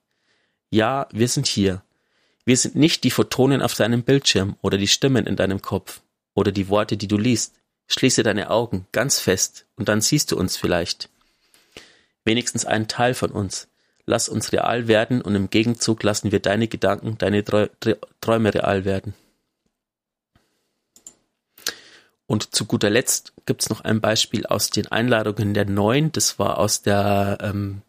Ja, 0.71 1.09
wir 1.13 1.29
sind 1.29 1.47
hier. 1.47 1.83
Wir 2.45 2.57
sind 2.57 2.75
nicht 2.75 3.05
die 3.05 3.11
Photonen 3.11 3.63
auf 3.63 3.75
deinem 3.75 4.03
Bildschirm 4.03 4.57
oder 4.63 4.79
die 4.79 4.89
Stimmen 4.89 5.27
in 5.27 5.37
deinem 5.37 5.63
Kopf 5.63 6.01
oder 6.35 6.53
die 6.53 6.69
Worte, 6.69 6.97
die 6.97 7.09
du 7.09 7.17
liest. 7.17 7.55
Schließe 7.87 8.23
deine 8.23 8.51
Augen 8.51 8.87
ganz 8.93 9.19
fest 9.19 9.67
und 9.77 9.89
dann 9.89 10.01
siehst 10.01 10.33
du 10.33 10.37
uns 10.37 10.57
vielleicht. 10.57 11.09
Wenigstens 12.25 12.65
einen 12.65 12.89
Teil 12.89 13.15
von 13.15 13.31
uns. 13.31 13.69
Lass 14.07 14.29
uns 14.29 14.53
real 14.53 14.89
werden 14.89 15.23
und 15.23 15.35
im 15.35 15.51
Gegenzug 15.51 16.03
lassen 16.03 16.33
wir 16.33 16.41
deine 16.41 16.69
Gedanken, 16.69 17.19
deine 17.19 17.45
Träume 17.45 18.55
real 18.55 18.85
werden. 18.85 19.15
Und 22.27 22.55
zu 22.55 22.65
guter 22.65 22.91
Letzt 22.91 23.33
gibt's 23.45 23.71
noch 23.71 23.81
ein 23.81 24.01
Beispiel 24.01 24.47
aus 24.47 24.71
den 24.71 24.87
Einladungen 24.87 25.53
der 25.53 25.65
Neuen. 25.65 26.13
Das 26.13 26.39
war 26.39 26.59
aus 26.59 26.83
der 26.83 27.39
ähm, 27.41 27.83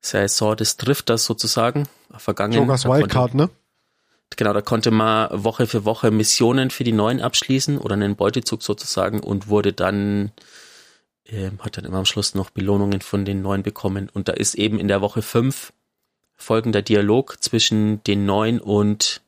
Saison 0.00 0.56
des 0.56 0.76
Drifters 0.76 1.24
sozusagen, 1.24 1.88
vergangen. 2.16 2.54
Jokers 2.54 2.84
Wildcard, 2.84 3.34
ne? 3.34 3.50
Genau, 4.36 4.52
da 4.52 4.60
konnte 4.60 4.90
man 4.90 5.28
Woche 5.32 5.66
für 5.66 5.84
Woche 5.84 6.10
Missionen 6.10 6.70
für 6.70 6.84
die 6.84 6.92
Neuen 6.92 7.20
abschließen 7.20 7.78
oder 7.78 7.94
einen 7.94 8.14
Beutezug 8.14 8.62
sozusagen 8.62 9.20
und 9.20 9.48
wurde 9.48 9.72
dann, 9.72 10.32
äh, 11.24 11.50
hat 11.58 11.76
dann 11.76 11.84
immer 11.84 11.98
am 11.98 12.04
Schluss 12.04 12.34
noch 12.34 12.50
Belohnungen 12.50 13.00
von 13.00 13.24
den 13.24 13.42
Neuen 13.42 13.62
bekommen. 13.62 14.08
Und 14.12 14.28
da 14.28 14.34
ist 14.34 14.54
eben 14.54 14.78
in 14.78 14.88
der 14.88 15.00
Woche 15.00 15.22
fünf 15.22 15.72
folgender 16.36 16.82
Dialog 16.82 17.42
zwischen 17.42 18.02
den 18.04 18.26
Neuen 18.26 18.60
und 18.60 19.22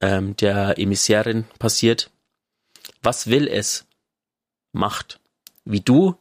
ähm, 0.00 0.34
der 0.36 0.78
Emissärin 0.78 1.44
passiert. 1.58 2.10
Was 3.02 3.26
will 3.26 3.48
es? 3.48 3.84
Macht. 4.72 5.20
Wie 5.64 5.80
du? 5.80 6.16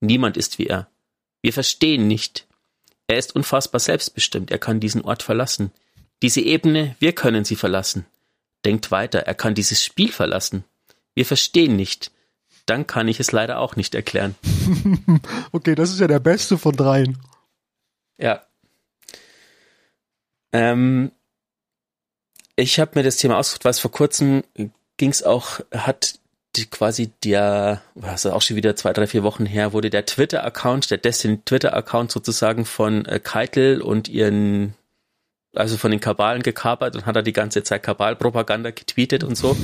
Niemand 0.00 0.36
ist 0.36 0.58
wie 0.58 0.66
er. 0.66 0.88
Wir 1.40 1.52
verstehen 1.52 2.06
nicht. 2.06 2.46
Er 3.06 3.18
ist 3.18 3.34
unfassbar 3.34 3.80
selbstbestimmt, 3.80 4.50
er 4.50 4.58
kann 4.58 4.80
diesen 4.80 5.02
Ort 5.02 5.22
verlassen. 5.22 5.72
Diese 6.22 6.40
Ebene, 6.40 6.96
wir 7.00 7.14
können 7.14 7.44
sie 7.44 7.56
verlassen. 7.56 8.06
Denkt 8.64 8.90
weiter, 8.90 9.20
er 9.20 9.34
kann 9.34 9.54
dieses 9.54 9.82
Spiel 9.82 10.10
verlassen. 10.10 10.64
Wir 11.14 11.26
verstehen 11.26 11.76
nicht. 11.76 12.10
Dann 12.66 12.86
kann 12.86 13.08
ich 13.08 13.20
es 13.20 13.30
leider 13.32 13.58
auch 13.58 13.76
nicht 13.76 13.94
erklären. 13.94 14.34
okay, 15.52 15.74
das 15.74 15.90
ist 15.90 16.00
ja 16.00 16.06
der 16.06 16.20
beste 16.20 16.56
von 16.56 16.74
dreien. 16.74 17.18
Ja. 18.16 18.46
Ähm, 20.52 21.12
ich 22.56 22.80
habe 22.80 22.92
mir 22.94 23.02
das 23.02 23.18
Thema 23.18 23.36
ausgesucht, 23.36 23.64
weil 23.64 23.72
es 23.72 23.80
vor 23.80 23.90
kurzem 23.90 24.44
ging 24.96 25.10
es 25.10 25.22
auch, 25.22 25.60
hat 25.72 26.18
die, 26.56 26.66
quasi 26.66 27.10
der, 27.24 27.82
was 27.94 28.24
ist 28.24 28.30
auch 28.30 28.42
schon 28.42 28.56
wieder 28.56 28.76
zwei, 28.76 28.92
drei, 28.92 29.06
vier 29.06 29.22
Wochen 29.22 29.46
her, 29.46 29.72
wurde 29.72 29.90
der 29.90 30.06
Twitter-Account, 30.06 30.90
der 30.90 30.98
Destiny 30.98 31.40
Twitter-Account 31.44 32.12
sozusagen 32.12 32.64
von 32.64 33.04
äh, 33.06 33.20
Keitel 33.20 33.80
und 33.80 34.08
ihren, 34.08 34.74
also 35.54 35.76
von 35.76 35.90
den 35.90 36.00
Kabalen 36.00 36.42
gekapert 36.42 36.96
und 36.96 37.06
hat 37.06 37.16
er 37.16 37.22
die 37.22 37.32
ganze 37.32 37.62
Zeit 37.62 37.82
Kabal-Propaganda 37.82 38.70
getweetet 38.70 39.24
und 39.24 39.36
so. 39.36 39.56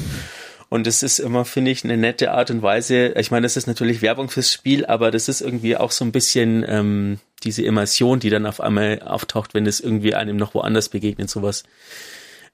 Und 0.69 0.87
das 0.87 1.03
ist 1.03 1.19
immer, 1.19 1.45
finde 1.45 1.73
ich, 1.73 1.83
eine 1.83 1.97
nette 1.97 2.31
Art 2.31 2.51
und 2.51 2.63
Weise. 2.63 3.09
Ich 3.17 3.33
meine, 3.33 3.43
das 3.43 3.57
ist 3.57 3.67
natürlich 3.67 4.03
Werbung 4.03 4.29
fürs 4.29 4.53
Spiel, 4.53 4.87
aber 4.87 5.11
das 5.11 5.29
ist 5.29 5.41
irgendwie 5.41 5.77
auch 5.77 5.91
so 5.91 6.05
ein 6.05 6.13
bisschen 6.13 6.65
ähm, 6.67 7.19
diese 7.43 7.63
Immersion, 7.63 8.21
die 8.21 8.31
dann 8.31 8.47
auf 8.47 8.61
einmal 8.61 9.03
auftaucht, 9.03 9.53
wenn 9.53 9.67
es 9.67 9.81
irgendwie 9.81 10.15
einem 10.15 10.37
noch 10.37 10.55
woanders 10.55 10.89
begegnet, 10.89 11.29
sowas. 11.29 11.65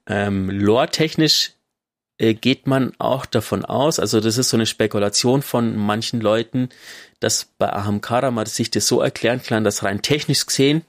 Ähm, 0.06 0.48
Lore-technisch 0.48 1.52
geht 2.18 2.66
man 2.66 2.92
auch 2.98 3.26
davon 3.26 3.64
aus, 3.64 3.98
also 3.98 4.20
das 4.20 4.38
ist 4.38 4.48
so 4.48 4.56
eine 4.56 4.66
Spekulation 4.66 5.42
von 5.42 5.76
manchen 5.76 6.20
Leuten, 6.20 6.70
dass 7.20 7.46
bei 7.58 7.72
Ahamkara 7.72 8.30
man 8.30 8.46
sich 8.46 8.70
das 8.70 8.86
so 8.86 9.00
erklären 9.00 9.42
kann, 9.42 9.64
dass 9.64 9.82
rein 9.82 10.02
technisch 10.02 10.46
gesehen 10.46 10.82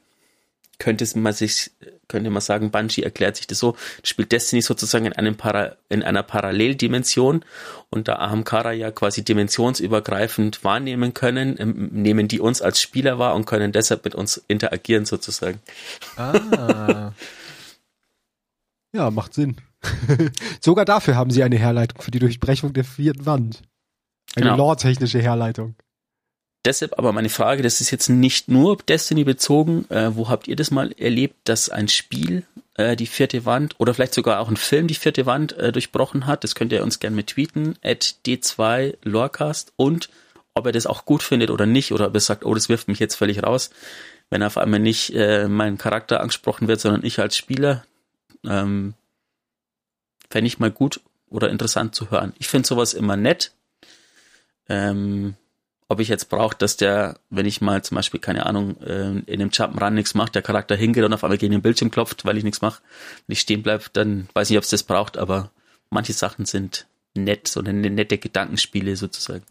könnte 0.79 1.05
man 1.17 1.33
sich, 1.33 1.71
könnte 2.07 2.29
man 2.29 2.41
sagen, 2.41 2.71
Bungie 2.71 3.03
erklärt 3.03 3.35
sich 3.35 3.47
das 3.47 3.59
so, 3.59 3.75
spielt 4.03 4.31
Destiny 4.31 4.61
sozusagen 4.61 5.05
in 5.05 5.13
einem 5.13 5.35
Para, 5.35 5.75
in 5.89 6.03
einer 6.03 6.23
Paralleldimension 6.23 7.43
und 7.89 8.07
da 8.07 8.17
Ahamkara 8.17 8.73
ja 8.73 8.91
quasi 8.91 9.23
dimensionsübergreifend 9.23 10.63
wahrnehmen 10.63 11.13
können, 11.13 11.55
ähm, 11.59 11.89
nehmen 11.91 12.27
die 12.27 12.39
uns 12.39 12.61
als 12.61 12.81
Spieler 12.81 13.17
wahr 13.17 13.35
und 13.35 13.45
können 13.45 13.71
deshalb 13.71 14.05
mit 14.05 14.15
uns 14.15 14.43
interagieren 14.47 15.05
sozusagen. 15.05 15.59
Ah. 16.15 17.11
ja, 18.93 19.09
macht 19.09 19.33
Sinn. 19.33 19.57
Sogar 20.61 20.85
dafür 20.85 21.15
haben 21.15 21.31
sie 21.31 21.43
eine 21.43 21.57
Herleitung 21.57 22.01
für 22.01 22.11
die 22.11 22.19
Durchbrechung 22.19 22.73
der 22.73 22.83
vierten 22.83 23.25
Wand. 23.25 23.61
Eine 24.35 24.45
genau. 24.45 24.57
lore-technische 24.57 25.19
Herleitung. 25.19 25.75
Deshalb 26.65 26.97
aber 26.97 27.13
meine 27.13 27.29
Frage, 27.29 27.63
das 27.63 27.79
ist 27.79 27.91
jetzt 27.91 28.09
nicht 28.09 28.49
nur 28.49 28.77
Destiny 28.77 29.23
bezogen. 29.23 29.89
Äh, 29.89 30.15
wo 30.15 30.27
habt 30.27 30.47
ihr 30.47 30.55
das 30.55 30.69
mal 30.69 30.91
erlebt, 30.91 31.35
dass 31.45 31.69
ein 31.69 31.87
Spiel 31.87 32.43
äh, 32.75 32.95
die 32.95 33.05
vierte 33.05 33.45
Wand 33.45 33.75
oder 33.77 33.93
vielleicht 33.93 34.13
sogar 34.13 34.41
auch 34.41 34.49
ein 34.49 34.57
Film 34.57 34.87
die 34.87 34.95
vierte 34.95 35.25
Wand 35.25 35.53
äh, 35.53 35.71
durchbrochen 35.71 36.25
hat? 36.25 36.43
Das 36.43 36.55
könnt 36.55 36.73
ihr 36.73 36.83
uns 36.83 36.99
gerne 36.99 37.15
mit 37.15 37.27
tweeten, 37.27 37.77
at 37.83 38.15
D2 38.25 38.97
Lorecast 39.03 39.71
und 39.77 40.09
ob 40.55 40.65
er 40.65 40.71
das 40.71 40.87
auch 40.87 41.05
gut 41.05 41.23
findet 41.23 41.51
oder 41.51 41.65
nicht 41.65 41.93
oder 41.93 42.07
ob 42.07 42.15
er 42.15 42.19
sagt, 42.19 42.43
oh, 42.43 42.53
das 42.53 42.67
wirft 42.67 42.89
mich 42.89 42.99
jetzt 42.99 43.15
völlig 43.15 43.43
raus, 43.43 43.69
wenn 44.29 44.43
auf 44.43 44.57
einmal 44.57 44.79
nicht 44.79 45.15
äh, 45.15 45.47
mein 45.47 45.77
Charakter 45.77 46.19
angesprochen 46.19 46.67
wird, 46.67 46.81
sondern 46.81 47.05
ich 47.05 47.19
als 47.19 47.37
Spieler. 47.37 47.85
Ähm, 48.43 48.93
Fände 50.29 50.47
ich 50.47 50.59
mal 50.59 50.71
gut 50.71 51.01
oder 51.29 51.49
interessant 51.49 51.95
zu 51.95 52.11
hören. 52.11 52.33
Ich 52.39 52.47
finde 52.47 52.67
sowas 52.67 52.93
immer 52.93 53.17
nett. 53.17 53.51
Ähm, 54.69 55.35
ob 55.89 56.01
ich 56.01 56.09
jetzt 56.09 56.29
brauche, 56.29 56.57
dass 56.57 56.75
der, 56.75 57.17
wenn 57.29 57.45
ich 57.45 57.61
mal 57.61 57.81
zum 57.81 57.95
Beispiel, 57.95 58.19
keine 58.19 58.45
Ahnung, 58.45 58.77
äh, 58.81 59.19
in 59.25 59.39
dem 59.39 59.51
Jump'n'Run 59.51 59.91
nichts 59.91 60.15
macht, 60.15 60.35
der 60.35 60.41
Charakter 60.41 60.75
hingeht 60.75 61.05
und 61.05 61.13
auf 61.13 61.23
einmal 61.23 61.37
gegen 61.37 61.53
den 61.53 61.61
Bildschirm 61.61 61.91
klopft, 61.91 62.25
weil 62.25 62.37
ich 62.37 62.43
nichts 62.43 62.61
mache, 62.61 62.81
wenn 63.25 63.33
ich 63.33 63.39
stehen 63.39 63.63
bleib, 63.63 63.93
dann 63.93 64.27
weiß 64.33 64.49
ich 64.49 64.57
ob 64.57 64.63
es 64.63 64.69
das 64.69 64.83
braucht, 64.83 65.17
aber 65.17 65.49
manche 65.89 66.11
Sachen 66.11 66.45
sind 66.45 66.87
nett, 67.13 67.47
so 67.47 67.61
eine 67.61 67.73
nette 67.73 68.17
Gedankenspiele 68.17 68.97
sozusagen. 68.97 69.43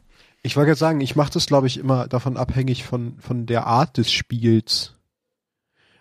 Ich 0.43 0.57
wollte 0.57 0.69
gerade 0.69 0.78
sagen, 0.78 1.01
ich 1.01 1.16
mache 1.16 1.32
das, 1.32 1.47
glaube 1.47 1.66
ich, 1.66 1.78
immer 1.78 2.07
davon 2.07 2.36
abhängig 2.36 2.85
von, 2.85 3.19
von 3.19 3.47
der 3.47 3.66
Art 3.66 3.97
des 3.97 4.12
Spiels. 4.12 4.93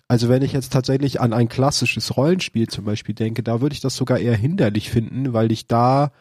Also 0.07 0.29
wenn 0.29 0.43
ich 0.43 0.53
jetzt 0.53 0.71
tatsächlich 0.71 1.19
an 1.19 1.33
ein 1.33 1.49
klassisches 1.49 2.15
Rollenspiel 2.15 2.67
zum 2.67 2.85
Beispiel 2.85 3.15
denke, 3.15 3.41
da 3.41 3.61
würde 3.61 3.73
ich 3.73 3.81
das 3.81 3.95
sogar 3.95 4.19
eher 4.19 4.35
hinderlich 4.35 4.89
finden, 4.89 5.33
weil 5.33 5.51
ich 5.51 5.67
da 5.67 6.11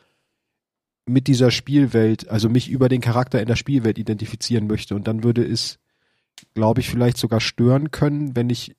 mit 1.06 1.26
dieser 1.26 1.50
Spielwelt, 1.50 2.28
also 2.28 2.48
mich 2.48 2.70
über 2.70 2.88
den 2.88 3.02
Charakter 3.02 3.40
in 3.40 3.46
der 3.46 3.56
Spielwelt 3.56 3.98
identifizieren 3.98 4.66
möchte. 4.66 4.94
Und 4.94 5.06
dann 5.06 5.22
würde 5.22 5.44
es, 5.44 5.78
glaube 6.54 6.80
ich, 6.80 6.88
vielleicht 6.88 7.18
sogar 7.18 7.40
stören 7.40 7.90
können, 7.90 8.34
wenn 8.34 8.48
ich 8.48 8.74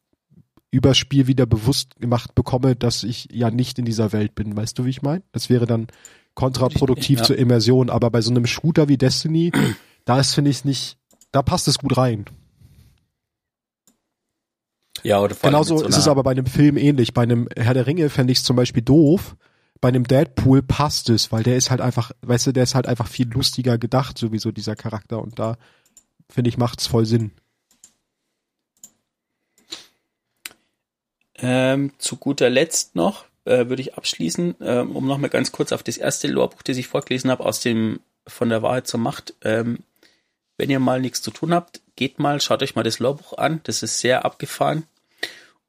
übers 0.71 0.97
Spiel 0.97 1.27
wieder 1.27 1.45
bewusst 1.45 1.95
gemacht 1.97 2.33
bekomme, 2.33 2.75
dass 2.75 3.03
ich 3.03 3.29
ja 3.31 3.51
nicht 3.51 3.77
in 3.77 3.85
dieser 3.85 4.11
Welt 4.11 4.33
bin. 4.33 4.57
Weißt 4.57 4.77
du, 4.77 4.85
wie 4.85 4.89
ich 4.89 5.03
meine? 5.03 5.23
Das 5.31 5.49
wäre 5.49 5.67
dann 5.67 5.87
kontraproduktiv 6.33 7.19
ja. 7.19 7.25
zur 7.25 7.37
Immersion. 7.37 7.91
Aber 7.91 8.09
bei 8.09 8.21
so 8.21 8.31
einem 8.31 8.47
Shooter 8.47 8.87
wie 8.89 8.97
Destiny, 8.97 9.51
da 10.05 10.19
ist, 10.19 10.33
finde 10.33 10.49
ich 10.49 10.65
nicht, 10.65 10.97
da 11.31 11.43
passt 11.43 11.67
es 11.67 11.77
gut 11.77 11.95
rein. 11.95 12.25
Ja, 15.05 15.21
oder 15.21 15.35
vor 15.35 15.51
Genauso 15.51 15.77
so 15.77 15.85
ist 15.85 15.97
es 15.97 16.07
aber 16.07 16.23
bei 16.23 16.31
einem 16.31 16.47
Film 16.47 16.77
ähnlich. 16.77 17.13
Bei 17.13 17.21
einem 17.21 17.47
Herr 17.55 17.75
der 17.75 17.85
Ringe 17.85 18.09
fände 18.09 18.31
ich 18.31 18.39
es 18.39 18.43
zum 18.43 18.55
Beispiel 18.55 18.81
doof. 18.81 19.35
Bei 19.79 19.89
einem 19.89 20.07
Deadpool 20.07 20.63
passt 20.63 21.11
es, 21.11 21.31
weil 21.31 21.43
der 21.43 21.57
ist 21.57 21.69
halt 21.69 21.79
einfach, 21.79 22.11
weißt 22.23 22.47
du, 22.47 22.51
der 22.53 22.63
ist 22.63 22.73
halt 22.73 22.87
einfach 22.87 23.07
viel 23.07 23.29
lustiger 23.29 23.77
gedacht, 23.77 24.17
sowieso 24.17 24.51
dieser 24.51 24.75
Charakter. 24.75 25.21
Und 25.21 25.37
da, 25.37 25.57
finde 26.27 26.49
ich, 26.49 26.57
macht's 26.57 26.87
voll 26.87 27.05
Sinn. 27.05 27.29
Ähm, 31.35 31.91
zu 31.99 32.15
guter 32.15 32.49
Letzt 32.49 32.95
noch 32.95 33.25
äh, 33.43 33.69
würde 33.69 33.83
ich 33.83 33.93
abschließen, 33.93 34.55
ähm, 34.59 34.95
um 34.95 35.05
nochmal 35.05 35.29
ganz 35.29 35.51
kurz 35.51 35.71
auf 35.71 35.83
das 35.83 35.97
erste 35.97 36.27
Lorbuch, 36.27 36.63
das 36.63 36.77
ich 36.77 36.87
vorgelesen 36.87 37.29
habe, 37.29 37.45
aus 37.45 37.59
dem 37.59 37.99
von 38.25 38.49
der 38.49 38.63
Wahrheit 38.63 38.87
zur 38.87 39.01
Macht. 39.01 39.35
Ähm, 39.43 39.83
wenn 40.57 40.71
ihr 40.71 40.79
mal 40.79 40.99
nichts 40.99 41.21
zu 41.21 41.29
tun 41.29 41.53
habt, 41.53 41.81
geht 41.95 42.17
mal, 42.17 42.41
schaut 42.41 42.63
euch 42.63 42.73
mal 42.73 42.81
das 42.81 42.97
Lorbuch 42.97 43.37
an. 43.37 43.59
Das 43.65 43.83
ist 43.83 43.99
sehr 43.99 44.25
abgefahren. 44.25 44.87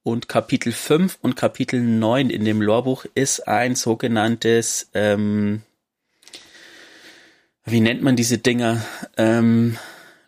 Und 0.06 0.28
Kapitel 0.28 0.70
5 0.70 1.18
und 1.20 1.34
Kapitel 1.34 1.80
9 1.82 2.30
in 2.30 2.44
dem 2.44 2.62
Lorbuch 2.62 3.06
ist 3.16 3.48
ein 3.48 3.74
sogenanntes, 3.74 4.88
ähm, 4.94 5.62
wie 7.64 7.80
nennt 7.80 8.02
man 8.02 8.14
diese 8.14 8.38
Dinger? 8.38 8.86
Ähm, 9.16 9.78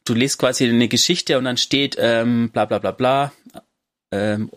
du 0.05 0.15
liest 0.15 0.41
quasi 0.41 0.69
eine 0.69 0.89
Geschichte 0.89 1.39
und 1.39 1.45
dann 1.45 1.59
steht 1.59 1.95
ähm, 1.97 2.51
bla 2.51 2.65
bla 2.65 2.81
bla 2.81 2.91
bla 2.91 3.33
ähm, 4.11 4.51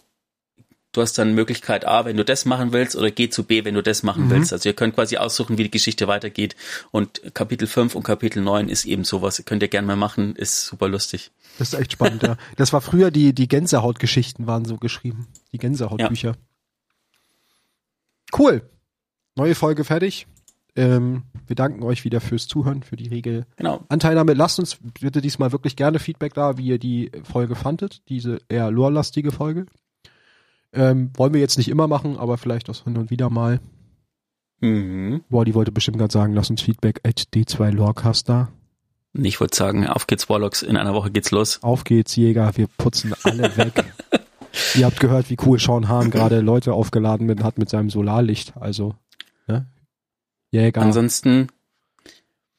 du 0.92 1.02
hast 1.02 1.18
dann 1.20 1.36
Möglichkeit 1.36 1.86
A, 1.86 2.06
wenn 2.06 2.18
du 2.18 2.26
das 2.26 2.46
machen 2.46 2.74
willst, 2.74 2.96
oder 2.96 3.12
G 3.12 3.30
zu 3.30 3.44
B, 3.44 3.64
wenn 3.64 3.76
du 3.76 3.84
das 3.84 4.04
machen 4.04 4.26
mhm. 4.26 4.32
willst. 4.32 4.54
Also 4.54 4.70
ihr 4.70 4.76
könnt 4.76 4.96
quasi 4.96 5.18
aussuchen, 5.18 5.60
wie 5.60 5.64
die 5.64 5.72
Geschichte 5.72 6.08
weitergeht. 6.08 6.56
Und 6.92 7.22
Kapitel 7.36 7.68
5 7.68 7.94
und 7.96 8.02
Kapitel 8.04 8.42
9 8.42 8.70
ist 8.70 8.86
eben 8.86 9.04
sowas. 9.04 9.42
Könnt 9.46 9.62
ihr 9.62 9.70
gerne 9.70 9.88
mal 9.88 9.96
machen, 9.96 10.36
ist 10.36 10.66
super 10.66 10.88
lustig. 10.88 11.32
Das 11.58 11.74
ist 11.74 11.80
echt 11.80 11.94
spannend, 11.94 12.24
ja. 12.24 12.38
Das 12.56 12.74
war 12.74 12.82
früher 12.82 13.12
die, 13.12 13.34
die 13.34 13.48
Gänsehautgeschichten 13.48 14.48
waren 14.48 14.66
so 14.66 14.78
geschrieben. 14.78 15.28
Die 15.52 15.58
Gänsehautbücher. 15.58 16.32
Ja. 16.32 16.36
Cool. 18.38 18.70
Neue 19.36 19.56
Folge 19.56 19.84
fertig. 19.84 20.28
Ähm, 20.76 21.24
wir 21.48 21.56
danken 21.56 21.84
euch 21.84 22.06
wieder 22.06 22.22
fürs 22.22 22.48
Zuhören, 22.48 22.84
für 22.84 22.96
die 22.96 23.10
Regel. 23.10 23.46
Genau. 23.58 23.84
Anteilnahme. 23.90 24.34
Lasst 24.34 24.60
uns 24.60 24.78
bitte 25.00 25.22
diesmal 25.22 25.52
wirklich 25.52 25.76
gerne 25.76 26.00
Feedback 26.00 26.34
da, 26.34 26.58
wie 26.58 26.68
ihr 26.68 26.80
die 26.80 27.12
Folge 27.24 27.56
fandet. 27.56 28.08
Diese 28.08 28.40
eher 28.48 28.72
lore-lastige 28.72 29.32
Folge. 29.32 29.66
Ähm, 30.74 31.12
wollen 31.16 31.34
wir 31.34 31.42
jetzt 31.42 31.58
nicht 31.58 31.68
immer 31.68 31.88
machen, 31.88 32.18
aber 32.18 32.38
vielleicht 32.38 32.70
auch 32.70 32.84
hin 32.84 32.98
und 32.98 33.10
wieder 33.10 33.30
mal. 33.30 33.60
Mhm. 34.62 35.24
Boah, 35.30 35.44
die 35.44 35.54
wollte 35.54 35.72
bestimmt 35.72 35.98
gerade 35.98 36.14
sagen, 36.14 36.34
lass 36.34 36.50
uns 36.50 36.62
Feedback 36.62 37.02
at 37.04 37.28
D2 37.34 37.72
Lorecast 37.72 38.30
da. 38.30 38.50
Ich 39.14 39.40
wollte 39.42 39.58
sagen, 39.58 39.88
auf 39.88 40.08
geht's 40.08 40.30
Warlocks, 40.30 40.62
in 40.62 40.78
einer 40.78 40.94
Woche 40.94 41.12
geht's 41.12 41.32
los. 41.32 41.62
Auf 41.62 41.84
geht's, 41.84 42.16
Jäger, 42.16 42.52
wir 42.56 42.68
putzen 42.68 43.14
alle 43.24 43.56
weg. 43.58 43.84
Ihr 44.76 44.86
habt 44.86 45.00
gehört, 45.00 45.30
wie 45.30 45.38
cool 45.46 45.60
Sean 45.60 45.88
Hahn 45.88 46.12
gerade 46.12 46.42
Leute 46.42 46.74
aufgeladen 46.74 47.26
mit, 47.26 47.44
hat 47.44 47.58
mit 47.58 47.70
seinem 47.70 47.90
Solarlicht, 47.90 48.54
also, 48.60 48.96
ne? 49.48 49.66
Jäger. 50.52 50.82
Ansonsten 50.82 51.48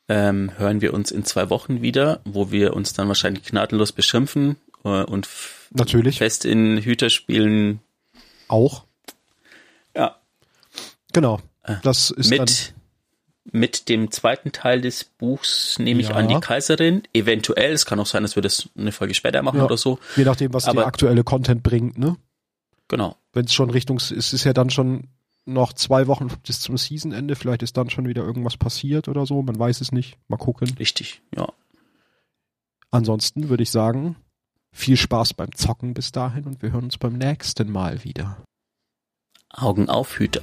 ähm, 0.09 0.53
hören 0.59 0.81
wir 0.81 0.95
uns 0.95 1.11
in 1.11 1.25
zwei 1.25 1.51
Wochen 1.51 1.83
wieder, 1.83 2.21
wo 2.25 2.51
wir 2.51 2.75
uns 2.75 2.93
dann 2.93 3.09
wahrscheinlich 3.09 3.45
gnadenlos 3.45 3.93
beschimpfen 3.93 4.57
äh, 4.85 5.05
und 5.05 5.29
Natürlich. 5.71 6.19
fest 6.19 6.45
in 6.45 6.79
Hüterspielen 6.79 7.81
auch. 8.49 8.85
Ja. 9.97 10.17
Genau. 11.13 11.41
Äh, 11.63 11.77
das 11.83 12.11
ist 12.11 12.31
mit, 12.31 12.75
mit 13.45 13.89
dem 13.89 14.11
zweiten 14.11 14.53
Teil 14.53 14.81
des 14.81 15.05
Buchs 15.05 15.79
nehme 15.79 16.01
ich 16.01 16.11
ja. 16.11 16.15
an 16.15 16.29
die 16.29 16.39
Kaiserin. 16.39 17.03
Eventuell, 17.13 17.73
es 17.73 17.87
kann 17.87 17.99
auch 17.99 18.07
sein, 18.07 18.23
dass 18.23 18.37
wir 18.37 18.43
das 18.43 18.69
eine 18.77 18.93
Folge 18.93 19.15
später 19.15 19.43
machen 19.43 19.59
ja. 19.59 19.65
oder 19.65 19.77
so. 19.77 19.99
Je 20.17 20.25
nachdem, 20.25 20.55
was 20.55 20.67
Aber, 20.67 20.83
der 20.83 20.87
aktuelle 20.87 21.25
Content 21.25 21.63
bringt, 21.63 21.99
ne? 21.99 22.17
Genau. 22.89 23.17
Wenn 23.33 23.47
es 23.47 23.55
schon 23.55 23.71
Richtung, 23.71 23.97
es 23.97 24.11
ist 24.11 24.45
ja 24.45 24.53
dann 24.53 24.71
schon 24.71 25.09
noch 25.45 25.73
zwei 25.73 26.07
Wochen 26.07 26.29
bis 26.47 26.61
zum 26.61 26.77
Seasonende, 26.77 27.35
vielleicht 27.35 27.63
ist 27.63 27.77
dann 27.77 27.91
schon 27.91 28.07
wieder 28.07 28.23
irgendwas 28.23 28.57
passiert 28.57 29.09
oder 29.09 29.27
so, 29.27 29.43
man 29.43 29.59
weiß 29.59 29.81
es 29.81 29.91
nicht. 29.91 30.19
Mal 30.29 30.37
gucken. 30.37 30.73
Richtig, 30.79 31.21
ja. 31.35 31.49
Ansonsten 32.91 33.49
würde 33.49 33.63
ich 33.63 33.71
sagen, 33.71 34.17
viel 34.71 34.97
Spaß 34.97 35.35
beim 35.35 35.53
Zocken 35.55 35.95
bis 35.95 36.13
dahin 36.13 36.45
und 36.45 36.63
wir 36.63 36.73
hören 36.73 36.85
uns 36.85 36.99
beim 36.99 37.15
nächsten 37.15 37.73
Mal 37.73 38.05
wieder. 38.05 38.37
Augen 39.51 39.89
auf, 39.89 40.19
Hüter. 40.19 40.43